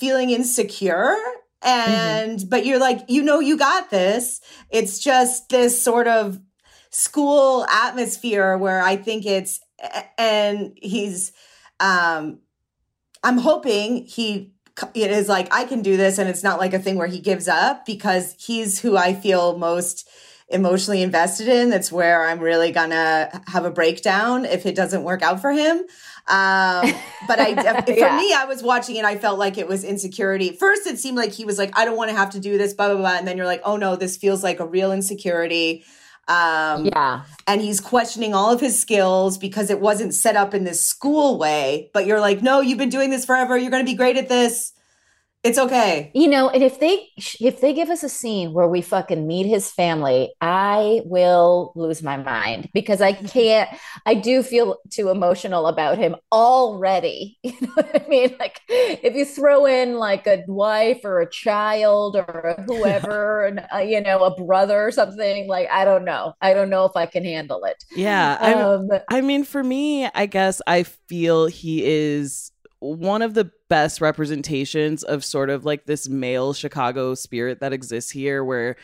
feeling 0.00 0.30
insecure 0.30 1.16
and, 1.62 2.40
mm-hmm. 2.40 2.48
but 2.48 2.66
you're 2.66 2.80
like, 2.80 3.02
you 3.08 3.22
know, 3.22 3.40
you 3.40 3.56
got 3.56 3.90
this. 3.90 4.40
It's 4.70 4.98
just 4.98 5.48
this 5.48 5.80
sort 5.80 6.08
of 6.08 6.40
school 6.90 7.64
atmosphere 7.66 8.56
where 8.56 8.82
I 8.82 8.96
think 8.96 9.26
it's 9.26 9.60
and 10.16 10.72
he's 10.76 11.32
um 11.80 12.40
I'm 13.22 13.38
hoping 13.38 14.06
he 14.06 14.52
it 14.94 15.10
is 15.10 15.28
like 15.28 15.52
I 15.52 15.64
can 15.64 15.82
do 15.82 15.96
this 15.96 16.18
and 16.18 16.28
it's 16.28 16.42
not 16.42 16.58
like 16.58 16.74
a 16.74 16.78
thing 16.78 16.96
where 16.96 17.08
he 17.08 17.20
gives 17.20 17.48
up 17.48 17.84
because 17.84 18.34
he's 18.38 18.80
who 18.80 18.96
I 18.96 19.12
feel 19.12 19.58
most 19.58 20.08
emotionally 20.50 21.02
invested 21.02 21.48
in 21.48 21.68
that's 21.68 21.92
where 21.92 22.24
I'm 22.24 22.38
really 22.38 22.72
gonna 22.72 23.42
have 23.48 23.64
a 23.64 23.70
breakdown 23.70 24.44
if 24.44 24.64
it 24.64 24.74
doesn't 24.74 25.02
work 25.02 25.20
out 25.22 25.40
for 25.40 25.52
him 25.52 25.84
um, 26.28 26.92
but 27.26 27.40
I, 27.40 27.82
for 27.84 27.92
yeah. 27.92 28.16
me, 28.16 28.34
I 28.34 28.44
was 28.44 28.62
watching 28.62 28.96
it. 28.96 29.04
I 29.04 29.16
felt 29.16 29.38
like 29.38 29.56
it 29.56 29.66
was 29.66 29.82
insecurity. 29.82 30.52
First, 30.52 30.86
it 30.86 30.98
seemed 30.98 31.16
like 31.16 31.32
he 31.32 31.46
was 31.46 31.58
like, 31.58 31.76
I 31.76 31.86
don't 31.86 31.96
want 31.96 32.10
to 32.10 32.16
have 32.16 32.30
to 32.30 32.40
do 32.40 32.58
this, 32.58 32.74
blah, 32.74 32.88
blah, 32.88 32.98
blah. 32.98 33.16
And 33.16 33.26
then 33.26 33.36
you're 33.36 33.46
like, 33.46 33.62
oh 33.64 33.76
no, 33.76 33.96
this 33.96 34.16
feels 34.16 34.44
like 34.44 34.60
a 34.60 34.66
real 34.66 34.92
insecurity. 34.92 35.84
Um, 36.28 36.86
yeah. 36.86 37.22
And 37.46 37.60
he's 37.60 37.80
questioning 37.80 38.34
all 38.34 38.52
of 38.52 38.60
his 38.60 38.78
skills 38.78 39.38
because 39.38 39.70
it 39.70 39.80
wasn't 39.80 40.14
set 40.14 40.36
up 40.36 40.54
in 40.54 40.64
this 40.64 40.84
school 40.84 41.38
way. 41.38 41.90
But 41.94 42.06
you're 42.06 42.20
like, 42.20 42.42
no, 42.42 42.60
you've 42.60 42.78
been 42.78 42.90
doing 42.90 43.10
this 43.10 43.24
forever. 43.24 43.56
You're 43.56 43.70
going 43.70 43.84
to 43.84 43.90
be 43.90 43.96
great 43.96 44.16
at 44.16 44.28
this 44.28 44.72
it's 45.44 45.58
okay. 45.58 46.10
You 46.14 46.26
know, 46.26 46.48
and 46.48 46.64
if 46.64 46.80
they 46.80 47.08
if 47.40 47.60
they 47.60 47.72
give 47.72 47.90
us 47.90 48.02
a 48.02 48.08
scene 48.08 48.52
where 48.52 48.66
we 48.66 48.82
fucking 48.82 49.24
meet 49.24 49.46
his 49.46 49.70
family, 49.70 50.34
I 50.40 51.02
will 51.04 51.72
lose 51.76 52.02
my 52.02 52.16
mind 52.16 52.68
because 52.74 53.00
I 53.00 53.12
can't 53.34 53.70
I 54.04 54.14
do 54.14 54.42
feel 54.42 54.78
too 54.90 55.10
emotional 55.10 55.68
about 55.68 55.98
him 55.98 56.16
already. 56.32 57.38
You 57.48 57.54
know 57.62 57.72
what 57.74 58.02
I 58.04 58.08
mean? 58.08 58.36
Like 58.38 58.60
if 58.68 59.14
you 59.14 59.24
throw 59.24 59.64
in 59.64 59.94
like 59.94 60.26
a 60.26 60.44
wife 60.46 61.00
or 61.02 61.20
a 61.20 61.30
child 61.30 62.16
or 62.16 62.62
whoever 62.66 63.46
and 63.46 63.64
uh, 63.74 63.78
you 63.78 64.00
know, 64.00 64.24
a 64.24 64.34
brother 64.34 64.86
or 64.86 64.90
something, 64.90 65.48
like 65.48 65.68
I 65.70 65.84
don't 65.84 66.04
know. 66.04 66.34
I 66.40 66.52
don't 66.52 66.68
know 66.68 66.84
if 66.84 66.94
I 66.94 67.06
can 67.06 67.24
handle 67.24 67.64
it. 67.64 67.82
Yeah. 67.96 68.34
Um, 68.34 68.90
I 69.08 69.22
mean, 69.22 69.44
for 69.44 69.62
me, 69.62 70.06
I 70.06 70.26
guess 70.26 70.60
I 70.66 70.82
feel 70.82 71.46
he 71.46 71.84
is 71.84 72.52
one 72.80 73.22
of 73.22 73.34
the 73.34 73.50
best 73.68 74.00
representations 74.00 75.02
of 75.02 75.24
sort 75.24 75.50
of 75.50 75.64
like 75.64 75.86
this 75.86 76.08
male 76.08 76.52
Chicago 76.52 77.14
spirit 77.14 77.60
that 77.60 77.72
exists 77.72 78.10
here 78.10 78.44
where 78.44 78.76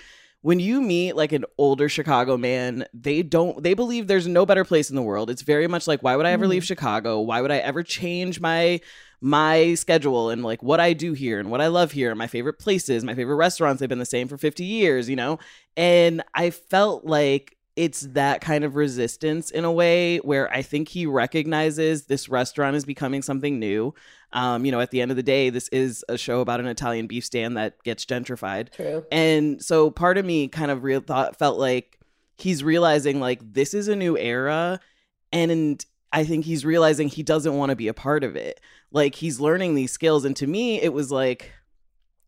when 0.42 0.60
you 0.60 0.82
meet 0.82 1.16
like 1.16 1.32
an 1.32 1.46
older 1.56 1.88
Chicago 1.88 2.36
man, 2.36 2.84
they 2.92 3.22
don't 3.22 3.62
they 3.62 3.72
believe 3.72 4.06
there's 4.06 4.26
no 4.26 4.44
better 4.44 4.64
place 4.64 4.90
in 4.90 4.96
the 4.96 5.02
world. 5.02 5.30
It's 5.30 5.40
very 5.40 5.66
much 5.66 5.86
like 5.86 6.02
why 6.02 6.16
would 6.16 6.26
I 6.26 6.32
ever 6.32 6.44
mm. 6.44 6.50
leave 6.50 6.64
Chicago? 6.64 7.20
Why 7.20 7.40
would 7.40 7.50
I 7.50 7.58
ever 7.58 7.82
change 7.82 8.40
my 8.40 8.80
my 9.22 9.72
schedule 9.72 10.28
and 10.28 10.42
like 10.42 10.62
what 10.62 10.80
I 10.80 10.92
do 10.92 11.14
here 11.14 11.40
and 11.40 11.50
what 11.50 11.62
I 11.62 11.68
love 11.68 11.92
here, 11.92 12.14
my 12.14 12.26
favorite 12.26 12.58
places, 12.58 13.04
my 13.04 13.14
favorite 13.14 13.36
restaurants, 13.36 13.80
they've 13.80 13.88
been 13.88 13.98
the 13.98 14.04
same 14.04 14.28
for 14.28 14.36
50 14.36 14.64
years, 14.64 15.08
you 15.08 15.16
know? 15.16 15.38
And 15.78 16.22
I 16.34 16.50
felt 16.50 17.06
like 17.06 17.56
it's 17.76 18.02
that 18.12 18.40
kind 18.40 18.62
of 18.64 18.76
resistance 18.76 19.50
in 19.50 19.64
a 19.64 19.72
way 19.72 20.18
where 20.18 20.52
I 20.52 20.62
think 20.62 20.88
he 20.88 21.06
recognizes 21.06 22.06
this 22.06 22.28
restaurant 22.28 22.76
is 22.76 22.84
becoming 22.84 23.22
something 23.22 23.58
new. 23.58 23.94
Um, 24.32 24.64
you 24.64 24.72
know, 24.72 24.80
at 24.80 24.90
the 24.90 25.00
end 25.00 25.10
of 25.10 25.16
the 25.16 25.22
day, 25.22 25.50
this 25.50 25.68
is 25.68 26.04
a 26.08 26.16
show 26.16 26.40
about 26.40 26.60
an 26.60 26.66
Italian 26.66 27.06
beef 27.06 27.24
stand 27.24 27.56
that 27.56 27.82
gets 27.82 28.04
gentrified. 28.04 28.72
True. 28.72 29.04
And 29.10 29.62
so 29.62 29.90
part 29.90 30.18
of 30.18 30.24
me 30.24 30.48
kind 30.48 30.70
of 30.70 30.84
real 30.84 31.00
thought 31.00 31.36
felt 31.36 31.58
like 31.58 31.98
he's 32.36 32.62
realizing 32.62 33.20
like 33.20 33.40
this 33.52 33.74
is 33.74 33.88
a 33.88 33.96
new 33.96 34.16
era 34.18 34.80
and 35.32 35.84
I 36.12 36.24
think 36.24 36.44
he's 36.44 36.64
realizing 36.64 37.08
he 37.08 37.24
doesn't 37.24 37.56
want 37.56 37.70
to 37.70 37.76
be 37.76 37.88
a 37.88 37.94
part 37.94 38.22
of 38.22 38.36
it. 38.36 38.60
Like 38.92 39.16
he's 39.16 39.40
learning 39.40 39.74
these 39.74 39.90
skills 39.90 40.24
and 40.24 40.36
to 40.36 40.46
me 40.46 40.80
it 40.80 40.92
was 40.92 41.10
like 41.10 41.52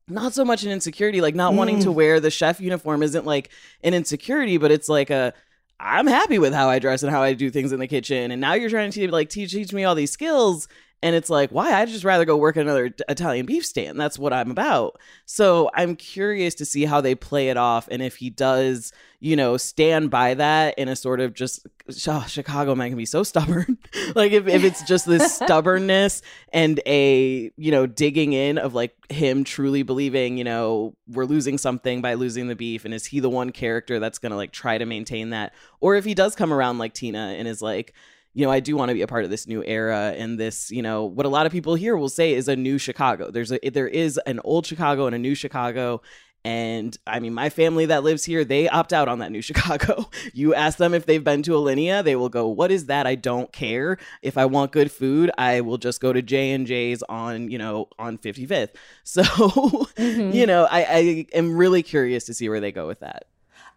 not 0.09 0.33
so 0.33 0.45
much 0.45 0.62
an 0.62 0.71
insecurity 0.71 1.21
like 1.21 1.35
not 1.35 1.53
mm. 1.53 1.57
wanting 1.57 1.81
to 1.81 1.88
mm. 1.88 1.95
wear 1.95 2.21
the 2.21 2.31
chef 2.31 2.61
uniform 2.61 3.03
isn't 3.03 3.27
like 3.27 3.51
an 3.83 3.95
insecurity 3.95 4.57
but 4.57 4.71
it's 4.71 4.88
like 4.88 5.11
a 5.11 5.33
I'm 5.79 6.07
happy 6.07 6.38
with 6.38 6.55
how 6.55 6.71
I 6.71 6.79
dress 6.79 7.03
and 7.03 7.12
how 7.12 7.23
I 7.23 7.35
do 7.35 7.51
things 7.51 7.73
in 7.73 7.81
the 7.81 7.87
kitchen 7.87 8.31
and 8.31 8.40
now 8.40 8.55
you're 8.55 8.71
trying 8.71 8.90
to 8.92 9.11
like 9.11 9.29
teach 9.29 9.53
teach 9.53 9.73
me 9.73 9.85
all 9.85 9.95
these 9.95 10.12
skills 10.12 10.69
and 11.07 11.14
it's 11.14 11.31
like 11.31 11.51
why 11.51 11.73
I'd 11.73 11.88
just 11.88 12.05
rather 12.05 12.25
go 12.25 12.37
work 12.37 12.57
at 12.57 12.62
another 12.62 12.92
Italian 13.09 13.47
beef 13.47 13.64
stand 13.64 13.99
that's 13.99 14.19
what 14.19 14.33
I'm 14.33 14.51
about 14.51 14.99
so 15.25 15.71
I'm 15.75 15.95
curious 15.97 16.55
to 16.57 16.64
see 16.64 16.85
how 16.85 17.01
they 17.01 17.14
play 17.14 17.49
it 17.49 17.57
off 17.57 17.88
and 17.90 18.03
if 18.03 18.16
he 18.16 18.31
does 18.31 18.92
you 19.21 19.35
know, 19.35 19.57
stand 19.57 20.11
by 20.11 20.35
that 20.35 20.79
in 20.79 20.88
a 20.88 20.97
sort 20.97 21.21
of 21.21 21.33
just 21.33 21.66
oh, 22.09 22.25
Chicago 22.29 22.75
man 22.75 22.90
can 22.90 22.99
be 22.99 23.07
so 23.07 23.23
stubborn. 23.23 23.79
like 24.14 24.33
if, 24.33 24.47
if 24.47 24.62
it's 24.62 24.83
just 24.83 25.07
this 25.07 25.35
stubbornness 25.40 26.23
and 26.53 26.81
a, 26.87 27.51
you 27.57 27.71
know, 27.71 27.87
digging 27.87 28.33
in 28.33 28.59
of 28.59 28.75
like 28.75 28.95
him 29.11 29.45
truly 29.45 29.83
believing, 29.83 30.37
you 30.37 30.45
know, 30.45 30.95
we're 31.09 31.25
losing 31.25 31.57
something 31.59 32.03
by 32.03 32.14
losing 32.14 32.49
the 32.49 32.57
beef. 32.57 32.85
And 32.85 32.92
is 32.92 33.07
he 33.07 33.21
the 33.21 33.31
one 33.31 33.51
character 33.51 33.99
that's 33.99 34.19
gonna 34.19 34.37
like 34.37 34.53
try 34.53 34.77
to 34.77 34.85
maintain 34.85 35.31
that? 35.31 35.55
Or 35.81 35.97
if 35.97 36.05
he 36.05 36.14
does 36.14 36.35
come 36.35 36.53
around 36.53 36.79
like 36.79 36.92
Tina 36.92 37.35
and 37.38 37.49
is 37.49 37.62
like, 37.62 37.95
you 38.37 38.44
know, 38.44 38.53
I 38.53 38.61
do 38.61 38.77
want 38.77 38.90
to 38.90 38.94
be 38.94 39.01
a 39.01 39.07
part 39.07 39.25
of 39.25 39.31
this 39.31 39.46
new 39.46 39.64
era 39.64 40.14
and 40.14 40.38
this, 40.38 40.70
you 40.70 40.83
know, 40.83 41.07
what 41.07 41.25
a 41.25 41.31
lot 41.31 41.46
of 41.46 41.53
people 41.53 41.75
here 41.75 41.96
will 41.96 42.11
say 42.11 42.35
is 42.35 42.49
a 42.49 42.55
new 42.55 42.77
Chicago. 42.77 43.31
There's 43.31 43.51
a 43.51 43.59
there 43.70 43.88
is 43.88 44.20
an 44.27 44.40
old 44.44 44.66
Chicago 44.66 45.07
and 45.07 45.16
a 45.16 45.18
new 45.18 45.35
Chicago 45.35 46.03
and 46.44 46.96
I 47.07 47.18
mean, 47.18 47.33
my 47.33 47.49
family 47.49 47.87
that 47.87 48.05
lives 48.05 48.25
here, 48.25 48.44
they 48.44 48.68
opt 48.68 48.92
out 48.92 49.09
on 49.09 49.20
that 49.20 49.33
new 49.33 49.40
Chicago. 49.51 50.11
You 50.35 50.55
ask 50.55 50.77
them 50.77 50.92
if 50.92 51.07
they've 51.07 51.25
been 51.25 51.42
to 51.44 51.53
Alinea, 51.53 52.05
they 52.05 52.14
will 52.14 52.29
go, 52.29 52.46
"What 52.46 52.70
is 52.70 52.87
that? 52.87 53.07
I 53.07 53.14
don't 53.14 53.51
care. 53.53 53.96
If 54.20 54.37
I 54.37 54.44
want 54.44 54.70
good 54.70 54.92
food, 54.92 55.31
I 55.38 55.62
will 55.62 55.79
just 55.79 56.03
go 56.03 56.12
to 56.12 56.20
J 56.20 56.53
and 56.53 56.66
J's 56.66 57.03
on, 57.09 57.51
you 57.51 57.57
know, 57.57 57.88
on 57.99 58.18
55th." 58.18 58.75
So, 59.03 59.22
mm-hmm. 59.22 60.33
you 60.33 60.46
know, 60.46 60.68
I, 60.70 60.81
I 60.83 61.27
am 61.33 61.57
really 61.57 61.83
curious 61.83 62.25
to 62.25 62.35
see 62.35 62.49
where 62.49 62.61
they 62.61 62.70
go 62.70 62.87
with 62.87 63.01
that. 63.01 63.27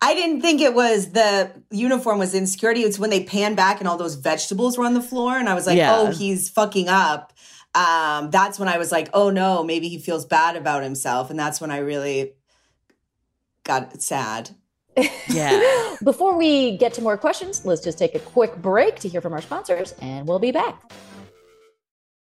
I 0.02 0.14
didn't 0.14 0.42
think 0.42 0.62
it 0.62 0.74
was 0.74 1.12
the 1.12 1.52
uniform 1.72 2.20
was 2.20 2.34
insecurity. 2.34 2.82
It's 2.84 2.98
when 2.98 3.10
they 3.10 3.24
pan 3.24 3.56
back 3.56 3.80
and 3.80 3.88
all 3.88 3.98
those 3.98 4.16
vegetables 4.16 4.78
were 4.78 4.86
on 4.86 4.94
the 4.94 5.02
floor, 5.02 5.38
and 5.38 5.50
I 5.50 5.54
was 5.54 5.68
like, 5.68 5.78
yeah. 5.78 5.96
"Oh, 5.98 6.12
he's 6.12 6.50
fucking 6.50 6.88
up." 6.88 7.34
Um, 7.76 8.32
that's 8.32 8.58
when 8.58 8.70
I 8.70 8.78
was 8.78 8.92
like, 8.92 9.10
"Oh 9.14 9.30
no, 9.30 9.64
maybe 9.64 9.90
he 9.90 9.98
feels 10.00 10.26
bad 10.26 10.56
about 10.56 10.84
himself," 10.84 11.30
and 11.30 11.38
that's 11.38 11.60
when 11.60 11.70
I 11.70 11.80
really 11.80 12.34
got 13.64 14.02
sad. 14.02 14.52
Yeah. 15.30 15.96
Before 16.04 16.36
we 16.38 16.76
get 16.78 16.94
to 16.96 17.02
more 17.02 17.16
questions, 17.16 17.64
let's 17.64 17.82
just 17.82 17.98
take 17.98 18.16
a 18.16 18.20
quick 18.20 18.58
break 18.58 19.00
to 19.00 19.08
hear 19.08 19.22
from 19.22 19.32
our 19.32 19.42
sponsors, 19.42 19.94
and 20.02 20.28
we'll 20.28 20.40
be 20.40 20.52
back. 20.52 20.92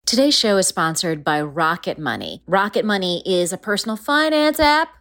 Today's 0.06 0.38
show 0.38 0.58
is 0.58 0.68
sponsored 0.68 1.24
by 1.24 1.42
Rocket 1.42 1.98
Money. 1.98 2.44
Rocket 2.46 2.86
Money 2.86 3.24
is 3.26 3.52
a 3.52 3.58
personal 3.58 3.98
finance 3.98 4.60
app 4.60 4.90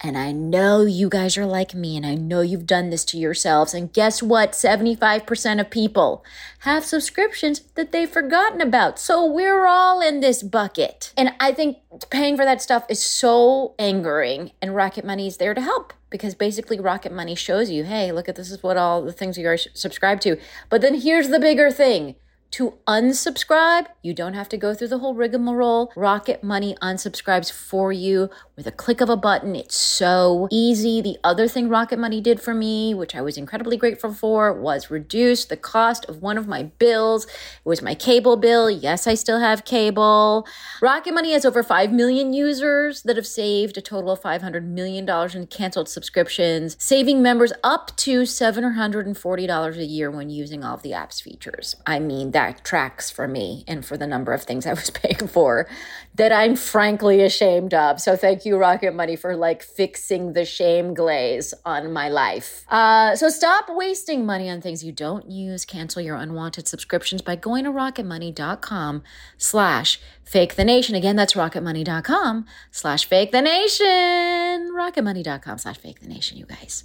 And 0.00 0.16
I 0.16 0.30
know 0.30 0.82
you 0.82 1.08
guys 1.08 1.36
are 1.36 1.46
like 1.46 1.74
me, 1.74 1.96
and 1.96 2.06
I 2.06 2.14
know 2.14 2.40
you've 2.40 2.66
done 2.66 2.90
this 2.90 3.04
to 3.06 3.18
yourselves. 3.18 3.74
And 3.74 3.92
guess 3.92 4.22
what? 4.22 4.52
75% 4.52 5.60
of 5.60 5.70
people 5.70 6.24
have 6.60 6.84
subscriptions 6.84 7.62
that 7.74 7.90
they've 7.90 8.08
forgotten 8.08 8.60
about. 8.60 9.00
So 9.00 9.24
we're 9.24 9.66
all 9.66 10.00
in 10.00 10.20
this 10.20 10.44
bucket. 10.44 11.12
And 11.16 11.32
I 11.40 11.50
think 11.50 11.78
paying 12.10 12.36
for 12.36 12.44
that 12.44 12.62
stuff 12.62 12.84
is 12.88 13.02
so 13.02 13.74
angering, 13.78 14.52
and 14.62 14.76
Rocket 14.76 15.04
Money 15.04 15.26
is 15.26 15.38
there 15.38 15.54
to 15.54 15.60
help 15.60 15.92
because 16.10 16.34
basically 16.34 16.78
Rocket 16.78 17.12
Money 17.12 17.34
shows 17.34 17.68
you, 17.68 17.84
hey, 17.84 18.12
look 18.12 18.28
at 18.28 18.36
this 18.36 18.50
is 18.50 18.62
what 18.62 18.76
all 18.76 19.02
the 19.02 19.12
things 19.12 19.36
you 19.36 19.48
are 19.48 19.58
subscribed 19.58 20.22
to. 20.22 20.38
But 20.70 20.80
then 20.80 20.94
here's 20.94 21.28
the 21.28 21.40
bigger 21.40 21.70
thing 21.70 22.14
to 22.52 22.74
unsubscribe, 22.86 23.86
you 24.02 24.14
don't 24.14 24.34
have 24.34 24.48
to 24.48 24.56
go 24.56 24.74
through 24.74 24.88
the 24.88 24.98
whole 24.98 25.14
rigmarole. 25.14 25.92
Rocket 25.94 26.42
Money 26.42 26.76
unsubscribes 26.80 27.52
for 27.52 27.92
you 27.92 28.30
with 28.56 28.66
a 28.66 28.72
click 28.72 29.00
of 29.00 29.08
a 29.08 29.16
button. 29.16 29.54
It's 29.54 29.76
so 29.76 30.48
easy. 30.50 31.00
The 31.00 31.18
other 31.22 31.46
thing 31.46 31.68
Rocket 31.68 31.98
Money 31.98 32.20
did 32.20 32.40
for 32.40 32.54
me, 32.54 32.94
which 32.94 33.14
I 33.14 33.20
was 33.20 33.36
incredibly 33.36 33.76
grateful 33.76 34.12
for, 34.12 34.52
was 34.52 34.90
reduce 34.90 35.44
the 35.44 35.56
cost 35.56 36.04
of 36.06 36.22
one 36.22 36.38
of 36.38 36.48
my 36.48 36.64
bills. 36.64 37.24
It 37.26 37.30
was 37.64 37.82
my 37.82 37.94
cable 37.94 38.36
bill. 38.36 38.70
Yes, 38.70 39.06
I 39.06 39.14
still 39.14 39.40
have 39.40 39.64
cable. 39.64 40.46
Rocket 40.80 41.12
Money 41.12 41.32
has 41.32 41.44
over 41.44 41.62
5 41.62 41.92
million 41.92 42.32
users 42.32 43.02
that 43.02 43.16
have 43.16 43.26
saved 43.26 43.76
a 43.76 43.82
total 43.82 44.10
of 44.10 44.20
$500 44.20 44.64
million 44.64 45.08
in 45.08 45.46
canceled 45.46 45.88
subscriptions, 45.88 46.76
saving 46.78 47.22
members 47.22 47.52
up 47.62 47.96
to 47.98 48.22
$740 48.22 49.76
a 49.76 49.84
year 49.84 50.10
when 50.10 50.30
using 50.30 50.64
all 50.64 50.74
of 50.74 50.82
the 50.82 50.94
app's 50.94 51.20
features. 51.20 51.76
I 51.86 51.98
mean, 51.98 52.30
that 52.38 52.62
tracks 52.62 53.10
for 53.10 53.26
me 53.26 53.64
and 53.66 53.84
for 53.84 53.96
the 53.96 54.06
number 54.06 54.32
of 54.32 54.44
things 54.44 54.64
I 54.64 54.72
was 54.72 54.90
paying 55.02 55.26
for 55.26 55.66
that 56.14 56.32
I'm 56.32 56.54
frankly 56.54 57.20
ashamed 57.22 57.74
of. 57.74 58.00
So 58.00 58.16
thank 58.16 58.44
you, 58.44 58.56
Rocket 58.56 58.94
Money, 58.94 59.16
for 59.16 59.34
like 59.34 59.62
fixing 59.62 60.34
the 60.34 60.44
shame 60.44 60.94
glaze 60.94 61.52
on 61.64 61.92
my 61.92 62.08
life. 62.08 62.64
Uh, 62.68 63.16
so 63.16 63.28
stop 63.28 63.66
wasting 63.68 64.24
money 64.24 64.48
on 64.48 64.60
things 64.60 64.84
you 64.84 64.92
don't 64.92 65.28
use. 65.28 65.64
Cancel 65.64 66.00
your 66.00 66.14
unwanted 66.14 66.68
subscriptions 66.68 67.22
by 67.22 67.34
going 67.34 67.64
to 67.64 67.72
rocketmoney.com 67.72 69.02
slash 69.36 70.00
fake 70.22 70.54
the 70.54 70.64
nation. 70.64 70.94
Again, 70.94 71.16
that's 71.16 71.34
rocketmoney.com 71.34 72.46
slash 72.70 73.04
fake 73.04 73.32
the 73.32 73.42
nation. 73.42 74.72
Rocketmoney.com 74.72 75.58
slash 75.58 75.78
fake 75.78 76.00
the 76.00 76.08
nation, 76.08 76.38
you 76.38 76.46
guys. 76.46 76.84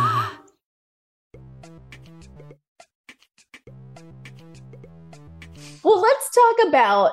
About 6.71 7.11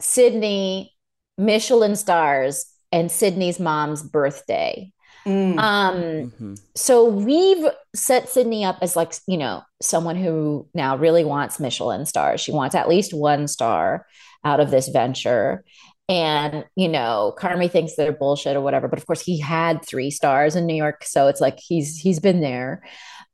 Sydney 0.00 0.92
Michelin 1.38 1.96
stars 1.96 2.66
and 2.92 3.10
Sydney's 3.10 3.58
mom's 3.58 4.02
birthday. 4.02 4.92
Mm. 5.26 5.58
Um, 5.58 5.96
mm-hmm. 5.96 6.54
so 6.74 7.04
we've 7.04 7.64
set 7.94 8.28
Sydney 8.28 8.64
up 8.64 8.78
as 8.82 8.96
like, 8.96 9.12
you 9.26 9.38
know, 9.38 9.62
someone 9.80 10.16
who 10.16 10.68
now 10.74 10.96
really 10.96 11.24
wants 11.24 11.60
Michelin 11.60 12.06
stars. 12.06 12.40
She 12.40 12.52
wants 12.52 12.74
at 12.74 12.88
least 12.88 13.14
one 13.14 13.46
star 13.48 14.04
out 14.44 14.60
of 14.60 14.70
this 14.70 14.88
venture. 14.88 15.64
and 16.08 16.64
you 16.74 16.88
know 16.88 17.34
Carmy 17.38 17.70
thinks 17.70 17.94
they're 17.94 18.12
bullshit 18.12 18.56
or 18.56 18.60
whatever 18.60 18.88
but 18.88 18.98
of 18.98 19.06
course 19.06 19.20
he 19.22 19.38
had 19.38 19.84
three 19.84 20.10
stars 20.10 20.56
in 20.56 20.66
New 20.66 20.74
York 20.74 21.04
so 21.04 21.28
it's 21.28 21.40
like 21.40 21.58
he's 21.60 21.96
he's 21.96 22.18
been 22.18 22.40
there 22.40 22.82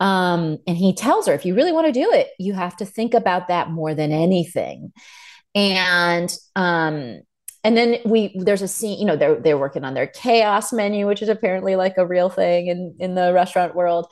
um 0.00 0.58
and 0.66 0.76
he 0.76 0.92
tells 0.94 1.26
her 1.26 1.32
if 1.32 1.46
you 1.46 1.54
really 1.54 1.72
want 1.72 1.86
to 1.86 1.92
do 1.92 2.12
it 2.12 2.28
you 2.38 2.52
have 2.52 2.76
to 2.76 2.84
think 2.84 3.14
about 3.14 3.48
that 3.48 3.70
more 3.70 3.94
than 3.94 4.12
anything 4.12 4.92
and 5.58 6.36
um 6.54 7.20
and 7.64 7.76
then 7.76 7.96
we 8.04 8.32
there's 8.38 8.62
a 8.62 8.68
scene 8.68 8.98
you 8.98 9.04
know 9.04 9.16
they're 9.16 9.40
they're 9.40 9.58
working 9.58 9.84
on 9.84 9.92
their 9.92 10.06
chaos 10.06 10.72
menu 10.72 11.06
which 11.06 11.20
is 11.20 11.28
apparently 11.28 11.74
like 11.74 11.98
a 11.98 12.06
real 12.06 12.30
thing 12.30 12.68
in 12.68 12.94
in 13.00 13.16
the 13.16 13.32
restaurant 13.32 13.74
world 13.74 14.06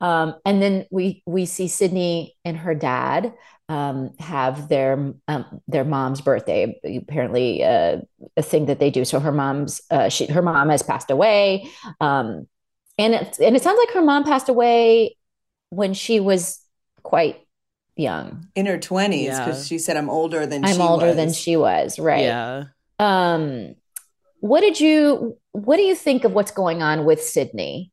um 0.00 0.34
and 0.46 0.62
then 0.62 0.86
we 0.92 1.22
we 1.26 1.44
see 1.44 1.66
Sydney 1.66 2.36
and 2.44 2.56
her 2.56 2.74
dad 2.74 3.34
um, 3.68 4.10
have 4.18 4.68
their 4.68 5.14
um, 5.28 5.60
their 5.66 5.84
mom's 5.84 6.20
birthday. 6.20 6.78
Apparently, 6.84 7.64
uh, 7.64 8.00
a 8.36 8.42
thing 8.42 8.66
that 8.66 8.78
they 8.78 8.90
do. 8.90 9.04
So 9.06 9.18
her 9.18 9.32
mom's 9.32 9.80
uh, 9.90 10.10
she 10.10 10.26
her 10.26 10.42
mom 10.42 10.68
has 10.68 10.82
passed 10.82 11.10
away, 11.10 11.70
um, 11.98 12.46
and 12.98 13.14
it 13.14 13.38
and 13.38 13.56
it 13.56 13.62
sounds 13.62 13.78
like 13.78 13.94
her 13.94 14.02
mom 14.02 14.24
passed 14.24 14.50
away 14.50 15.16
when 15.70 15.94
she 15.94 16.20
was 16.20 16.60
quite 17.02 17.41
young, 17.96 18.46
in 18.54 18.66
her 18.66 18.78
twenties, 18.78 19.38
because 19.38 19.58
Yeah. 19.70 19.76
she 19.76 19.78
said, 19.78 19.96
"I'm 19.96 20.10
older 20.10 20.46
than 20.46 20.64
I'm 20.64 20.74
she 20.76 20.80
older 20.80 21.06
was." 21.08 21.16
than 21.16 21.32
she 21.32 21.56
was. 21.56 21.98
Right. 21.98 22.24
Yeah. 22.24 22.64
Um, 22.98 23.74
what 24.40 24.60
did 24.60 24.80
you 24.80 25.36
what 25.52 25.76
do 25.76 25.82
you 25.82 25.94
think 25.94 26.24
of 26.24 26.32
what's 26.32 26.50
going 26.52 26.82
on 26.82 27.04
with 27.04 27.22
Sydney, 27.22 27.92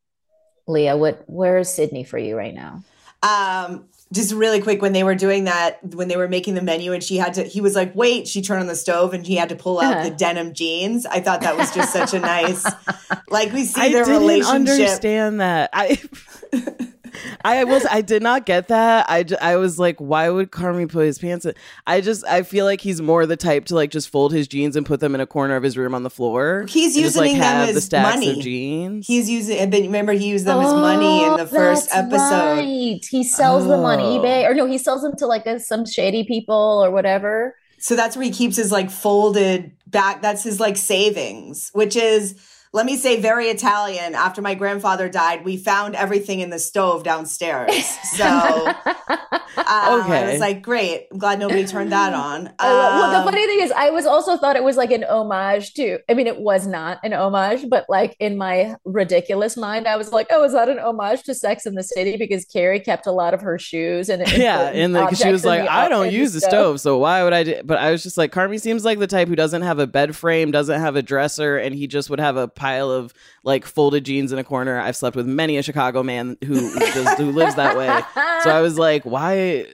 Leah? 0.67 0.97
What 0.97 1.23
where 1.27 1.57
is 1.57 1.69
Sydney 1.69 2.03
for 2.03 2.17
you 2.17 2.35
right 2.37 2.53
now? 2.53 2.83
Um, 3.21 3.85
just 4.13 4.33
really 4.33 4.59
quick, 4.61 4.81
when 4.81 4.93
they 4.93 5.03
were 5.03 5.13
doing 5.13 5.43
that, 5.43 5.77
when 5.93 6.07
they 6.07 6.15
were 6.17 6.27
making 6.27 6.55
the 6.55 6.61
menu, 6.63 6.93
and 6.93 7.03
she 7.03 7.17
had 7.17 7.33
to, 7.35 7.43
he 7.43 7.61
was 7.61 7.75
like, 7.75 7.93
"Wait!" 7.93 8.27
She 8.27 8.41
turned 8.41 8.61
on 8.61 8.67
the 8.67 8.75
stove, 8.75 9.13
and 9.13 9.27
he 9.27 9.35
had 9.35 9.49
to 9.49 9.55
pull 9.55 9.79
out 9.79 9.93
Uh-huh. 9.97 10.09
the 10.09 10.15
denim 10.15 10.53
jeans. 10.53 11.05
I 11.05 11.19
thought 11.19 11.41
that 11.41 11.55
was 11.57 11.71
just 11.75 11.91
such 11.93 12.13
a 12.15 12.19
nice, 12.19 12.65
like 13.29 13.51
we 13.53 13.65
see 13.65 13.81
I 13.81 13.89
their 13.91 14.05
didn't 14.05 14.21
relationship. 14.21 14.55
understand 14.55 15.41
that. 15.41 15.69
I 15.73 15.99
I 17.43 17.63
was 17.63 17.85
I 17.85 18.01
did 18.01 18.21
not 18.23 18.45
get 18.45 18.67
that. 18.69 19.09
I, 19.09 19.23
ju- 19.23 19.37
I 19.41 19.55
was 19.55 19.79
like, 19.79 19.97
why 19.99 20.29
would 20.29 20.51
Carmy 20.51 20.89
put 20.89 21.05
his 21.05 21.19
pants 21.19 21.45
in? 21.45 21.53
I 21.87 22.01
just 22.01 22.25
I 22.25 22.43
feel 22.43 22.65
like 22.65 22.81
he's 22.81 23.01
more 23.01 23.25
the 23.25 23.37
type 23.37 23.65
to 23.65 23.75
like 23.75 23.91
just 23.91 24.09
fold 24.09 24.33
his 24.33 24.47
jeans 24.47 24.75
and 24.75 24.85
put 24.85 24.99
them 24.99 25.15
in 25.15 25.21
a 25.21 25.27
corner 25.27 25.55
of 25.55 25.63
his 25.63 25.77
room 25.77 25.93
on 25.95 26.03
the 26.03 26.09
floor. 26.09 26.65
He's 26.67 26.95
and 26.95 27.03
just, 27.05 27.15
like, 27.17 27.27
using 27.27 27.39
them 27.41 27.67
have 27.67 27.67
the 27.73 27.77
as 27.77 27.91
money. 27.91 28.37
of 28.37 28.43
jeans. 28.43 29.07
He's 29.07 29.29
using, 29.29 29.57
and 29.57 29.73
then 29.73 29.83
remember, 29.83 30.13
he 30.13 30.27
used 30.29 30.45
them 30.45 30.59
as 30.59 30.73
money 30.73 31.23
in 31.23 31.29
oh, 31.29 31.37
the 31.37 31.43
Oh, 31.43 31.47
first 31.47 31.89
episode. 31.93 32.57
Right. 32.59 32.99
He 33.09 33.23
sells 33.23 33.67
them 33.67 33.81
on 33.85 33.99
Oh. 33.99 34.19
eBay, 34.19 34.49
or 34.49 34.53
no, 34.53 34.65
he 34.65 34.77
sells 34.77 35.01
them 35.01 35.13
to 35.17 35.25
like 35.25 35.45
a, 35.45 35.59
some 35.59 35.85
shady 35.85 36.23
people 36.23 36.81
or 36.83 36.91
whatever. 36.91 37.55
So 37.79 37.95
that's 37.95 38.17
where 38.17 38.25
he 38.25 38.31
keeps 38.31 38.57
his 38.57 38.71
like 38.71 38.89
folded 38.91 39.71
back. 39.87 40.21
That's 40.21 40.43
his 40.43 40.59
like 40.59 40.75
savings, 40.77 41.69
which 41.73 41.95
is, 41.95 42.35
let 42.71 42.85
me 42.85 42.95
say, 42.97 43.19
very 43.19 43.47
Italian. 43.47 44.13
After 44.13 44.41
my 44.41 44.53
grandfather 44.53 45.09
died, 45.09 45.43
we 45.43 45.57
found 45.57 45.95
everything 45.95 46.39
in 46.39 46.49
the 46.51 46.59
stove 46.59 47.03
downstairs. 47.03 47.71
So 48.09 48.25
um, 48.25 49.65
I 49.65 50.29
was 50.31 50.39
like, 50.39 50.61
great. 50.61 51.07
I'm 51.11 51.17
glad 51.19 51.39
nobody 51.39 51.65
turned 51.65 51.91
that 51.91 52.13
on. 52.13 52.43
Love- 52.45 52.53
well, 52.59 53.03
Um, 53.03 53.25
the 53.25 53.31
funny 53.31 53.45
thing 53.45 53.59
is, 53.61 53.71
I 53.71 53.89
was 53.91 54.05
also 54.05 54.35
thought 54.37 54.55
it 54.55 54.63
was 54.63 54.77
like 54.77 54.91
an 54.91 55.03
homage 55.03 55.73
to. 55.75 55.99
I 56.09 56.13
mean, 56.13 56.27
it 56.27 56.39
was 56.39 56.67
not 56.67 56.99
an 57.03 57.13
homage, 57.13 57.69
but 57.69 57.85
like 57.87 58.15
in 58.19 58.37
my 58.37 58.75
ridiculous 58.85 59.55
mind, 59.57 59.87
I 59.87 59.95
was 59.95 60.11
like, 60.11 60.27
"Oh, 60.31 60.43
is 60.43 60.53
that 60.53 60.69
an 60.69 60.79
homage 60.79 61.23
to 61.23 61.35
Sex 61.35 61.65
in 61.65 61.75
the 61.75 61.83
City?" 61.83 62.17
Because 62.17 62.45
Carrie 62.45 62.79
kept 62.79 63.05
a 63.07 63.11
lot 63.11 63.33
of 63.33 63.41
her 63.41 63.57
shoes 63.59 64.09
and 64.09 64.27
yeah, 64.37 64.69
and 64.73 64.93
like 64.93 65.15
she 65.15 65.31
was 65.31 65.45
like, 65.45 65.67
I 65.69 65.87
don't 65.87 66.11
use 66.11 66.33
the 66.33 66.41
stove, 66.41 66.79
so 66.81 66.97
why 66.97 67.23
would 67.23 67.33
I? 67.33 67.43
Do? 67.43 67.61
But 67.63 67.77
I 67.79 67.91
was 67.91 68.03
just 68.03 68.17
like, 68.17 68.31
Carmy 68.31 68.59
seems 68.59 68.83
like 68.85 68.99
the 68.99 69.07
type 69.07 69.27
who 69.27 69.35
doesn't 69.35 69.61
have 69.61 69.79
a 69.79 69.87
bed 69.87 70.15
frame, 70.15 70.51
doesn't 70.51 70.79
have 70.79 70.95
a 70.95 71.01
dresser, 71.01 71.57
and 71.57 71.73
he 71.75 71.87
just 71.87 72.09
would 72.09 72.19
have 72.19 72.37
a 72.37 72.47
pile 72.59 72.91
of 72.91 73.13
like 73.43 73.65
folded 73.65 74.03
jeans 74.03 74.31
in 74.31 74.37
a 74.37 74.43
corner. 74.43 74.79
I've 74.79 74.95
slept 74.95 75.15
with 75.15 75.25
many 75.25 75.57
a 75.57 75.63
Chicago 75.63 76.03
man 76.03 76.37
who 76.45 76.75
just, 76.77 77.17
who 77.17 77.31
lives 77.31 77.55
that 77.55 77.77
way. 77.77 77.87
So 78.43 78.49
I 78.51 78.61
was 78.61 78.77
like, 78.77 79.03
why? 79.05 79.65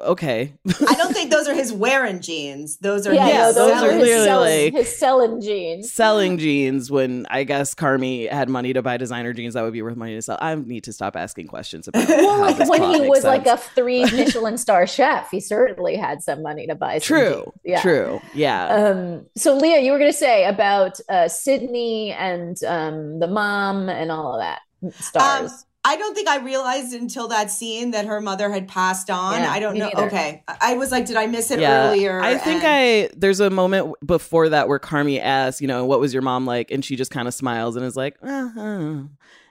Okay, 0.00 0.52
I 0.88 0.94
don't 0.94 1.12
think 1.12 1.30
those 1.30 1.48
are 1.48 1.54
his 1.54 1.72
wearing 1.72 2.20
jeans. 2.20 2.76
Those 2.78 3.06
are 3.06 3.14
Yeah, 3.14 3.46
his 3.46 3.56
no, 3.56 3.66
those 3.68 3.70
are 3.72 3.78
selling 3.78 3.98
his 3.98 4.02
clearly, 4.04 4.24
selling, 4.24 4.64
like- 4.64 4.72
his 4.74 4.98
selling 4.98 5.40
jeans. 5.40 5.92
selling 5.92 6.38
jeans 6.38 6.90
when 6.90 7.26
I 7.30 7.44
guess 7.44 7.74
Carmy 7.74 8.30
had 8.30 8.48
money 8.48 8.72
to 8.72 8.82
buy 8.82 8.96
designer 8.96 9.32
jeans 9.32 9.54
that 9.54 9.62
would 9.62 9.72
be 9.72 9.82
worth 9.82 9.96
money 9.96 10.14
to 10.14 10.22
sell. 10.22 10.38
I 10.40 10.54
need 10.56 10.84
to 10.84 10.92
stop 10.92 11.16
asking 11.16 11.46
questions 11.48 11.88
about 11.88 12.08
Well, 12.08 12.36
how 12.36 12.42
like 12.42 12.56
this 12.58 12.68
when 12.68 12.82
he 12.82 12.98
makes 13.00 13.08
was 13.08 13.24
like 13.24 13.46
a 13.46 13.56
three 13.56 14.02
Michelin 14.04 14.58
star 14.58 14.86
chef, 14.86 15.30
he 15.30 15.40
certainly 15.40 15.96
had 15.96 16.22
some 16.22 16.42
money 16.42 16.66
to 16.66 16.74
buy. 16.74 16.98
Some 16.98 17.16
true, 17.18 17.34
jeans. 17.44 17.52
Yeah. 17.64 17.80
true, 17.82 18.20
yeah. 18.34 18.66
Um, 18.66 19.26
so 19.36 19.56
Leah, 19.56 19.80
you 19.80 19.92
were 19.92 19.98
going 19.98 20.10
to 20.10 20.16
say 20.16 20.44
about 20.46 20.98
uh, 21.08 21.28
Sydney 21.28 22.07
and 22.12 22.62
um, 22.64 23.18
the 23.18 23.28
mom 23.28 23.88
and 23.88 24.10
all 24.10 24.34
of 24.34 24.40
that 24.40 24.60
stars. 24.94 25.50
Um, 25.52 25.58
I 25.84 25.96
don't 25.96 26.14
think 26.14 26.28
I 26.28 26.38
realized 26.38 26.92
until 26.92 27.28
that 27.28 27.50
scene 27.50 27.92
that 27.92 28.04
her 28.04 28.20
mother 28.20 28.50
had 28.50 28.68
passed 28.68 29.08
on. 29.08 29.40
Yeah, 29.40 29.50
I 29.50 29.58
don't 29.60 29.78
know. 29.78 29.88
neither. 29.88 30.06
Okay. 30.06 30.42
I 30.46 30.56
I 30.60 30.74
was 30.74 30.90
like, 30.90 31.06
did 31.06 31.16
I 31.16 31.26
miss 31.26 31.50
it 31.50 31.60
earlier? 31.60 32.20
I 32.20 32.36
think 32.36 32.62
And- 32.64 33.08
I 33.10 33.14
there's 33.16 33.40
a 33.40 33.48
moment 33.48 33.94
before 34.04 34.48
that 34.50 34.68
where 34.68 34.78
Carmy 34.78 35.20
asks, 35.20 35.60
you 35.62 35.68
know, 35.68 35.86
what 35.86 36.00
was 36.00 36.12
your 36.12 36.22
mom 36.22 36.44
like? 36.46 36.70
And 36.70 36.84
she 36.84 36.96
just 36.96 37.10
kind 37.10 37.26
of 37.26 37.32
smiles 37.32 37.76
and 37.76 37.86
is 37.86 37.96
like, 37.96 38.16
uh-huh. 38.22 39.04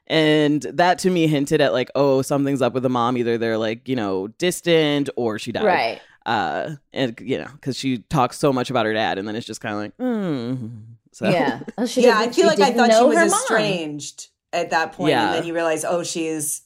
and 0.08 0.62
that 0.62 1.00
to 1.00 1.10
me 1.10 1.28
hinted 1.28 1.60
at 1.62 1.74
like, 1.74 1.90
oh, 1.96 2.22
something's 2.22 2.62
up 2.62 2.74
with 2.74 2.84
the 2.84 2.90
mom. 2.90 3.18
Either 3.18 3.38
they're 3.38 3.58
like, 3.58 3.88
you 3.88 3.96
know, 3.96 4.28
distant 4.28 5.10
or 5.16 5.40
she 5.40 5.52
died. 5.52 5.64
right. 5.66 6.02
Uh, 6.26 6.76
and 6.92 7.18
you 7.22 7.38
know, 7.38 7.48
because 7.54 7.78
she 7.78 8.00
talks 8.10 8.38
so 8.38 8.52
much 8.52 8.70
about 8.70 8.86
her 8.86 8.94
dad, 8.94 9.18
and 9.18 9.26
then 9.26 9.36
it's 9.38 9.48
just 9.48 9.62
kind 9.62 9.74
of 9.74 9.82
like, 9.82 9.98
mm. 9.98 10.82
So 11.18 11.30
Yeah. 11.30 11.60
Oh, 11.78 11.86
she 11.86 12.04
yeah, 12.04 12.18
I 12.20 12.30
feel 12.30 12.48
like 12.48 12.60
I 12.60 12.72
thought 12.74 12.92
she 12.94 13.04
was 13.04 13.16
her 13.18 13.26
mom. 13.28 13.40
estranged 13.40 14.28
at 14.54 14.70
that 14.72 14.94
point, 14.94 15.10
Yeah. 15.12 15.28
and 15.28 15.36
then 15.36 15.46
you 15.46 15.54
realize, 15.54 15.84
oh, 15.84 16.04
she's 16.04 16.62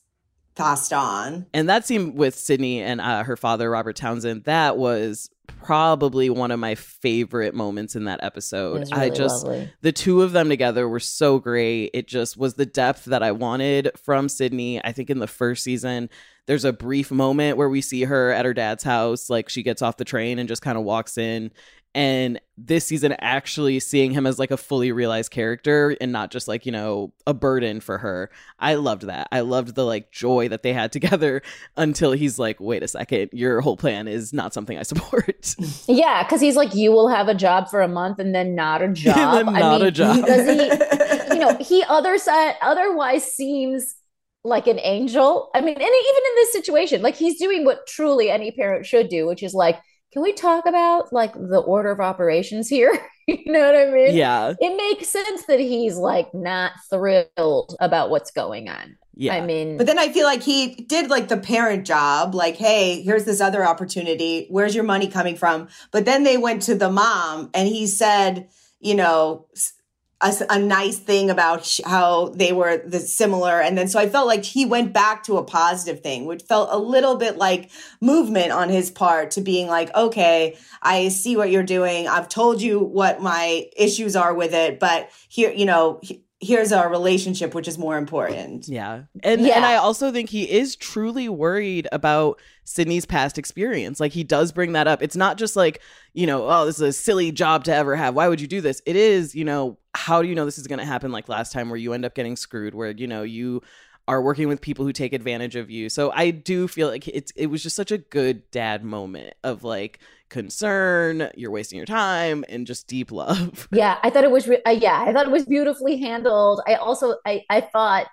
passed 0.56 0.92
on. 0.94 1.46
And 1.54 1.70
that 1.70 1.86
scene 1.86 2.16
with 2.16 2.36
Sydney 2.36 2.82
and 2.82 3.00
uh, 3.02 3.24
her 3.24 3.38
father, 3.38 3.70
Robert 3.70 3.96
Townsend, 3.96 4.44
that 4.44 4.78
was 4.78 5.30
probably 5.48 6.30
one 6.30 6.52
of 6.52 6.60
my 6.60 6.76
favorite 6.76 7.54
moments 7.54 7.96
in 7.96 8.06
that 8.06 8.20
episode. 8.24 8.80
was 8.82 8.92
I 8.92 9.10
just 9.10 9.46
lovely. 9.46 9.70
the 9.82 9.92
two 9.92 10.22
of 10.22 10.32
them 10.32 10.50
together 10.50 10.88
were 10.88 11.00
so 11.00 11.40
great. 11.40 11.92
It 11.94 12.08
just 12.08 12.36
was 12.38 12.56
the 12.56 12.66
depth 12.66 13.06
that 13.06 13.22
I 13.24 13.32
wanted 13.32 13.92
from 14.04 14.28
Sydney. 14.30 14.84
I 14.84 14.92
think 14.92 15.10
in 15.10 15.20
the 15.20 15.28
first 15.28 15.64
season, 15.64 16.10
there's 16.48 16.66
a 16.66 16.74
brief 16.74 17.12
moment 17.12 17.58
where 17.58 17.70
we 17.70 17.82
see 17.82 18.04
her 18.04 18.32
at 18.32 18.46
her 18.46 18.54
dad's 18.54 18.84
house, 18.84 19.30
like 19.30 19.50
she 19.50 19.64
gets 19.64 19.82
off 19.82 19.98
the 19.98 20.06
train 20.06 20.40
and 20.40 20.50
just 20.50 20.62
kind 20.62 20.78
of 20.78 20.84
walks 20.84 21.18
in. 21.18 21.52
And 21.94 22.40
this 22.58 22.86
season, 22.86 23.14
actually 23.20 23.80
seeing 23.80 24.12
him 24.12 24.26
as 24.26 24.40
like 24.40 24.52
a 24.52 24.58
fully 24.58 24.92
realized 24.92 25.32
character 25.32 25.98
and 26.00 26.12
not 26.12 26.32
just 26.32 26.48
like, 26.48 26.66
you 26.66 26.72
know, 26.72 27.12
a 27.28 27.34
burden 27.34 27.82
for 27.82 27.98
her. 27.98 28.30
I 28.60 28.76
loved 28.76 29.04
that. 29.04 29.28
I 29.32 29.42
loved 29.42 29.76
the 29.76 29.84
like 29.86 30.12
joy 30.12 30.48
that 30.50 30.64
they 30.64 30.74
had 30.74 30.92
together 30.94 31.42
until 31.76 32.12
he's 32.14 32.40
like, 32.40 32.60
wait 32.60 32.84
a 32.84 32.88
second, 32.88 33.30
your 33.34 33.62
whole 33.62 33.78
plan 33.78 34.08
is 34.08 34.32
not 34.32 34.54
something 34.54 34.78
I 34.78 34.84
support. 34.84 35.56
Yeah, 35.88 36.24
because 36.24 36.40
he's 36.42 36.56
like, 36.56 36.76
you 36.76 36.92
will 36.92 37.10
have 37.10 37.28
a 37.28 37.34
job 37.34 37.70
for 37.70 37.82
a 37.82 37.88
month 37.88 38.20
and 38.20 38.34
then 38.34 38.56
not 38.56 38.82
a 38.82 38.88
job. 38.94 39.46
not 39.46 39.82
a 39.82 39.92
job. 39.92 40.26
Does 40.26 40.48
he? 40.48 41.34
You 41.34 41.40
know, 41.40 41.58
he 41.60 41.84
other 41.84 42.18
side 42.18 42.56
otherwise 42.62 43.24
seems 43.26 43.96
like 44.44 44.68
an 44.68 44.80
angel. 44.80 45.50
I 45.54 45.62
mean, 45.62 45.74
and 45.74 45.82
even 45.82 45.90
in 45.90 46.36
this 46.36 46.54
situation, 46.54 47.02
like 47.02 47.16
he's 47.16 47.40
doing 47.40 47.66
what 47.66 47.88
truly 47.88 48.30
any 48.30 48.52
parent 48.52 48.86
should 48.86 49.10
do, 49.10 49.28
which 49.28 49.44
is 49.44 49.54
like, 49.54 49.80
can 50.12 50.22
we 50.22 50.34
talk 50.34 50.66
about 50.66 51.12
like 51.14 51.34
the 51.34 51.60
order 51.66 51.92
of 51.92 52.00
operations 52.00 52.68
here? 52.70 52.92
you 53.28 53.52
know 53.52 53.60
what 53.66 53.76
I 53.76 53.90
mean? 53.92 54.16
yeah. 54.16 54.54
It 54.60 54.76
makes 54.78 55.10
sense 55.10 55.46
that 55.46 55.60
he's 55.60 55.96
like 55.96 56.34
not 56.34 56.74
thrilled 56.90 57.76
about 57.80 58.10
what's 58.10 58.32
going 58.32 58.70
on. 58.70 58.98
Yeah. 59.14 59.36
I 59.36 59.42
mean, 59.42 59.78
But 59.78 59.86
then 59.88 60.00
I 60.00 60.10
feel 60.12 60.26
like 60.26 60.42
he 60.42 60.74
did 60.76 61.10
like 61.10 61.28
the 61.28 61.38
parent 61.38 61.86
job, 61.86 62.34
like, 62.34 62.56
hey, 62.56 63.02
here's 63.02 63.26
this 63.26 63.42
other 63.42 63.66
opportunity. 63.66 64.48
Where's 64.50 64.74
your 64.74 64.86
money 64.86 65.08
coming 65.08 65.36
from? 65.36 65.68
But 65.92 66.06
then 66.06 66.24
they 66.24 66.38
went 66.38 66.62
to 66.64 66.76
the 66.76 66.90
mom 66.90 67.50
and 67.54 67.68
he 67.68 67.88
said, 67.88 68.48
you 68.80 68.96
know, 68.96 69.48
s- 69.56 69.74
a, 70.22 70.34
a 70.50 70.60
nice 70.60 71.00
thing 71.00 71.30
about 71.30 71.80
how 71.86 72.30
they 72.30 72.54
were 72.54 72.78
the 72.86 73.00
similar. 73.00 73.60
And 73.62 73.78
then 73.78 73.88
so 73.88 74.00
I 74.00 74.08
felt 74.08 74.28
like 74.28 74.44
he 74.44 74.66
went 74.66 74.94
back 74.94 75.24
to 75.24 75.38
a 75.38 75.44
positive 75.44 76.02
thing, 76.02 76.26
which 76.26 76.44
felt 76.44 76.70
a 76.72 76.78
little 76.78 77.16
bit 77.16 77.38
like 77.38 77.72
movement 78.00 78.52
on 78.52 78.70
his 78.70 78.92
part 78.92 79.32
to 79.32 79.42
being 79.42 79.68
like, 79.68 79.94
okay, 79.96 80.58
I 80.82 81.10
see 81.10 81.36
what 81.36 81.52
you're 81.52 81.64
doing. 81.64 82.08
I've 82.08 82.30
told 82.30 82.62
you 82.62 82.80
what 82.80 83.22
my 83.22 83.68
issues 83.76 84.16
are 84.16 84.34
with 84.34 84.54
it, 84.54 84.80
but 84.80 85.10
here, 85.30 85.52
you 85.52 85.66
know, 85.66 86.00
he- 86.04 86.24
here's 86.44 86.72
our 86.72 86.90
relationship, 86.90 87.54
which 87.54 87.68
is 87.68 87.78
more 87.78 87.98
important. 88.00 88.68
Yeah. 88.68 89.04
And 89.22 89.42
Yeah. 89.42 89.58
and 89.58 89.64
I 89.66 89.76
also 89.76 90.12
think 90.12 90.30
he 90.30 90.50
is 90.50 90.76
truly 90.76 91.30
worried 91.30 91.88
about 91.92 92.40
Sydney's 92.64 93.06
past 93.06 93.38
experience. 93.38 94.00
Like 94.00 94.12
he 94.12 94.24
does 94.24 94.52
bring 94.52 94.72
that 94.74 94.88
up. 94.88 95.04
It's 95.04 95.16
not 95.16 95.38
just 95.38 95.56
like, 95.56 95.82
you 96.14 96.26
know, 96.26 96.48
oh, 96.50 96.66
this 96.66 96.78
is 96.78 96.82
a 96.82 96.94
silly 96.94 97.32
job 97.32 97.64
to 97.66 97.76
ever 97.76 97.96
have. 97.96 98.16
Why 98.16 98.28
would 98.28 98.42
you 98.42 98.48
do 98.48 98.60
this? 98.60 98.82
It 98.88 98.96
is, 98.96 99.36
you 99.36 99.46
know, 99.46 99.78
how 99.94 100.22
do 100.22 100.28
you 100.28 100.36
know 100.36 100.46
this 100.46 100.58
is 100.58 100.68
going 100.68 100.80
to 100.80 100.86
happen 100.86 101.12
like 101.12 101.28
last 101.30 101.52
time 101.52 101.70
where 101.70 101.78
you 101.78 101.94
end 101.94 102.06
up 102.06 102.16
getting 102.16 102.36
screwed 102.36 102.74
where, 102.74 102.92
you 102.92 103.08
know, 103.08 103.24
you 103.24 103.62
are 104.08 104.22
working 104.22 104.48
with 104.48 104.62
people 104.62 104.84
who 104.84 104.92
take 104.94 105.14
advantage 105.14 105.56
of 105.56 105.70
you. 105.70 105.90
So 105.90 106.12
I 106.12 106.32
do 106.32 106.68
feel 106.68 106.88
like 106.88 107.08
it's 107.08 107.32
it 107.36 107.48
was 107.48 107.64
just 107.64 107.76
such 107.76 107.92
a 107.92 107.98
good 107.98 108.50
dad 108.52 108.84
moment 108.84 109.36
of 109.44 109.64
like 109.64 110.00
concern, 110.30 111.30
you're 111.36 111.52
wasting 111.52 111.78
your 111.78 111.86
time, 111.86 112.44
and 112.50 112.66
just 112.66 112.88
deep 112.88 113.12
love. 113.12 113.68
Yeah, 113.72 114.00
I 114.02 114.10
thought 114.10 114.24
it 114.24 114.32
was. 114.32 114.48
Re- 114.48 114.62
uh, 114.66 114.72
yeah, 114.72 115.04
I 115.06 115.14
thought 115.14 115.28
it 115.28 115.32
was 115.32 115.46
beautifully 115.46 115.98
handled. 115.98 116.62
I 116.68 116.76
also, 116.76 117.16
I, 117.26 117.44
I 117.50 117.62
thought, 117.62 118.08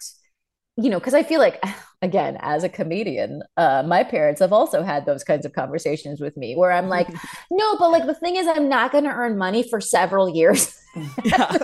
you 0.81 0.89
know, 0.89 1.01
because 1.01 1.15
I 1.15 1.25
feel 1.25 1.41
like, 1.41 1.63
again, 2.03 2.39
as 2.41 2.63
a 2.63 2.69
comedian, 2.69 3.43
uh, 3.57 3.83
my 3.87 4.05
parents 4.05 4.41
have 4.41 4.53
also 4.53 4.83
had 4.83 5.05
those 5.05 5.25
kinds 5.25 5.45
of 5.45 5.53
conversations 5.53 6.21
with 6.21 6.37
me, 6.37 6.55
where 6.55 6.71
I'm 6.71 6.89
like, 6.89 7.09
no, 7.51 7.77
but 7.77 7.91
like 7.91 8.07
the 8.07 8.15
thing 8.15 8.37
is, 8.37 8.47
I'm 8.47 8.69
not 8.69 8.93
going 8.93 9.05
to 9.05 9.11
earn 9.11 9.37
money 9.37 9.69
for 9.69 9.81
several 9.81 10.29
years. 10.29 10.75
Yeah. 11.23 11.57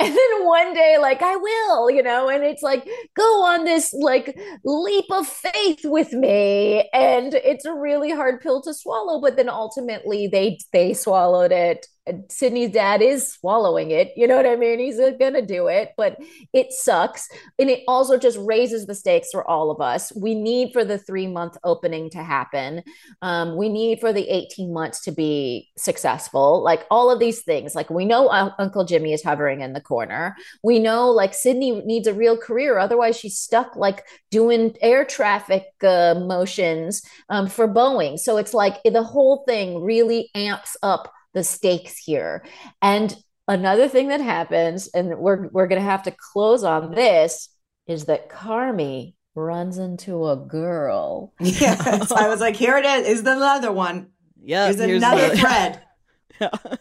and 0.00 0.16
then 0.16 0.44
one 0.44 0.74
day 0.74 0.96
like 0.98 1.22
i 1.22 1.36
will 1.36 1.88
you 1.88 2.02
know 2.02 2.28
and 2.28 2.42
it's 2.42 2.62
like 2.62 2.88
go 3.14 3.44
on 3.44 3.64
this 3.64 3.92
like 3.92 4.36
leap 4.64 5.04
of 5.12 5.28
faith 5.28 5.80
with 5.84 6.12
me 6.12 6.88
and 6.92 7.34
it's 7.34 7.64
a 7.64 7.72
really 7.72 8.10
hard 8.10 8.40
pill 8.40 8.60
to 8.60 8.74
swallow 8.74 9.20
but 9.20 9.36
then 9.36 9.48
ultimately 9.48 10.26
they 10.26 10.58
they 10.72 10.92
swallowed 10.92 11.52
it 11.52 11.86
Sydney's 12.28 12.70
dad 12.70 13.02
is 13.02 13.32
swallowing 13.32 13.90
it. 13.90 14.12
You 14.16 14.26
know 14.26 14.36
what 14.36 14.46
I 14.46 14.56
mean? 14.56 14.78
He's 14.78 14.98
uh, 14.98 15.10
going 15.10 15.34
to 15.34 15.44
do 15.44 15.68
it, 15.68 15.92
but 15.96 16.18
it 16.52 16.72
sucks. 16.72 17.28
And 17.58 17.70
it 17.70 17.82
also 17.86 18.18
just 18.18 18.38
raises 18.40 18.86
the 18.86 18.94
stakes 18.94 19.28
for 19.32 19.48
all 19.48 19.70
of 19.70 19.80
us. 19.80 20.12
We 20.14 20.34
need 20.34 20.72
for 20.72 20.84
the 20.84 20.98
three 20.98 21.26
month 21.26 21.56
opening 21.64 22.10
to 22.10 22.22
happen. 22.22 22.82
Um, 23.22 23.56
we 23.56 23.68
need 23.68 24.00
for 24.00 24.12
the 24.12 24.28
18 24.28 24.72
months 24.72 25.00
to 25.02 25.12
be 25.12 25.70
successful. 25.76 26.62
Like 26.62 26.86
all 26.90 27.10
of 27.10 27.20
these 27.20 27.42
things. 27.42 27.74
Like 27.74 27.90
we 27.90 28.04
know 28.04 28.28
uh, 28.28 28.52
Uncle 28.58 28.84
Jimmy 28.84 29.12
is 29.12 29.22
hovering 29.22 29.60
in 29.60 29.72
the 29.72 29.80
corner. 29.80 30.36
We 30.62 30.78
know 30.78 31.10
like 31.10 31.34
Sydney 31.34 31.82
needs 31.82 32.06
a 32.06 32.14
real 32.14 32.36
career. 32.36 32.78
Otherwise, 32.78 33.18
she's 33.18 33.38
stuck 33.38 33.76
like 33.76 34.04
doing 34.30 34.76
air 34.80 35.04
traffic 35.04 35.64
uh, 35.82 36.14
motions 36.18 37.02
um, 37.28 37.46
for 37.48 37.68
Boeing. 37.68 38.18
So 38.18 38.36
it's 38.36 38.54
like 38.54 38.82
the 38.84 39.02
whole 39.02 39.44
thing 39.46 39.82
really 39.82 40.30
amps 40.34 40.76
up 40.82 41.12
the 41.34 41.44
stakes 41.44 41.96
here. 41.96 42.44
And 42.82 43.14
another 43.48 43.88
thing 43.88 44.08
that 44.08 44.20
happens, 44.20 44.88
and 44.88 45.18
we're 45.18 45.48
we're 45.48 45.66
gonna 45.66 45.80
have 45.80 46.02
to 46.04 46.14
close 46.32 46.64
on 46.64 46.94
this, 46.94 47.48
is 47.86 48.06
that 48.06 48.28
Carmy 48.30 49.14
runs 49.34 49.78
into 49.78 50.28
a 50.28 50.36
girl. 50.36 51.32
Yeah. 51.40 52.00
so 52.04 52.16
I 52.16 52.28
was 52.28 52.40
like, 52.40 52.56
here 52.56 52.76
it 52.76 52.84
is. 52.84 53.06
Is 53.08 53.22
the 53.22 53.32
other 53.32 53.72
one. 53.72 54.08
Yeah. 54.42 54.66
Here's 54.72 54.80
another 54.80 55.28
the- 55.30 55.36
thread. 55.36 55.82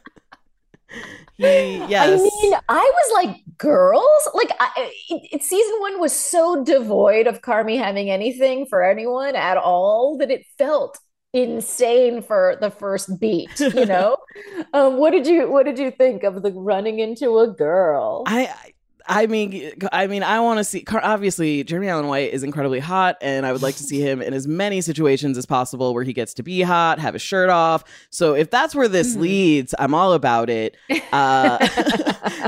Yeah. 1.37 1.47
he, 1.51 1.77
yes. 1.91 2.19
I 2.19 2.23
mean, 2.23 2.53
I 2.67 2.91
was 2.93 3.23
like, 3.25 3.37
girls? 3.57 4.29
Like, 4.33 4.49
I, 4.59 4.91
it, 5.09 5.29
it- 5.31 5.43
season 5.43 5.79
one 5.79 5.99
was 5.99 6.11
so 6.11 6.63
devoid 6.63 7.27
of 7.27 7.41
Carmy 7.41 7.77
having 7.77 8.09
anything 8.09 8.65
for 8.65 8.83
anyone 8.83 9.35
at 9.35 9.55
all 9.57 10.17
that 10.17 10.31
it 10.31 10.45
felt 10.57 10.99
insane 11.33 12.21
for 12.21 12.57
the 12.59 12.71
first 12.71 13.19
beat. 13.19 13.59
You 13.59 13.85
know, 13.85 14.17
um, 14.73 14.97
what 14.97 15.11
did 15.11 15.27
you 15.27 15.49
what 15.49 15.65
did 15.65 15.79
you 15.79 15.91
think 15.91 16.23
of 16.23 16.41
the 16.41 16.51
running 16.51 16.99
into 16.99 17.39
a 17.39 17.47
girl? 17.47 18.23
I 18.25 18.73
I 19.11 19.25
mean 19.25 19.71
I 19.91 20.05
mean 20.05 20.21
I 20.21 20.39
want 20.39 20.59
to 20.59 20.63
see 20.63 20.83
obviously 20.87 21.63
Jeremy 21.63 21.87
Allen 21.89 22.07
White 22.07 22.31
is 22.31 22.43
incredibly 22.43 22.79
hot 22.79 23.17
and 23.21 23.43
I 23.45 23.51
would 23.51 23.63
like 23.63 23.75
to 23.77 23.83
see 23.83 23.99
him 23.99 24.21
in 24.21 24.33
as 24.35 24.47
many 24.47 24.81
situations 24.81 25.35
as 25.37 25.47
possible 25.47 25.95
where 25.95 26.03
he 26.03 26.13
gets 26.13 26.35
to 26.35 26.43
be 26.43 26.61
hot, 26.61 26.99
have 26.99 27.15
his 27.15 27.21
shirt 27.23 27.49
off. 27.49 27.83
So 28.11 28.35
if 28.35 28.51
that's 28.51 28.75
where 28.75 28.87
this 28.87 29.15
Mhm. 29.15 29.21
leads, 29.21 29.75
I'm 29.79 29.93
all 29.95 30.13
about 30.13 30.49
it. 30.51 30.77
Uh 31.11 31.57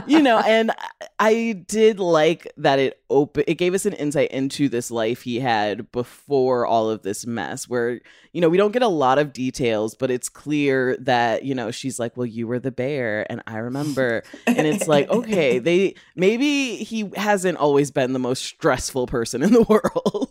you 0.08 0.22
know, 0.22 0.38
and 0.40 0.72
I 1.20 1.64
did 1.68 2.00
like 2.00 2.48
that 2.58 2.78
it 2.80 3.00
open 3.10 3.44
it 3.48 3.56
gave 3.56 3.74
us 3.74 3.86
an 3.88 3.94
insight 3.94 4.30
into 4.32 4.70
this 4.70 4.92
life 4.92 5.24
he 5.24 5.40
had 5.40 5.92
before 5.92 6.66
all 6.68 6.90
of 6.92 7.02
this 7.02 7.26
mess 7.26 7.68
where 7.68 8.00
you 8.34 8.40
know, 8.40 8.48
we 8.48 8.56
don't 8.56 8.72
get 8.72 8.82
a 8.82 8.88
lot 8.88 9.20
of 9.20 9.34
details, 9.34 9.94
but 9.94 10.10
it's 10.10 10.30
clear 10.30 10.96
that, 11.02 11.44
you 11.44 11.54
know, 11.54 11.70
she's 11.70 12.00
like, 12.00 12.16
"Well, 12.16 12.26
you 12.26 12.48
were 12.48 12.60
the 12.60 12.72
bear 12.72 13.30
and 13.30 13.42
I 13.46 13.58
remember." 13.58 14.24
and 14.48 14.66
it's 14.66 14.88
like 14.88 15.10
okay 15.20 15.60
they 15.60 15.96
maybe 16.16 16.51
he 16.78 17.12
hasn't 17.16 17.58
always 17.58 17.92
been 17.92 18.14
the 18.14 18.20
most 18.20 18.44
stressful 18.44 19.08
person 19.08 19.44
in 19.44 19.52
the 19.54 19.62
world. 19.70 20.28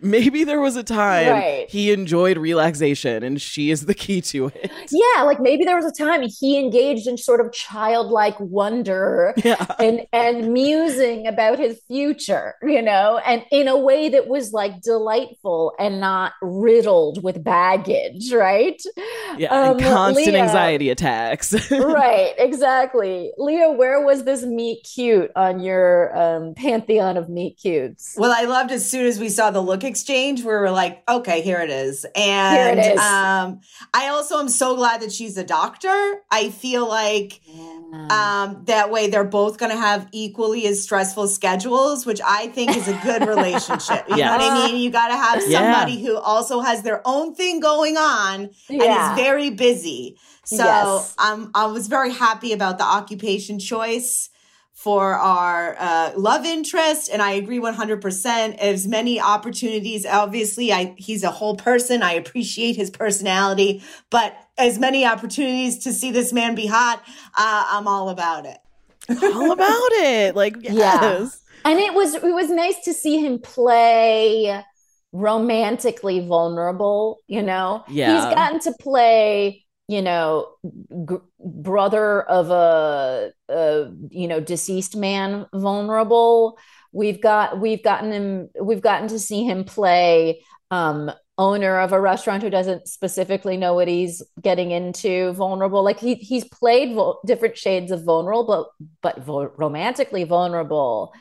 Maybe 0.00 0.44
there 0.44 0.60
was 0.60 0.76
a 0.76 0.82
time 0.82 1.28
Right. 1.28 1.66
he 1.70 1.92
enjoyed 1.92 2.36
relaxation 2.36 3.22
and 3.22 3.40
she 3.40 3.70
is 3.70 3.86
the 3.86 3.94
key 3.94 4.20
to 4.22 4.46
it. 4.54 4.70
Yeah, 4.90 5.22
like 5.22 5.40
maybe 5.40 5.64
there 5.64 5.76
was 5.76 5.84
a 5.84 5.92
time 5.92 6.22
he 6.40 6.58
engaged 6.58 7.06
in 7.06 7.16
sort 7.16 7.40
of 7.40 7.52
childlike 7.52 8.38
wonder 8.38 9.34
yeah. 9.44 9.64
and 9.78 10.02
and 10.12 10.52
musing 10.52 11.26
about 11.26 11.58
his 11.58 11.80
future 11.88 12.54
you 12.62 12.82
know 12.82 13.20
and 13.26 13.44
in 13.50 13.68
a 13.68 13.76
way 13.78 14.08
that 14.08 14.26
was 14.28 14.52
like 14.52 14.80
delightful 14.82 15.72
and 15.78 16.00
not 16.00 16.32
riddled 16.42 17.22
with 17.22 17.42
baggage 17.44 18.32
right? 18.32 18.80
Yeah 19.38 19.54
and 19.54 19.80
Um, 19.82 19.92
constant 19.92 20.26
Leah- 20.34 20.42
anxiety 20.42 20.90
attacks. 20.90 21.54
Right 21.70 22.34
exactly. 22.38 23.32
Leah 23.38 23.70
where 23.70 24.04
was 24.04 24.24
this 24.24 24.42
meet 24.44 24.82
cute 24.94 25.30
on 25.36 25.60
your 25.62 26.16
um 26.16 26.54
pantheon 26.54 27.16
of 27.16 27.28
meet 27.28 27.58
cutes 27.58 28.14
Well, 28.16 28.34
I 28.36 28.44
loved 28.44 28.70
as 28.72 28.88
soon 28.90 29.06
as 29.06 29.18
we 29.18 29.28
saw 29.28 29.50
the 29.50 29.60
look 29.60 29.84
exchange, 29.84 30.40
we 30.40 30.46
were 30.46 30.70
like, 30.70 31.02
okay, 31.08 31.40
here 31.42 31.60
it 31.60 31.70
is. 31.70 32.04
And 32.14 32.78
it 32.78 32.94
is. 32.94 33.00
um 33.00 33.60
I 33.94 34.08
also 34.08 34.38
am 34.38 34.48
so 34.48 34.76
glad 34.76 35.00
that 35.02 35.12
she's 35.12 35.36
a 35.36 35.44
doctor. 35.44 35.96
I 36.30 36.50
feel 36.50 36.88
like 36.88 37.40
um 38.10 38.62
that 38.66 38.90
way 38.90 39.08
they're 39.08 39.24
both 39.24 39.58
gonna 39.58 39.76
have 39.76 40.08
equally 40.12 40.66
as 40.66 40.82
stressful 40.82 41.28
schedules, 41.28 42.04
which 42.06 42.20
I 42.24 42.48
think 42.48 42.76
is 42.76 42.88
a 42.88 42.94
good 42.94 43.26
relationship. 43.26 44.04
You 44.08 44.16
know 44.16 44.30
what 44.30 44.40
I 44.40 44.52
mean? 44.54 44.76
You 44.76 44.90
gotta 44.90 45.14
have 45.16 45.42
Yeah. 45.46 45.60
somebody 45.60 46.02
who 46.04 46.16
also 46.16 46.60
has 46.60 46.82
their 46.82 47.00
own 47.04 47.34
thing 47.34 47.60
going 47.60 47.96
on 47.96 48.50
Yeah. 48.68 48.84
and 48.84 49.16
is 49.18 49.24
very 49.24 49.50
busy. 49.50 50.18
So 50.44 50.56
Yes. 50.64 51.14
um, 51.18 51.50
I 51.54 51.66
was 51.66 51.86
very 51.86 52.12
happy 52.12 52.52
about 52.52 52.78
the 52.78 52.84
occupation 52.84 53.58
choice 53.58 54.28
for 54.82 55.14
our 55.14 55.76
uh, 55.78 56.12
love 56.16 56.44
interest, 56.44 57.08
and 57.12 57.22
I 57.22 57.32
agree 57.32 57.60
one 57.60 57.74
hundred 57.74 58.00
percent. 58.02 58.58
As 58.58 58.86
many 58.88 59.20
opportunities, 59.20 60.04
obviously, 60.04 60.72
I 60.72 60.94
he's 60.98 61.22
a 61.22 61.30
whole 61.30 61.56
person. 61.56 62.02
I 62.02 62.12
appreciate 62.14 62.74
his 62.76 62.90
personality, 62.90 63.82
but 64.10 64.34
as 64.58 64.78
many 64.78 65.06
opportunities 65.06 65.78
to 65.84 65.92
see 65.92 66.10
this 66.10 66.32
man 66.32 66.54
be 66.56 66.66
hot, 66.66 67.00
uh, 67.36 67.64
I'm 67.70 67.86
all 67.86 68.08
about 68.08 68.44
it. 68.46 68.58
all 69.34 69.50
about 69.52 69.88
it 69.92 70.36
like 70.36 70.56
Yeah. 70.60 70.72
yes 70.72 71.42
and 71.64 71.78
it 71.80 71.92
was 71.92 72.14
it 72.14 72.22
was 72.22 72.48
nice 72.50 72.78
to 72.84 72.92
see 72.94 73.18
him 73.18 73.40
play 73.40 74.62
romantically 75.12 76.26
vulnerable 76.26 77.18
you 77.26 77.42
know 77.42 77.84
Yeah. 77.88 78.14
he's 78.14 78.34
gotten 78.34 78.60
to 78.60 78.72
play 78.80 79.64
you 79.88 80.02
know 80.02 80.48
g- 81.08 81.16
brother 81.40 82.22
of 82.22 82.50
a, 82.50 83.32
a 83.48 83.90
you 84.10 84.28
know 84.28 84.40
deceased 84.40 84.96
man 84.96 85.46
vulnerable. 85.54 86.58
We've 86.92 87.20
got 87.20 87.60
we've 87.60 87.82
gotten 87.82 88.12
him 88.12 88.50
we've 88.60 88.82
gotten 88.82 89.08
to 89.08 89.18
see 89.18 89.44
him 89.44 89.64
play 89.64 90.42
um 90.70 91.10
owner 91.38 91.80
of 91.80 91.92
a 91.92 92.00
restaurant 92.00 92.42
who 92.42 92.50
doesn't 92.50 92.86
specifically 92.86 93.56
know 93.56 93.74
what 93.74 93.88
he's 93.88 94.22
getting 94.40 94.70
into 94.70 95.32
vulnerable. 95.32 95.82
Like 95.82 95.98
he 95.98 96.14
he's 96.14 96.44
played 96.44 96.94
vul- 96.94 97.20
different 97.26 97.56
shades 97.56 97.90
of 97.90 98.04
vulnerable 98.04 98.44
but 99.02 99.16
but 99.16 99.24
vo- 99.24 99.52
romantically 99.56 100.24
vulnerable 100.24 101.12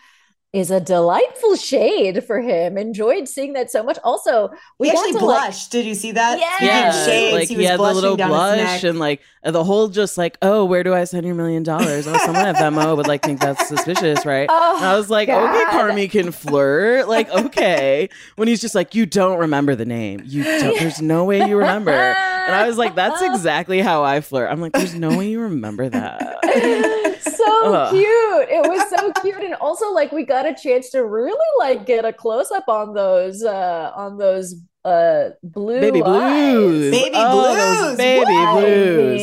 is 0.54 0.70
a 0.70 0.82
delightful 0.82 1.56
shade 1.56 2.22
for 2.26 2.42
him 2.42 2.78
enjoyed 2.78 3.26
seeing 3.26 3.54
that 3.54 3.72
so 3.72 3.82
much 3.82 3.98
also 4.04 4.50
we 4.80 4.90
he 4.90 4.94
actually 4.98 5.14
to, 5.14 5.26
like- 5.26 5.44
blushed. 5.44 5.72
Did 5.72 5.86
you 5.86 5.96
see 5.96 6.12
that? 6.12 6.40
Yes. 6.40 6.62
Yeah, 6.62 7.06
shades, 7.06 7.34
like 7.34 7.48
he, 7.48 7.54
he, 7.54 7.58
was 7.60 7.68
had 7.68 7.74
the 7.76 7.78
blushing 7.78 7.96
little 8.02 8.18
down 8.18 8.30
his 8.58 8.64
blush 8.66 8.84
and 8.84 9.00
like 9.00 9.22
the 9.46 9.64
whole 9.64 9.88
just 9.88 10.18
like 10.18 10.38
oh 10.42 10.66
where 10.66 10.84
do 10.84 10.94
I 10.94 11.06
send 11.06 11.26
your 11.26 11.36
million 11.36 11.64
dollars 11.64 12.06
oh 12.06 12.18
someone 12.18 12.46
at 12.46 12.58
Venmo 12.58 12.98
would 12.98 13.08
like 13.08 13.24
think 13.24 13.40
that's 13.40 13.66
suspicious 13.68 14.26
right 14.26 14.48
Oh, 14.52 14.76
and 14.76 14.86
I 14.86 14.98
was 14.98 15.10
like 15.10 15.28
God. 15.28 15.50
okay 15.56 15.78
Carmy 15.78 16.12
can 16.12 16.34
flirt 16.34 17.08
like 17.08 17.30
okay 17.30 18.10
when 18.36 18.50
he's 18.50 18.60
just 18.60 18.76
like 18.76 18.94
you 18.94 19.06
don't 19.06 19.40
remember 19.40 19.74
the 19.76 19.86
name 19.86 20.22
you 20.26 20.44
don't 20.44 20.78
there's 20.80 21.02
no 21.02 21.24
way 21.24 21.48
you 21.48 21.58
remember 21.58 21.92
and 21.92 22.54
I 22.54 22.68
was 22.68 22.78
like 22.78 22.94
that's 22.94 23.22
exactly 23.34 23.80
how 23.80 24.04
I 24.04 24.20
flirt 24.20 24.52
I'm 24.52 24.60
like 24.60 24.74
there's 24.74 24.96
no 24.96 25.18
way 25.18 25.30
you 25.30 25.40
remember 25.40 25.88
that 25.90 26.40
so 27.22 27.74
Ugh. 27.74 27.92
cute. 27.94 28.50
It 28.50 28.68
was 28.70 28.90
so 28.90 29.12
cute. 29.22 29.42
And 29.44 29.54
also 29.56 29.92
like 29.92 30.12
we 30.12 30.24
got 30.24 30.41
a 30.46 30.56
chance 30.56 30.90
to 30.92 31.06
really 31.06 31.38
like 31.60 31.86
get 31.86 32.06
a 32.06 32.14
close 32.14 32.52
up 32.52 32.68
on 32.68 32.94
those 32.94 33.44
uh 33.44 33.92
on 33.96 34.18
those 34.18 34.56
uh 34.84 35.30
blue 35.44 35.80
baby 35.80 36.02
eyes. 36.04 36.54
blues 36.54 36.92
Baby 36.92 37.16
oh, 37.16 37.86
blues. 37.86 37.98
baby 37.98 38.26
I 38.26 38.60
blues 38.60 39.22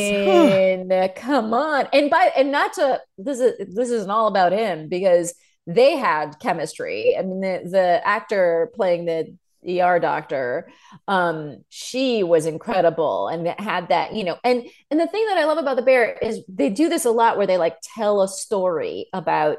mean, 0.89 0.91
uh, 0.91 1.07
come 1.15 1.53
on. 1.53 1.87
And 1.93 2.09
by 2.09 2.31
and 2.35 2.51
not 2.51 2.73
to 2.73 3.01
this 3.17 3.39
is 3.39 3.75
this 3.75 3.89
isn't 3.89 4.09
all 4.09 4.27
about 4.27 4.51
him 4.51 4.87
because 4.89 5.33
they 5.67 5.97
had 5.97 6.39
chemistry. 6.39 7.15
I 7.17 7.21
mean 7.21 7.41
the 7.41 7.61
the 7.69 8.07
actor 8.07 8.71
playing 8.75 9.05
the 9.05 9.37
ER 9.81 9.99
doctor 9.99 10.69
um 11.09 11.57
she 11.67 12.23
was 12.23 12.45
incredible 12.45 13.27
and 13.27 13.45
that 13.45 13.59
had 13.59 13.89
that 13.89 14.13
you 14.13 14.23
know 14.23 14.37
and 14.45 14.65
and 14.89 14.97
the 14.97 15.05
thing 15.05 15.25
that 15.27 15.37
I 15.37 15.43
love 15.43 15.57
about 15.57 15.75
the 15.75 15.81
bear 15.81 16.13
is 16.21 16.41
they 16.47 16.69
do 16.69 16.87
this 16.87 17.03
a 17.03 17.11
lot 17.11 17.35
where 17.35 17.45
they 17.45 17.57
like 17.57 17.75
tell 17.93 18.21
a 18.21 18.27
story 18.29 19.07
about 19.11 19.57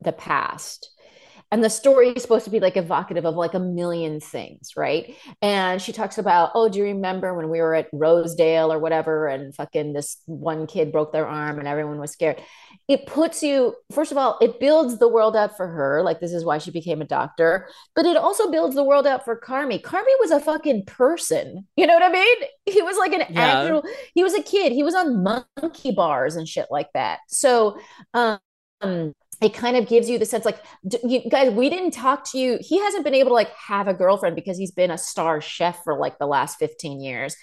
the 0.00 0.12
past 0.12 0.90
and 1.52 1.64
the 1.64 1.70
story 1.70 2.10
is 2.10 2.22
supposed 2.22 2.44
to 2.44 2.50
be 2.50 2.60
like 2.60 2.76
evocative 2.76 3.24
of 3.24 3.34
like 3.34 3.54
a 3.54 3.58
million 3.58 4.20
things, 4.20 4.76
right? 4.76 5.16
And 5.42 5.82
she 5.82 5.92
talks 5.92 6.16
about, 6.16 6.52
oh, 6.54 6.68
do 6.68 6.78
you 6.78 6.84
remember 6.84 7.34
when 7.34 7.50
we 7.50 7.60
were 7.60 7.74
at 7.74 7.88
Rosedale 7.92 8.72
or 8.72 8.78
whatever, 8.78 9.26
and 9.26 9.54
fucking 9.54 9.92
this 9.92 10.18
one 10.26 10.68
kid 10.68 10.92
broke 10.92 11.12
their 11.12 11.26
arm 11.26 11.58
and 11.58 11.66
everyone 11.66 11.98
was 11.98 12.12
scared. 12.12 12.40
It 12.86 13.06
puts 13.06 13.42
you, 13.42 13.74
first 13.90 14.12
of 14.12 14.18
all, 14.18 14.38
it 14.40 14.60
builds 14.60 14.98
the 14.98 15.08
world 15.08 15.36
out 15.36 15.56
for 15.56 15.66
her. 15.66 16.02
Like 16.02 16.20
this 16.20 16.32
is 16.32 16.44
why 16.44 16.58
she 16.58 16.70
became 16.70 17.02
a 17.02 17.06
doctor, 17.06 17.68
but 17.96 18.06
it 18.06 18.16
also 18.16 18.50
builds 18.50 18.76
the 18.76 18.84
world 18.84 19.06
out 19.06 19.24
for 19.24 19.40
Carmy. 19.40 19.82
Carmy 19.82 20.14
was 20.20 20.30
a 20.30 20.40
fucking 20.40 20.84
person. 20.86 21.66
You 21.76 21.86
know 21.86 21.94
what 21.94 22.02
I 22.02 22.12
mean? 22.12 22.36
He 22.66 22.82
was 22.82 22.98
like 22.98 23.12
an 23.12 23.24
yeah. 23.30 23.62
actual, 23.62 23.82
he 24.14 24.22
was 24.22 24.34
a 24.34 24.42
kid. 24.42 24.70
He 24.72 24.82
was 24.82 24.94
on 24.94 25.24
monkey 25.24 25.92
bars 25.92 26.36
and 26.36 26.46
shit 26.46 26.66
like 26.70 26.88
that. 26.92 27.20
So, 27.28 27.78
um, 28.12 29.14
it 29.40 29.54
kind 29.54 29.76
of 29.76 29.88
gives 29.88 30.08
you 30.08 30.18
the 30.18 30.26
sense 30.26 30.44
like 30.44 30.62
you 31.04 31.20
guys 31.28 31.52
we 31.52 31.70
didn't 31.70 31.92
talk 31.92 32.24
to 32.30 32.38
you 32.38 32.58
he 32.60 32.78
hasn't 32.78 33.04
been 33.04 33.14
able 33.14 33.30
to 33.30 33.34
like 33.34 33.54
have 33.54 33.88
a 33.88 33.94
girlfriend 33.94 34.36
because 34.36 34.58
he's 34.58 34.70
been 34.70 34.90
a 34.90 34.98
star 34.98 35.40
chef 35.40 35.82
for 35.84 35.98
like 35.98 36.18
the 36.18 36.26
last 36.26 36.58
15 36.58 37.00
years 37.00 37.36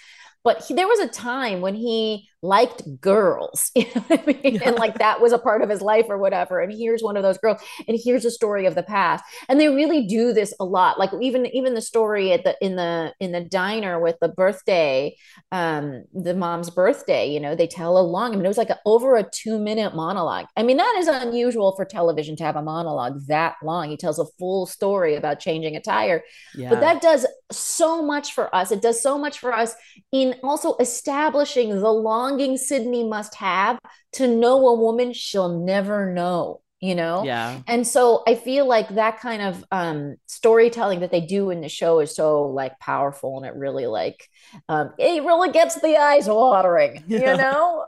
but 0.43 0.63
he, 0.63 0.73
there 0.73 0.87
was 0.87 0.99
a 0.99 1.07
time 1.07 1.61
when 1.61 1.75
he 1.75 2.29
liked 2.43 2.83
girls, 3.01 3.71
you 3.75 3.85
know 3.95 4.01
what 4.07 4.21
I 4.21 4.25
mean? 4.25 4.55
Yeah. 4.55 4.61
And 4.65 4.75
like 4.75 4.99
that 4.99 5.21
was 5.21 5.33
a 5.33 5.37
part 5.37 5.61
of 5.61 5.69
his 5.69 5.81
life 5.81 6.05
or 6.07 6.17
whatever. 6.17 6.59
And 6.59 6.71
here's 6.71 7.01
one 7.01 7.17
of 7.17 7.23
those 7.23 7.37
girls, 7.37 7.61
and 7.87 7.99
here's 8.01 8.25
a 8.25 8.31
story 8.31 8.65
of 8.65 8.75
the 8.75 8.83
past. 8.83 9.23
And 9.49 9.59
they 9.59 9.67
really 9.67 10.05
do 10.07 10.33
this 10.33 10.53
a 10.59 10.65
lot. 10.65 10.99
Like 10.99 11.11
even 11.21 11.45
even 11.47 11.73
the 11.73 11.81
story 11.81 12.31
at 12.31 12.43
the 12.43 12.55
in 12.61 12.75
the 12.75 13.13
in 13.19 13.31
the 13.31 13.41
diner 13.41 13.99
with 13.99 14.17
the 14.21 14.29
birthday, 14.29 15.15
um, 15.51 16.03
the 16.13 16.33
mom's 16.33 16.69
birthday, 16.69 17.29
you 17.31 17.39
know, 17.39 17.55
they 17.55 17.67
tell 17.67 17.97
a 17.97 18.01
long, 18.01 18.33
I 18.33 18.35
mean, 18.35 18.45
it 18.45 18.49
was 18.49 18.57
like 18.57 18.69
a, 18.69 18.79
over 18.85 19.15
a 19.15 19.23
two 19.23 19.59
minute 19.59 19.95
monologue. 19.95 20.45
I 20.55 20.63
mean, 20.63 20.77
that 20.77 20.95
is 20.99 21.07
unusual 21.07 21.75
for 21.75 21.85
television 21.85 22.35
to 22.37 22.43
have 22.43 22.55
a 22.55 22.61
monologue 22.61 23.25
that 23.27 23.55
long. 23.63 23.89
He 23.89 23.97
tells 23.97 24.19
a 24.19 24.25
full 24.39 24.65
story 24.65 25.15
about 25.15 25.39
changing 25.39 25.75
a 25.75 25.81
tire. 25.81 26.23
Yeah. 26.55 26.69
But 26.69 26.81
that 26.81 27.01
does 27.01 27.25
so 27.51 28.01
much 28.01 28.33
for 28.33 28.53
us. 28.53 28.71
It 28.71 28.81
does 28.81 29.01
so 29.01 29.17
much 29.17 29.39
for 29.39 29.53
us 29.53 29.75
in 30.11 30.26
also 30.43 30.75
establishing 30.77 31.69
the 31.69 31.91
longing 31.91 32.57
Sydney 32.57 33.03
must 33.03 33.35
have 33.35 33.79
to 34.13 34.27
know 34.27 34.67
a 34.67 34.75
woman 34.79 35.13
she'll 35.13 35.59
never 35.59 36.11
know 36.11 36.61
you 36.79 36.93
know? 36.93 37.23
Yeah. 37.23 37.61
And 37.67 37.87
so 37.87 38.23
i 38.27 38.35
feel 38.35 38.67
like 38.67 38.89
that 38.89 39.19
kind 39.19 39.41
of 39.41 39.63
um 39.71 40.17
storytelling 40.27 40.99
that 40.99 41.11
they 41.11 41.21
do 41.21 41.49
in 41.49 41.61
the 41.61 41.69
show 41.69 41.99
is 41.99 42.15
so 42.15 42.43
like 42.43 42.79
powerful 42.79 43.37
and 43.37 43.45
it 43.45 43.55
really 43.55 43.87
like 43.87 44.29
um 44.69 44.93
it 44.97 45.23
really 45.23 45.51
gets 45.51 45.79
the 45.81 45.97
eyes 45.97 46.27
watering 46.27 47.03
yeah. 47.07 47.31
you 47.31 47.37
know? 47.37 47.85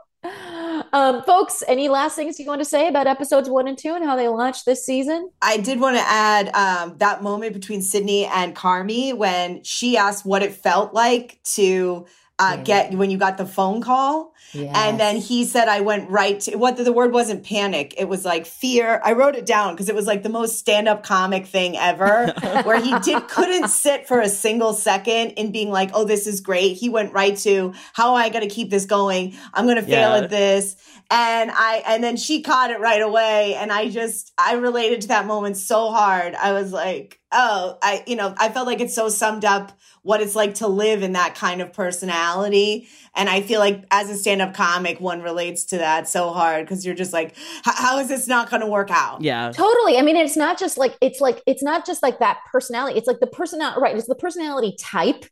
Um 0.92 1.22
folks 1.22 1.62
any 1.68 1.88
last 1.88 2.16
things 2.16 2.38
you 2.38 2.46
want 2.46 2.60
to 2.60 2.64
say 2.64 2.88
about 2.88 3.06
episodes 3.06 3.48
one 3.48 3.68
and 3.68 3.78
two 3.78 3.94
and 3.94 4.04
how 4.04 4.16
they 4.16 4.28
launched 4.28 4.66
this 4.66 4.84
season? 4.84 5.30
I 5.40 5.56
did 5.56 5.80
want 5.80 5.96
to 5.96 6.02
add 6.02 6.50
um 6.54 6.98
that 6.98 7.22
moment 7.22 7.54
between 7.54 7.80
sydney 7.80 8.26
and 8.26 8.56
carmy 8.56 9.16
when 9.16 9.62
she 9.62 9.96
asked 9.96 10.26
what 10.26 10.42
it 10.42 10.54
felt 10.54 10.92
like 10.92 11.38
to 11.44 12.06
uh, 12.40 12.56
get 12.56 12.94
when 12.94 13.10
you 13.10 13.18
got 13.18 13.36
the 13.36 13.44
phone 13.44 13.82
call. 13.82 14.32
Yes. 14.52 14.74
And 14.74 14.98
then 14.98 15.16
he 15.16 15.44
said, 15.44 15.68
I 15.68 15.80
went 15.80 16.08
right 16.10 16.40
to 16.40 16.56
what 16.56 16.78
the, 16.78 16.84
the 16.84 16.92
word 16.92 17.12
wasn't 17.12 17.44
panic. 17.44 17.94
It 17.98 18.08
was 18.08 18.24
like 18.24 18.46
fear. 18.46 19.00
I 19.04 19.12
wrote 19.12 19.36
it 19.36 19.44
down 19.44 19.74
because 19.74 19.90
it 19.90 19.94
was 19.94 20.06
like 20.06 20.22
the 20.22 20.30
most 20.30 20.58
stand 20.58 20.88
up 20.88 21.02
comic 21.04 21.46
thing 21.46 21.76
ever 21.76 22.32
where 22.64 22.80
he 22.80 22.98
did, 23.00 23.28
couldn't 23.28 23.68
sit 23.68 24.08
for 24.08 24.20
a 24.20 24.28
single 24.28 24.72
second 24.72 25.32
in 25.32 25.52
being 25.52 25.70
like, 25.70 25.90
oh, 25.92 26.04
this 26.04 26.26
is 26.26 26.40
great. 26.40 26.78
He 26.78 26.88
went 26.88 27.12
right 27.12 27.36
to 27.38 27.74
how 27.92 28.16
am 28.16 28.22
I 28.22 28.30
going 28.30 28.48
to 28.48 28.52
keep 28.52 28.70
this 28.70 28.86
going? 28.86 29.34
I'm 29.52 29.66
going 29.66 29.76
to 29.76 29.82
fail 29.82 30.16
yeah. 30.16 30.24
at 30.24 30.30
this. 30.30 30.76
And 31.10 31.50
I, 31.52 31.82
and 31.86 32.02
then 32.02 32.16
she 32.16 32.40
caught 32.40 32.70
it 32.70 32.80
right 32.80 33.02
away. 33.02 33.54
And 33.54 33.70
I 33.70 33.90
just, 33.90 34.32
I 34.38 34.54
related 34.54 35.02
to 35.02 35.08
that 35.08 35.26
moment 35.26 35.58
so 35.58 35.90
hard. 35.90 36.34
I 36.34 36.52
was 36.52 36.72
like, 36.72 37.19
oh, 37.32 37.78
I, 37.82 38.02
you 38.06 38.16
know, 38.16 38.34
I 38.38 38.48
felt 38.48 38.66
like 38.66 38.80
it 38.80 38.90
so 38.90 39.08
summed 39.08 39.44
up 39.44 39.72
what 40.02 40.22
it's 40.22 40.34
like 40.34 40.54
to 40.54 40.66
live 40.66 41.02
in 41.02 41.12
that 41.12 41.34
kind 41.34 41.60
of 41.60 41.72
personality. 41.72 42.88
And 43.14 43.28
I 43.28 43.42
feel 43.42 43.60
like 43.60 43.84
as 43.90 44.08
a 44.08 44.16
stand 44.16 44.40
up 44.40 44.54
comic, 44.54 44.98
one 44.98 45.20
relates 45.20 45.64
to 45.66 45.78
that 45.78 46.08
so 46.08 46.30
hard 46.30 46.64
because 46.64 46.86
you're 46.86 46.94
just 46.94 47.12
like, 47.12 47.34
how 47.64 47.98
is 47.98 48.08
this 48.08 48.26
not 48.26 48.48
going 48.48 48.62
to 48.62 48.66
work 48.66 48.90
out? 48.90 49.20
Yeah. 49.20 49.52
Totally. 49.52 49.98
I 49.98 50.02
mean, 50.02 50.16
it's 50.16 50.36
not 50.36 50.58
just 50.58 50.78
like, 50.78 50.96
it's 51.00 51.20
like, 51.20 51.42
it's 51.46 51.62
not 51.62 51.84
just 51.84 52.02
like 52.02 52.18
that 52.20 52.38
personality. 52.50 52.98
It's 52.98 53.06
like 53.06 53.20
the 53.20 53.26
personality, 53.26 53.80
right? 53.80 53.96
It's 53.96 54.08
the 54.08 54.14
personality 54.14 54.74
type. 54.80 55.24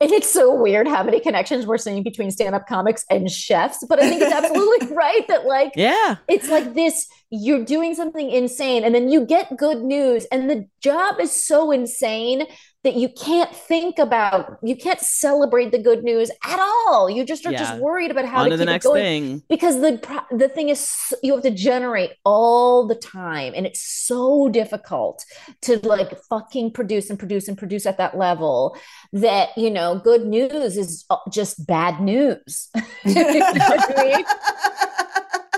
And 0.00 0.10
it's 0.10 0.30
so 0.30 0.54
weird 0.54 0.86
how 0.86 1.02
many 1.02 1.20
connections 1.20 1.66
we're 1.66 1.78
seeing 1.78 2.02
between 2.02 2.30
stand 2.30 2.54
up 2.54 2.66
comics 2.66 3.04
and 3.08 3.30
chefs. 3.30 3.84
But 3.88 4.02
I 4.02 4.08
think 4.08 4.22
it's 4.22 4.32
absolutely 4.32 4.86
right 4.94 5.26
that, 5.28 5.46
like, 5.46 5.72
yeah, 5.76 6.16
it's 6.28 6.48
like 6.48 6.74
this 6.74 7.06
you're 7.30 7.64
doing 7.64 7.94
something 7.94 8.30
insane 8.30 8.82
and 8.82 8.94
then 8.94 9.08
you 9.08 9.24
get 9.24 9.56
good 9.56 9.82
news 9.82 10.26
and 10.32 10.50
the 10.50 10.66
job 10.82 11.20
is 11.20 11.30
so 11.30 11.70
insane 11.70 12.44
that 12.82 12.94
you 12.94 13.10
can't 13.10 13.54
think 13.54 13.98
about 13.98 14.56
you 14.62 14.74
can't 14.74 15.00
celebrate 15.00 15.70
the 15.70 15.78
good 15.78 16.02
news 16.02 16.30
at 16.44 16.58
all. 16.58 17.10
You 17.10 17.24
just 17.24 17.44
are 17.44 17.52
yeah. 17.52 17.58
just 17.58 17.78
worried 17.78 18.10
about 18.10 18.24
how 18.24 18.44
On 18.44 18.50
to, 18.50 18.56
the 18.56 18.64
next 18.64 18.90
thing. 18.90 19.42
because 19.48 19.80
the 19.80 20.00
the 20.30 20.48
thing 20.48 20.70
is 20.70 20.90
you 21.22 21.34
have 21.34 21.42
to 21.42 21.50
generate 21.50 22.12
all 22.24 22.86
the 22.86 22.94
time 22.94 23.52
and 23.54 23.66
it's 23.66 23.82
so 23.82 24.48
difficult 24.48 25.24
to 25.62 25.78
like 25.86 26.18
fucking 26.30 26.72
produce 26.72 27.10
and 27.10 27.18
produce 27.18 27.48
and 27.48 27.58
produce 27.58 27.84
at 27.84 27.98
that 27.98 28.16
level 28.16 28.76
that 29.12 29.50
you 29.58 29.70
know 29.70 29.98
good 29.98 30.26
news 30.26 30.78
is 30.78 31.04
uh, 31.10 31.16
just 31.30 31.66
bad 31.66 32.00
news 32.00 32.70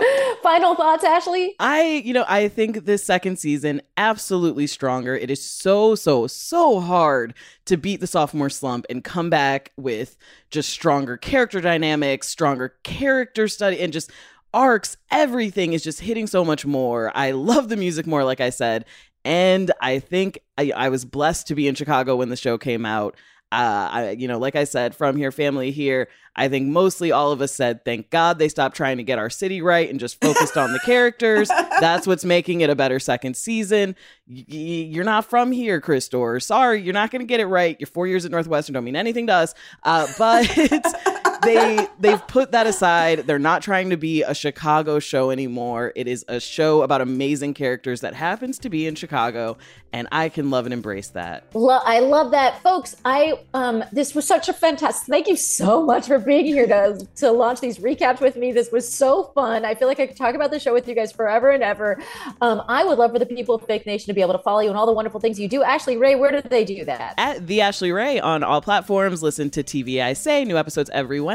Final 0.42 0.74
thoughts, 0.74 1.05
Ashley? 1.05 1.55
I, 1.59 2.03
you 2.05 2.12
know, 2.12 2.24
I 2.28 2.48
think 2.48 2.84
this 2.84 3.05
second 3.05 3.38
season 3.38 3.82
absolutely 3.96 4.66
stronger. 4.66 5.16
It 5.16 5.30
is 5.30 5.44
so, 5.44 5.94
so, 5.94 6.26
so 6.26 6.80
hard 6.80 7.34
to 7.66 7.76
beat 7.76 8.00
the 8.00 8.07
sophomore 8.07 8.50
slump 8.50 8.86
and 8.90 9.05
come 9.05 9.30
back 9.30 9.72
with 9.76 10.16
just 10.50 10.70
stronger 10.70 11.16
character 11.16 11.61
dynamics, 11.61 12.28
stronger 12.28 12.74
character 12.82 13.48
study, 13.48 13.80
and 13.80 13.92
just 13.92 14.11
arcs. 14.53 14.96
Everything 15.11 15.72
is 15.72 15.82
just 15.82 16.00
hitting 16.00 16.26
so 16.26 16.44
much 16.44 16.66
more. 16.66 17.12
I 17.14 17.30
love 17.32 17.68
the 17.68 17.76
music 17.76 18.07
more, 18.07 18.24
like 18.24 18.40
I 18.40 18.50
said. 18.50 18.84
And 19.24 19.70
I 19.80 20.00
think 20.00 20.40
I, 20.59 20.72
I 20.74 20.88
was 20.88 21.05
blessed 21.05 21.46
to 21.48 21.55
be 21.55 21.68
in 21.68 21.74
Chicago 21.74 22.16
when 22.16 22.28
the 22.28 22.36
show 22.36 22.59
came 22.59 22.84
out. 22.84 23.16
Uh, 23.53 23.88
I, 23.92 24.11
you 24.12 24.28
know, 24.28 24.38
like 24.38 24.57
I 24.57 24.64
said, 24.64 24.96
from 24.96 25.14
here, 25.16 25.30
family 25.30 25.70
here. 25.70 26.09
I 26.34 26.48
think 26.48 26.68
mostly 26.68 27.12
all 27.12 27.32
of 27.32 27.42
us 27.42 27.53
said, 27.53 27.84
thank 27.84 28.09
God 28.09 28.38
they 28.38 28.48
stopped 28.48 28.74
trying 28.74 28.96
to 28.96 29.03
get 29.03 29.18
our 29.18 29.28
city 29.28 29.61
right 29.61 29.90
and 29.90 30.00
just 30.00 30.18
focused 30.22 30.57
on 30.57 30.72
the 30.72 30.78
characters. 30.78 31.48
That's 31.80 32.07
what's 32.07 32.24
making 32.24 32.62
it 32.62 32.70
a 32.70 32.74
better 32.74 32.98
second 32.98 33.36
season. 33.36 33.94
Y- 34.26 34.44
you're 34.48 35.05
not 35.05 35.26
from 35.26 35.53
here, 35.53 35.82
Chris 35.82 36.07
Storer. 36.07 36.40
Sorry, 36.40 36.80
you're 36.80 36.94
not 36.94 37.11
going 37.11 37.20
to 37.20 37.26
get 37.26 37.40
it 37.40 37.46
right. 37.46 37.78
Your 37.78 37.88
four 37.88 38.07
years 38.07 38.24
at 38.24 38.30
Northwestern 38.30 38.72
don't 38.72 38.84
mean 38.84 38.96
anything 38.96 39.26
to 39.26 39.34
us. 39.34 39.55
Uh, 39.82 40.07
but 40.16 40.48
they 41.43 41.86
they've 41.99 42.26
put 42.26 42.53
that 42.53 42.66
aside. 42.66 43.20
They're 43.20 43.38
not 43.38 43.62
trying 43.62 43.90
to 43.90 43.97
be 43.97 44.22
a 44.22 44.34
Chicago 44.34 44.99
show 44.99 45.30
anymore. 45.30 45.93
It 45.97 46.09
is 46.09 46.24
a 46.28 46.40
show 46.40 46.82
about 46.82 47.01
amazing 47.01 47.55
characters 47.55 48.01
that 48.01 48.14
happens 48.14 48.59
to 48.61 48.70
be 48.70 48.86
in 48.86 48.95
Chicago, 48.95 49.57
and 49.93 50.09
I 50.12 50.28
can 50.28 50.51
love 50.51 50.66
and 50.66 50.72
embrace 50.72 51.09
that. 51.09 51.47
Well, 51.53 51.82
I 51.84 52.01
love 52.01 52.30
that, 52.32 52.62
folks. 52.62 52.97
I 53.05 53.34
um, 53.55 53.84
this 53.93 54.14
was 54.14 54.26
such 54.26 54.49
a 54.49 54.53
fantastic. 54.53 55.09
Thank 55.09 55.28
you 55.28 55.36
so 55.36 55.84
much 55.84 56.07
for 56.07 56.18
being 56.18 56.47
here 56.47 56.66
to 56.66 57.07
to 57.16 57.30
launch 57.30 57.61
these 57.61 57.78
recaps 57.78 58.20
with 58.20 58.36
me. 58.36 58.53
This 58.53 58.70
was 58.70 58.90
so 58.93 59.32
fun. 59.34 59.64
I 59.64 59.74
feel 59.74 59.88
like 59.88 60.01
I 60.01 60.07
could 60.07 60.16
talk 60.16 60.34
about 60.34 60.51
the 60.51 60.59
show 60.61 60.72
with 60.72 60.88
you 60.88 60.95
guys 60.95 61.12
forever 61.12 61.51
and 61.51 61.62
ever. 61.62 62.01
Um, 62.40 62.62
I 62.68 62.84
would 62.84 62.99
love 62.99 63.12
for 63.12 63.18
the 63.18 63.26
people 63.26 63.55
of 63.55 63.66
Fake 63.66 63.86
Nation 63.86 64.07
to 64.07 64.14
be 64.14 64.20
able 64.20 64.32
to 64.32 64.38
follow 64.43 64.61
you 64.61 64.68
and 64.68 64.78
all 64.78 64.86
the 64.86 64.93
wonderful 64.93 65.20
things 65.20 65.38
you 65.38 65.49
do. 65.49 65.62
Ashley 65.62 65.97
Ray, 65.97 66.14
where 66.14 66.30
do 66.30 66.49
they 66.49 66.64
do 66.64 66.84
that? 66.84 67.14
At 67.18 67.47
the 67.47 67.61
Ashley 67.61 67.93
Ray 67.93 68.20
on 68.20 68.43
all 68.43 68.61
platforms. 68.61 69.22
Listen 69.22 69.51
to 69.51 69.62
TV 69.62 70.03
I 70.03 70.12
Say, 70.12 70.45
new 70.45 70.57
episodes 70.57 70.90
every 70.93 71.20
Wednesday, 71.20 71.31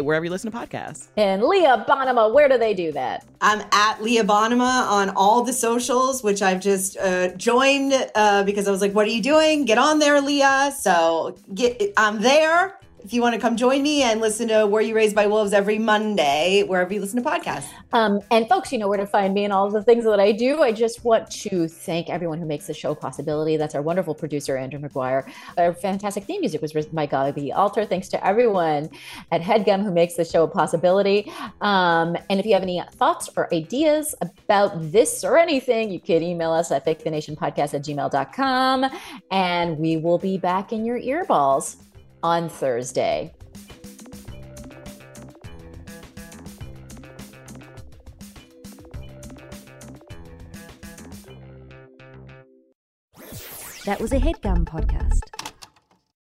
wherever 0.00 0.24
you 0.24 0.30
listen 0.30 0.50
to 0.50 0.56
podcasts. 0.56 1.08
And 1.16 1.42
Leah 1.42 1.84
Bonnema, 1.88 2.32
where 2.32 2.48
do 2.48 2.58
they 2.58 2.74
do 2.74 2.92
that? 2.92 3.24
I'm 3.40 3.62
at 3.72 4.02
Leah 4.02 4.24
Bonnema 4.24 4.86
on 4.88 5.10
all 5.10 5.42
the 5.42 5.52
socials, 5.52 6.22
which 6.22 6.42
I've 6.42 6.60
just 6.60 6.96
uh, 6.98 7.28
joined 7.34 7.92
uh, 8.14 8.44
because 8.44 8.68
I 8.68 8.70
was 8.70 8.80
like, 8.80 8.92
"What 8.92 9.06
are 9.06 9.10
you 9.10 9.22
doing? 9.22 9.64
Get 9.64 9.78
on 9.78 9.98
there, 9.98 10.20
Leah!" 10.20 10.72
So 10.78 11.36
get, 11.54 11.92
I'm 11.96 12.20
there 12.20 12.78
if 13.04 13.12
you 13.12 13.20
want 13.20 13.34
to 13.34 13.40
come 13.40 13.56
join 13.56 13.82
me 13.82 14.02
and 14.02 14.20
listen 14.20 14.48
to 14.48 14.66
Were 14.66 14.80
You 14.80 14.94
Raised 14.94 15.14
by 15.14 15.26
Wolves 15.26 15.52
every 15.52 15.78
Monday, 15.78 16.62
wherever 16.66 16.92
you 16.92 17.00
listen 17.00 17.22
to 17.22 17.28
podcasts. 17.28 17.66
Um, 17.92 18.20
and 18.30 18.48
folks, 18.48 18.72
you 18.72 18.78
know 18.78 18.88
where 18.88 18.98
to 18.98 19.06
find 19.06 19.34
me 19.34 19.44
and 19.44 19.52
all 19.52 19.70
the 19.70 19.82
things 19.82 20.04
that 20.04 20.20
I 20.20 20.32
do. 20.32 20.62
I 20.62 20.72
just 20.72 21.04
want 21.04 21.30
to 21.30 21.66
thank 21.66 22.08
everyone 22.08 22.38
who 22.38 22.46
makes 22.46 22.66
the 22.66 22.74
show 22.74 22.92
a 22.92 22.94
possibility. 22.94 23.56
That's 23.56 23.74
our 23.74 23.82
wonderful 23.82 24.14
producer, 24.14 24.56
Andrew 24.56 24.78
McGuire. 24.78 25.28
Our 25.58 25.74
fantastic 25.74 26.24
theme 26.24 26.40
music 26.40 26.62
was 26.62 26.74
written 26.74 26.94
by 26.94 27.06
Gaby 27.06 27.52
Alter. 27.52 27.84
Thanks 27.84 28.08
to 28.10 28.24
everyone 28.24 28.88
at 29.32 29.40
HeadGum 29.40 29.82
who 29.82 29.92
makes 29.92 30.14
the 30.14 30.24
show 30.24 30.44
a 30.44 30.48
possibility. 30.48 31.30
Um, 31.60 32.16
and 32.30 32.38
if 32.38 32.46
you 32.46 32.54
have 32.54 32.62
any 32.62 32.82
thoughts 32.92 33.28
or 33.36 33.52
ideas 33.52 34.14
about 34.20 34.92
this 34.92 35.24
or 35.24 35.38
anything, 35.38 35.90
you 35.90 36.00
can 36.00 36.22
email 36.22 36.52
us 36.52 36.70
at 36.70 36.86
fakethenationpodcast 36.86 37.74
at 37.74 37.82
gmail.com. 37.82 38.86
And 39.30 39.78
we 39.78 39.96
will 39.96 40.18
be 40.18 40.38
back 40.38 40.72
in 40.72 40.84
your 40.84 41.00
earballs 41.00 41.76
on 42.22 42.48
Thursday. 42.48 43.32
That 53.84 54.00
was 54.00 54.12
a 54.12 54.18
headgum 54.18 54.64
podcast. 54.64 55.41